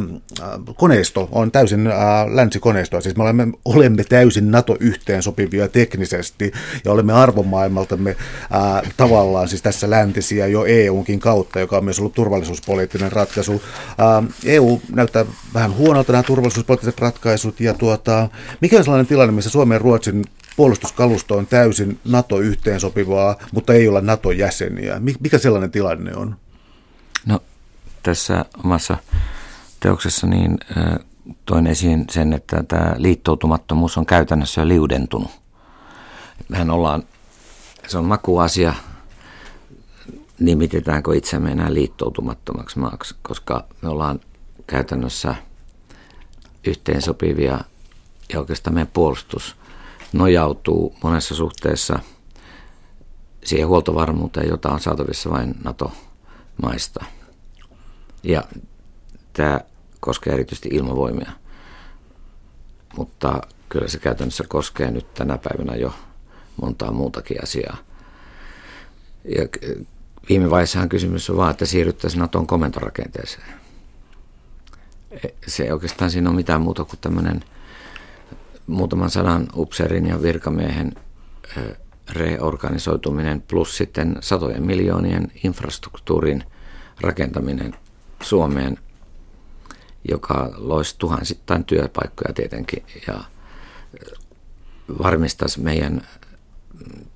koneisto, 0.77 1.29
on 1.33 1.53
täysin 1.53 1.87
ää, 1.87 2.37
länsikoneistoa, 2.37 3.01
siis 3.01 3.17
me 3.17 3.23
olemme, 3.23 3.47
olemme 3.65 4.05
täysin 4.05 4.51
NATO-yhteen 4.51 5.23
sopivia 5.23 5.69
teknisesti 5.69 6.53
ja 6.85 6.93
olemme 6.93 7.13
arvomaailmaltamme 7.13 8.17
ää, 8.51 8.83
tavallaan 8.97 9.49
siis 9.49 9.63
tässä 9.63 9.91
läntisiä 9.91 10.47
jo 10.47 10.65
EUnkin 10.65 11.21
kautta, 11.21 11.61
joka 11.61 11.77
on 11.77 11.85
myös 11.85 11.99
ollut 11.99 12.15
turvallisuuspoliittinen 12.15 13.13
ratkaisu. 13.13 13.63
Ää, 13.99 14.23
EU 14.45 14.81
näyttää 14.93 15.25
vähän 15.55 15.77
huonolta 15.77 16.13
nämä 16.13 16.23
turvallisuuspoliittiset 16.23 17.01
ratkaisut 17.01 17.61
ja 17.61 17.75
tuota, 17.75 18.29
mikä 18.61 18.79
on 18.79 18.85
sellainen 18.85 19.07
tilanne, 19.07 19.33
missä 19.33 19.51
Suomen 19.51 19.77
ja 19.77 19.79
Ruotsin 19.79 20.25
puolustuskalusto 20.57 21.37
on 21.37 21.47
täysin 21.47 22.01
NATO-yhteensopivaa, 22.05 23.37
mutta 23.53 23.73
ei 23.73 23.89
olla 23.89 24.01
NATO-jäseniä. 24.01 25.01
Mikä 25.21 25.39
sellainen 25.39 25.71
tilanne 25.71 26.17
on? 26.17 26.37
No 27.27 27.41
tässä 28.03 28.45
omassa 28.65 28.97
teoksessa 29.81 30.27
niin 30.27 30.59
toin 31.47 31.67
esiin 31.67 32.05
sen, 32.11 32.33
että 32.33 32.65
tämä 32.69 32.95
liittoutumattomuus 32.97 33.99
on 33.99 34.07
käytännössä 34.07 34.61
jo 34.61 34.69
liudentunut. 34.69 35.31
Mehän 36.49 36.71
ollaan, 36.71 37.03
se 37.89 37.99
on 37.99 38.05
makuasia, 38.05 38.75
nimitetäänkö 40.41 41.17
itsemme 41.17 41.51
enää 41.51 41.75
liittoutumattomaksi 41.75 42.79
maaksi, 42.79 43.15
koska 43.23 43.65
me 43.83 43.89
ollaan 43.89 44.21
käytännössä 44.67 45.35
yhteensopivia 46.67 47.61
ja 48.33 48.39
oikeastaan 48.39 48.75
meidän 48.75 48.91
puolustus– 48.93 49.57
nojautuu 50.13 50.97
monessa 51.03 51.35
suhteessa 51.35 51.99
siihen 53.45 53.69
huoltovarmuuteen, 53.69 54.49
jota 54.49 54.69
on 54.69 54.81
saatavissa 54.81 55.31
vain 55.31 55.55
NATO-maista. 55.65 57.05
Ja 58.23 58.45
tämä 59.33 59.61
koskee 60.01 60.33
erityisesti 60.33 60.69
ilmavoimia, 60.73 61.31
mutta 62.97 63.41
kyllä 63.69 63.89
se 63.89 63.99
käytännössä 63.99 64.45
koskee 64.49 64.91
nyt 64.91 65.15
tänä 65.15 65.39
päivänä 65.39 65.77
jo 65.77 65.95
montaa 66.63 66.93
muutakin 66.93 67.43
asiaa. 67.43 67.77
Ja 69.25 69.43
viime 70.29 70.51
vaiheessahan 70.51 70.89
kysymys 70.89 71.31
on 71.31 71.37
vaan, 71.37 71.51
että 71.51 71.67
siirryttäisiin 71.67 72.21
Naton 72.21 72.47
komentorakenteeseen. 72.47 73.55
E, 75.11 75.29
se 75.47 75.73
oikeastaan 75.73 76.11
siinä 76.11 76.31
on 76.31 76.37
mitään 76.37 76.61
muuta 76.61 76.85
kuin 76.85 77.01
tämmöinen– 77.01 77.45
muutaman 78.67 79.11
sadan 79.11 79.49
upseerin 79.57 80.07
ja 80.07 80.23
virkamiehen 80.23 80.95
reorganisoituminen 82.11 83.43
plus 83.43 83.77
sitten 83.77 84.17
satojen 84.21 84.67
miljoonien 84.67 85.33
infrastruktuurin 85.45 86.45
rakentaminen 87.01 87.75
Suomeen, 88.23 88.79
joka 90.09 90.51
loisi 90.57 90.95
tuhansittain 90.99 91.65
työpaikkoja 91.65 92.33
tietenkin 92.35 92.83
ja 93.07 93.25
varmistaisi 95.03 95.61
meidän 95.61 96.07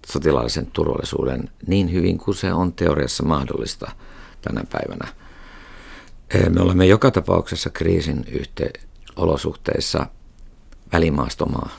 sotilaallisen 0.07 0.67
turvallisuuden 0.67 1.51
niin 1.67 1.93
hyvin 1.93 2.19
kuin 2.19 2.35
se 2.35 2.53
on 2.53 2.73
teoriassa 2.73 3.23
mahdollista 3.23 3.91
tänä 4.43 4.65
päivänä. 4.73 5.09
Me 6.49 6.61
olemme 6.61 6.87
joka 6.87 7.11
tapauksessa 7.11 7.71
kriisin 7.71 8.25
yhte- 8.25 8.81
olosuhteissa– 9.17 10.07
välimaastomaa, 10.93 11.71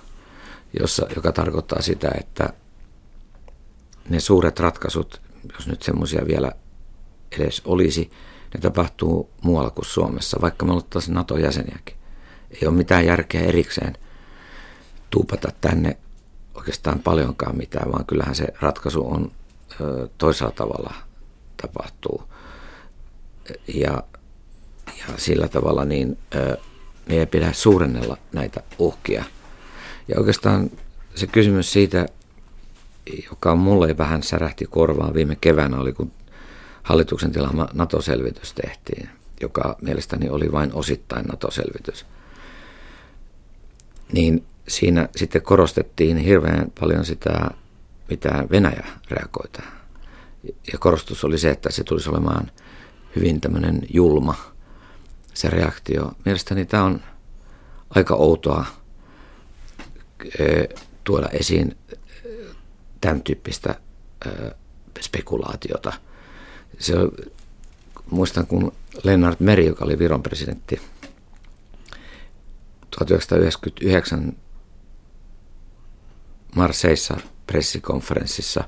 jossa, 0.80 1.07
joka 1.16 1.32
tarkoittaa 1.32 1.82
sitä, 1.82 2.12
että 2.20 2.53
ne 4.09 4.20
suuret 4.20 4.59
ratkaisut, 4.59 5.22
jos 5.53 5.68
nyt 5.68 5.82
semmoisia 5.82 6.28
vielä 6.28 6.51
edes 7.32 7.62
olisi, 7.66 8.12
ne 8.53 8.59
tapahtuu 8.59 9.30
muualla 9.41 9.70
kuin 9.70 9.86
Suomessa, 9.86 10.41
vaikka 10.41 10.66
me 10.66 10.74
oltaisiin 10.74 11.16
NATO-jäseniäkin. 11.16 11.95
Ei 12.51 12.68
ole 12.68 12.76
mitään 12.76 13.05
järkeä 13.05 13.41
erikseen 13.41 13.97
tuupata 15.09 15.51
tänne 15.62 15.97
oikeastaan 16.55 16.99
paljonkaan 16.99 17.57
mitään, 17.57 17.91
vaan 17.91 18.05
kyllähän 18.05 18.36
se 18.36 18.47
ratkaisu 18.62 19.07
on 19.07 19.32
ö, 19.82 20.09
toisella 20.18 20.51
tavalla 20.51 20.93
tapahtuu. 21.62 22.24
Ja, 23.68 24.03
ja 24.88 25.05
sillä 25.18 25.47
tavalla 25.47 25.86
niin 25.86 26.18
ö, 26.36 26.57
meidän 27.06 27.20
ei 27.20 27.26
pidä 27.26 27.54
suurennella 27.54 28.18
näitä 28.34 28.64
uhkia. 28.80 29.24
Ja 30.08 30.20
oikeastaan 30.20 30.72
se 31.16 31.28
kysymys 31.28 31.74
siitä, 31.74 32.06
joka 33.30 33.56
mulle 33.56 33.97
vähän 33.97 34.24
särähti 34.24 34.66
korvaan 34.66 35.14
viime 35.14 35.38
keväänä, 35.41 35.80
oli 35.80 35.93
kun 35.93 36.12
hallituksen 36.84 37.32
tilaama 37.32 37.68
NATO-selvitys 37.74 38.54
tehtiin, 38.54 39.10
joka 39.41 39.78
mielestäni 39.82 40.30
oli 40.30 40.52
vain 40.52 40.74
osittain 40.74 41.26
NATO-selvitys. 41.26 42.06
Niin 44.12 44.45
siinä 44.68 45.10
sitten 45.16 45.41
korostettiin 45.41 46.18
hirveän 46.18 46.72
paljon 46.80 47.06
sitä, 47.06 47.52
mitä 48.10 48.47
Venäjä 48.52 48.88
reagoita. 49.10 49.62
Ja 50.72 50.80
korostus 50.80 51.24
oli 51.24 51.38
se, 51.38 51.49
että 51.49 51.72
se 51.72 51.84
tulisi 51.84 52.10
olemaan 52.10 52.52
hyvin 53.16 53.41
tämmöinen 53.41 53.82
julma– 53.89 54.36
se 55.41 55.49
reaktio. 55.49 56.11
Mielestäni 56.25 56.65
tämä 56.65 56.83
on 56.83 57.01
aika 57.89 58.15
outoa 58.15 58.65
tuoda 61.03 61.27
esiin 61.27 61.77
tämän 63.01 63.21
tyyppistä 63.21 63.75
spekulaatiota. 65.01 65.93
Se, 66.79 66.93
muistan, 68.09 68.47
kun 68.47 68.71
Lennart 69.03 69.39
Meri, 69.39 69.65
joka 69.65 69.85
oli 69.85 69.99
Viron 69.99 70.23
presidentti 70.23 70.81
1999 72.97 74.37
Marseissa 76.55 77.17
pressikonferenssissa, 77.47 78.63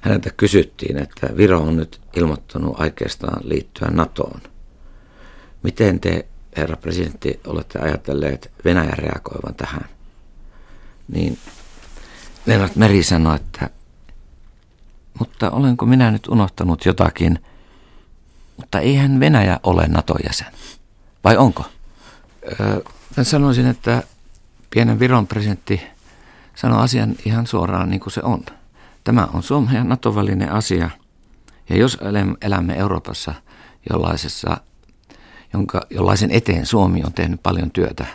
häneltä 0.00 0.30
kysyttiin, 0.36 0.98
että 0.98 1.36
Viro 1.36 1.60
on 1.60 1.76
nyt 1.76 2.00
ilmoittanut 2.16 2.80
aikeistaan 2.80 3.48
liittyä 3.48 3.88
NATOon– 3.90 4.40
Miten 5.62 6.00
te, 6.00 6.26
herra 6.56 6.76
presidentti, 6.76 7.40
olette 7.46 7.78
ajatelleet 7.78 8.50
Venäjän 8.64 8.98
reagoivan 8.98 9.54
tähän? 9.54 9.84
Niin 11.08 11.38
Lennart 12.46 12.76
Meri 12.76 13.02
sanoi, 13.02 13.36
että 13.36 13.70
mutta 15.18 15.50
olenko 15.50 15.86
minä 15.86 16.10
nyt 16.10 16.28
unohtanut 16.28 16.84
jotakin, 16.84 17.38
mutta 18.56 18.80
eihän 18.80 19.20
Venäjä 19.20 19.60
ole 19.62 19.86
NATO-jäsen. 19.88 20.46
Vai 21.24 21.36
onko? 21.36 21.64
Öö, 22.60 22.80
mä 23.16 23.24
sanoisin, 23.24 23.66
että 23.66 24.02
pienen 24.70 24.98
Viron 24.98 25.26
presidentti 25.26 25.82
sanoi 26.54 26.82
asian 26.82 27.14
ihan 27.24 27.46
suoraan 27.46 27.90
niin 27.90 28.00
kuin 28.00 28.12
se 28.12 28.20
on. 28.22 28.44
Tämä 29.04 29.28
on 29.32 29.42
Suomen 29.42 29.74
ja 29.74 29.84
NATO-välinen 29.84 30.52
asia. 30.52 30.90
Ja 31.68 31.76
jos 31.76 31.98
elämme 32.40 32.74
Euroopassa 32.74 33.34
jollaisessa 33.90 34.56
jonka, 35.52 35.86
jollaisen 35.90 36.30
eteen 36.30 36.66
Suomi 36.66 37.02
on 37.04 37.12
tehnyt 37.12 37.42
paljon 37.42 37.70
työtä. 37.70 38.06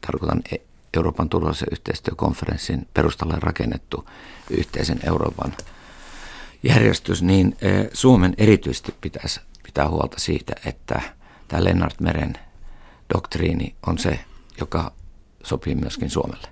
Tarkoitan 0.00 0.42
e- 0.52 0.56
Euroopan 0.96 1.28
turvallisen 1.28 1.68
yhteistyökonferenssin 1.72 2.88
perustalle 2.94 3.34
rakennettu 3.38 4.08
yhteisen 4.50 5.00
Euroopan 5.06 5.56
järjestys, 6.62 7.22
niin 7.22 7.56
e, 7.62 7.68
Suomen 7.92 8.34
erityisesti 8.38 8.94
pitäisi 9.00 9.40
pitää 9.62 9.88
huolta 9.88 10.20
siitä, 10.20 10.52
että 10.66 11.00
tämä 11.48 11.64
Lennart 11.64 12.00
Meren 12.00 12.32
doktriini 13.14 13.74
on 13.86 13.98
se, 13.98 14.20
joka 14.60 14.92
sopii 15.44 15.74
myöskin 15.74 16.10
Suomelle. 16.10 16.48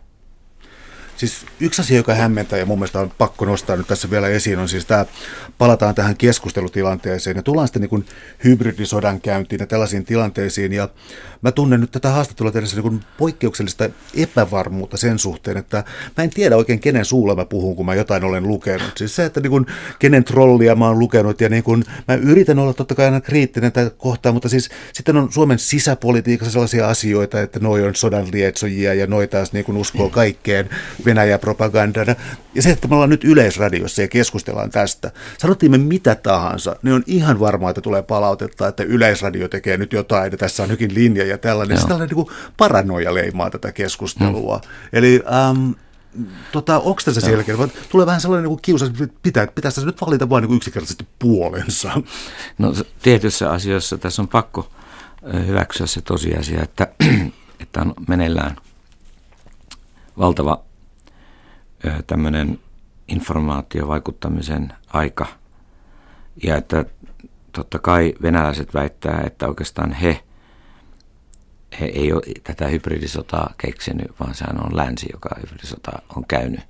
Siis 1.19 1.47
yksi 1.61 1.81
asia, 1.81 1.97
joka 1.97 2.15
hämmentää 2.15 2.59
ja 2.59 2.67
mun 2.67 2.79
mielestä 2.79 3.01
on 3.01 3.13
pakko 3.19 3.45
nostaa 3.45 3.77
nyt 3.77 3.87
tässä 3.87 4.11
vielä 4.11 4.29
esiin, 4.29 4.59
on 4.59 4.69
siis 4.69 4.87
tämä, 4.87 5.07
palataan 5.59 5.95
tähän 5.95 6.17
keskustelutilanteeseen 6.17 7.37
ja 7.37 7.43
tullaan 7.43 7.69
sitten 7.69 7.89
niin 7.91 8.05
hybridisodan 8.45 9.21
käyntiin 9.21 9.61
ja 9.61 9.67
tällaisiin 9.67 10.05
tilanteisiin. 10.05 10.73
Ja 10.73 10.89
mä 11.43 11.53
tunnen 11.53 11.81
nyt 11.81 11.91
tätä 11.91 12.11
haastattelua 12.11 12.53
tehdessä 12.53 12.81
niin 12.81 13.05
poikkeuksellista 13.19 13.91
epävarmuutta 14.17 14.97
sen 14.97 15.19
suhteen, 15.19 15.57
että 15.57 15.85
mä 16.17 16.25
en 16.25 16.31
tiedä 16.31 16.57
oikein 16.57 16.81
kenen 16.81 17.05
suulla 17.05 17.35
mä 17.35 17.45
puhun, 17.45 17.77
kun 17.77 17.87
mä 17.87 17.95
jotain 17.95 18.25
olen 18.25 18.49
lukenut. 18.49 18.93
Siis 18.97 19.17
se, 19.17 19.25
että 19.25 19.41
niin 19.41 19.51
kuin, 19.51 19.67
kenen 19.99 20.25
trollia 20.25 20.75
mä 20.75 20.89
oon 20.89 20.99
lukenut 20.99 21.41
ja 21.41 21.49
niin 21.49 21.63
kuin, 21.63 21.85
mä 22.09 22.15
yritän 22.15 22.59
olla 22.59 22.75
totta 22.75 22.95
kai 22.95 23.05
aina 23.05 23.21
kriittinen 23.21 23.73
tätä 23.73 23.91
kohtaa, 23.91 24.33
mutta 24.33 24.49
siis 24.49 24.69
sitten 24.93 25.17
on 25.17 25.33
Suomen 25.33 25.59
sisäpolitiikassa 25.59 26.53
sellaisia 26.53 26.89
asioita, 26.89 27.41
että 27.41 27.61
noi 27.61 27.87
on 27.87 27.95
sodan 27.95 28.27
lietsojia 28.33 28.95
ja 28.95 29.07
noi 29.07 29.29
taas 29.29 29.53
niin 29.53 29.65
kuin 29.65 29.79
uskoo 29.79 30.11
kaikkeen 30.11 30.71
Venäjä-propagandana. 31.09 32.15
Ja 32.55 32.63
se, 32.63 32.71
että 32.71 32.89
me 32.89 32.95
ollaan 32.95 33.11
nyt 33.11 33.25
yleisradiossa 33.25 34.03
ja 34.03 34.09
keskustellaan 34.09 34.71
tästä, 34.71 35.11
sanottiin 35.39 35.73
me 35.73 35.79
mitä 35.79 36.15
tahansa, 36.15 36.77
niin 36.83 36.95
on 36.95 37.03
ihan 37.07 37.41
varmaa, 37.41 37.71
että 37.71 37.81
tulee 37.81 38.03
palautetta, 38.03 38.69
että 38.69 38.83
yleisradio 38.83 39.49
tekee 39.49 39.77
nyt 39.77 39.93
jotain, 39.93 40.33
ja 40.33 40.39
tässä 40.39 40.63
on 40.63 40.69
nykin 40.69 40.95
linja 40.95 41.25
ja 41.25 41.39
tällainen. 41.39 41.77
Joo. 41.77 41.89
Tällainen 41.89 42.17
niin 42.17 42.27
paranoia 42.57 43.15
leimaa 43.15 43.51
tätä 43.51 43.73
keskustelua. 43.73 44.57
Mm. 44.57 44.71
Eli 44.93 45.23
ähm, 45.51 45.71
tota, 46.53 46.79
onko 46.79 47.01
tässä 47.05 47.21
selkeä? 47.21 47.57
Tulee 47.89 48.07
vähän 48.07 48.21
sellainen 48.21 48.51
niin 48.51 48.63
kiusa, 48.63 48.87
että 48.87 49.07
pitää, 49.23 49.47
pitäisi 49.47 49.87
nyt 49.87 50.01
valita 50.01 50.29
vain 50.29 50.45
niin 50.45 50.57
yksinkertaisesti 50.57 51.07
puolensa. 51.19 52.03
No 52.59 52.75
tietyissä 53.03 53.51
asioissa 53.51 53.99
tässä 53.99 54.23
on 54.23 54.29
pakko 54.29 54.71
hyväksyä 55.47 55.87
se 55.87 56.01
tosiasia, 56.01 56.63
että, 56.63 56.89
että 57.61 57.81
on 57.81 57.95
meneillään 58.09 58.57
valtava 60.19 60.68
tämmöinen 62.07 62.59
informaatiovaikuttamisen 63.09 64.73
aika. 64.93 65.27
Ja 66.43 66.57
että 66.57 66.85
totta 67.53 67.79
kai 67.79 68.15
venäläiset 68.23 68.75
väittää, 68.75 69.23
että 69.27 69.49
oikeastaan 69.49 69.93
he, 69.93 70.25
he 71.81 71.87
ei 71.87 72.13
ole 72.13 72.23
tätä 72.45 72.69
hybridisotaa 72.69 73.55
keksinyt, 73.59 74.21
vaan 74.21 74.35
sehän 74.35 74.65
on 74.65 74.77
länsi, 74.77 75.07
joka 75.13 75.31
hybridisota 75.41 75.93
on 76.17 76.25
käynyt. 76.29 76.61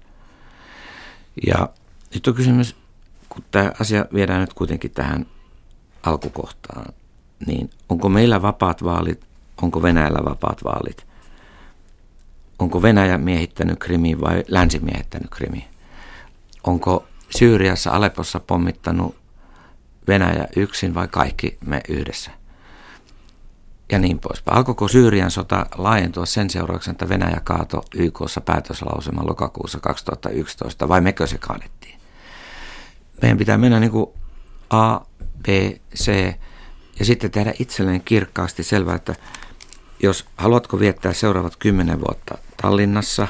Ja 1.46 1.68
nyt 2.14 2.26
on 2.26 2.34
kysymys, 2.34 2.76
kun 3.28 3.44
tämä 3.50 3.72
asia 3.80 4.04
viedään 4.14 4.40
nyt 4.40 4.54
kuitenkin 4.54 4.90
tähän 4.90 5.26
alkukohtaan, 6.02 6.94
niin 7.46 7.70
onko 7.88 8.09
meillä 8.09 8.42
vapaat 8.42 8.84
vaalit, 8.84 9.24
onko 9.62 9.82
Venäjällä 9.82 10.24
vapaat 10.24 10.64
vaalit? 10.64 11.07
Onko 12.59 12.82
Venäjä 12.82 13.18
miehittänyt 13.18 13.78
Krimi 13.78 14.20
vai 14.20 14.44
länsi 14.48 14.78
miehittänyt 14.78 15.30
Krimi? 15.30 15.68
Onko 16.64 17.06
Syyriassa 17.38 17.90
Aleppossa 17.90 18.40
pommittanut 18.40 19.16
Venäjä 20.09 20.48
yksin 20.56 20.94
vai 20.94 21.09
kaikki 21.09 21.59
me 21.66 21.80
yhdessä? 21.88 22.30
Ja 23.92 23.98
niin 23.98 24.18
poispäin. 24.18 24.56
Alkoiko 24.56 24.88
Syyrian 24.88 25.30
sota 25.30 25.66
laajentua 25.76 26.26
sen 26.26 26.50
seurauksena, 26.50 26.92
että 26.92 27.09
Venäjä 27.09 27.40
kaato 27.44 27.82
YKssa 27.94 28.40
päätöslauseman 28.40 29.26
lokakuussa 29.28 29.80
2011 29.80 30.88
vai 30.88 31.00
mekö 31.00 31.26
se 31.26 31.38
kaadettiin? 31.38 32.00
Meidän 33.22 33.38
pitää 33.38 33.59
mennä 33.59 33.80
niin 33.80 33.90
kuin 33.90 34.11
A, 34.70 34.98
B, 35.42 35.46
C 35.96 36.34
ja 36.98 37.04
sitten 37.04 37.30
tehdä 37.30 37.54
itselleen 37.59 38.00
kirkkaasti 38.00 38.62
selvää, 38.62 38.94
että 38.94 39.14
jos 40.02 40.26
haluatko 40.36 40.78
viettää 40.78 41.12
seuraavat 41.12 41.56
kymmenen 41.56 42.00
vuotta 42.00 42.38
Tallinnassa, 42.62 43.28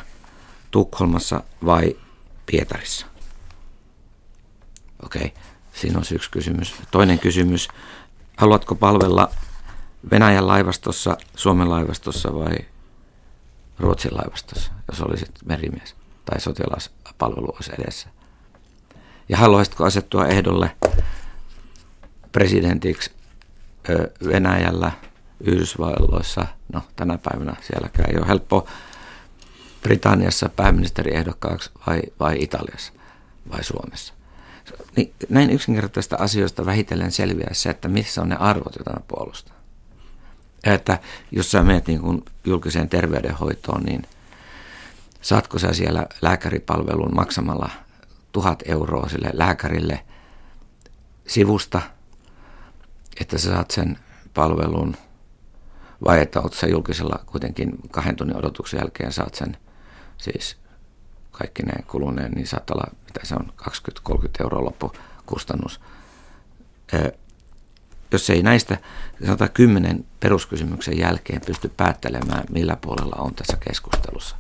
Tukholmassa 0.71 1.43
vai 1.65 1.97
Pietarissa? 2.47 3.07
Okei, 5.03 5.27
okay. 5.27 5.43
siinä 5.73 5.99
on 5.99 6.05
yksi 6.15 6.31
kysymys. 6.31 6.75
Toinen 6.91 7.19
kysymys, 7.19 7.69
haluatko 8.37 8.75
palvella 8.75 9.31
Venäjän 10.11 10.47
laivastossa, 10.47 11.17
Suomen 11.37 11.71
laivastossa 11.71 12.35
vai 12.35 12.57
Ruotsin 13.79 14.15
laivastossa, 14.15 14.73
jos 14.89 15.01
olisit 15.01 15.31
merimies 15.45 15.95
tai 16.25 16.41
sotilaspalvelu 16.41 17.49
olisi 17.55 17.73
edessä? 17.79 18.09
Ja 19.29 19.37
haluaisitko 19.37 19.85
asettua 19.85 20.27
ehdolle 20.27 20.77
presidentiksi 22.33 23.11
Venäjällä, 24.27 24.93
Yhdysvalloissa, 25.41 26.47
no 26.73 26.83
tänä 26.97 27.19
päivänä 27.19 27.57
sielläkään 27.61 28.11
ei 28.11 28.19
ole 28.19 28.29
helppo 28.29 28.67
Britanniassa 29.83 30.49
pääministeriehdokkaaksi 30.49 31.71
vai, 31.87 32.03
vai 32.21 32.43
Italiassa 32.43 32.93
vai 33.53 33.65
Suomessa. 33.65 34.15
Niin 34.97 35.15
näin 35.29 35.51
yksinkertaisista 35.51 36.17
asioista 36.17 36.67
vähitellen 36.67 37.13
selviää 37.13 37.55
se, 37.55 37.71
että 37.71 37.89
missä 37.89 38.23
on 38.23 38.29
ne 38.29 38.37
arvot, 38.37 38.77
joita 38.77 38.93
mä 38.93 39.01
puolustan. 39.09 39.57
Että 40.65 40.99
jos 41.31 41.51
sä 41.51 41.63
menet 41.63 41.87
niin 41.87 42.01
kuin 42.01 42.25
julkiseen 42.45 42.89
terveydenhoitoon, 42.89 43.83
niin 43.83 44.03
saatko 45.21 45.59
sä 45.59 45.73
siellä 45.73 46.07
lääkäripalvelun 46.23 47.15
maksamalla 47.15 47.71
tuhat 48.33 48.63
euroa 48.67 49.09
sille 49.09 49.31
lääkärille 49.33 50.05
sivusta, 51.27 51.81
että 53.21 53.39
sä 53.39 53.51
saat 53.51 53.71
sen 53.71 53.99
palvelun, 54.35 54.97
vai 56.05 56.21
että 56.21 56.41
oot 56.41 56.55
sä 56.55 56.67
julkisella 56.67 57.25
kuitenkin 57.27 57.73
kahden 57.91 58.17
tunnin 58.17 58.37
odotuksen 58.37 58.79
jälkeen 58.79 59.13
saat 59.13 59.35
sen 59.35 59.57
siis 60.19 60.57
kaikki 61.33 61.63
ne 61.63 61.83
kuluneen, 61.83 62.33
niin 62.33 62.47
saattaa 62.47 62.75
olla, 62.75 62.97
mitä 63.05 63.21
se 63.23 63.35
on, 63.35 63.53
20-30 64.13 64.29
euroa 64.41 64.65
loppukustannus. 64.65 65.81
Jos 68.13 68.31
ei 68.31 68.43
näistä 68.43 68.79
110 69.27 70.07
peruskysymyksen 70.21 70.99
jälkeen 70.99 71.41
pysty 71.47 71.69
päättelemään, 71.77 72.45
millä 72.51 72.77
puolella 72.77 73.17
on 73.19 73.35
tässä 73.35 73.57
keskustelussa, 73.61 74.37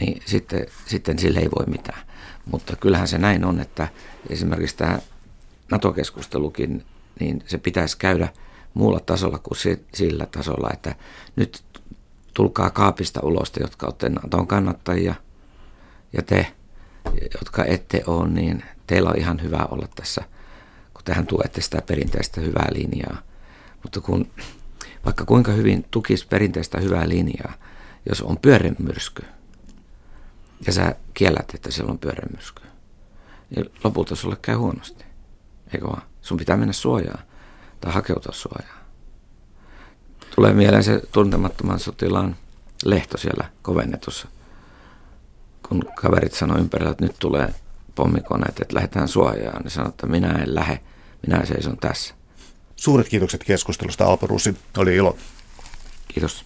niin 0.00 0.22
sitten, 0.26 0.66
sitten 0.86 1.18
sille 1.18 1.38
ei 1.38 1.50
voi 1.58 1.66
mitään. 1.66 2.00
Mutta 2.50 2.76
kyllähän 2.76 3.08
se 3.08 3.18
näin 3.18 3.44
on, 3.44 3.60
että 3.60 3.88
esimerkiksi 4.28 4.76
tämä 4.76 4.98
NATO-keskustelukin, 5.70 6.84
niin 7.20 7.44
se 7.46 7.58
pitäisi 7.58 7.98
käydä 7.98 8.28
muulla 8.74 9.00
tasolla 9.00 9.38
kuin 9.38 9.58
sillä 9.94 10.26
tasolla, 10.26 10.70
että 10.72 10.94
nyt 11.36 11.62
tulkaa 12.36 12.70
kaapista 12.70 13.20
ulos 13.22 13.50
te, 13.50 13.60
jotka 13.60 13.86
olette 13.86 14.08
Naton 14.08 14.46
kannattajia, 14.46 15.14
ja 16.12 16.22
te, 16.22 16.52
jotka 17.34 17.64
ette 17.64 18.02
ole, 18.06 18.28
niin 18.28 18.64
teillä 18.86 19.10
on 19.10 19.18
ihan 19.18 19.42
hyvä 19.42 19.68
olla 19.70 19.88
tässä, 19.94 20.22
kun 20.94 21.04
tähän 21.04 21.26
tuette 21.26 21.60
sitä 21.60 21.82
perinteistä 21.86 22.40
hyvää 22.40 22.68
linjaa. 22.72 23.18
Mutta 23.82 24.00
kun 24.00 24.30
vaikka 25.04 25.24
kuinka 25.24 25.52
hyvin 25.52 25.86
tukisi 25.90 26.26
perinteistä 26.26 26.80
hyvää 26.80 27.08
linjaa, 27.08 27.52
jos 28.08 28.22
on 28.22 28.38
pyörämyrsky, 28.38 29.22
ja 30.66 30.72
sä 30.72 30.94
kiellät, 31.14 31.54
että 31.54 31.70
siellä 31.70 31.90
on 31.90 31.98
pyörämyrsky, 31.98 32.62
niin 33.56 33.70
lopulta 33.84 34.16
sulle 34.16 34.36
käy 34.42 34.54
huonosti. 34.54 35.04
Eikö 35.74 35.86
vaan? 35.86 36.02
Sun 36.22 36.36
pitää 36.36 36.56
mennä 36.56 36.72
suojaan 36.72 37.24
tai 37.80 37.92
hakeutua 37.92 38.32
suojaan. 38.32 38.85
Tulee 40.36 40.52
mieleen 40.52 40.84
se 40.84 41.02
tuntemattoman 41.12 41.80
sotilaan 41.80 42.36
lehto 42.84 43.18
siellä 43.18 43.50
kovennetussa, 43.62 44.28
kun 45.68 45.84
kaverit 45.96 46.32
sanoi 46.34 46.60
ympärillä, 46.60 46.90
että 46.90 47.04
nyt 47.04 47.16
tulee 47.18 47.54
pommikoneet, 47.94 48.60
että 48.60 48.74
lähdetään 48.74 49.08
suojaan, 49.08 49.62
niin 49.62 49.70
sanoi, 49.70 49.88
että 49.88 50.06
minä 50.06 50.32
en 50.32 50.54
lähde, 50.54 50.80
minä 51.26 51.46
seison 51.46 51.76
tässä. 51.76 52.14
Suuret 52.76 53.08
kiitokset 53.08 53.44
keskustelusta, 53.44 54.04
Alpo 54.04 54.26
Russi. 54.26 54.56
Oli 54.76 54.96
ilo. 54.96 55.16
Kiitos. 56.08 56.44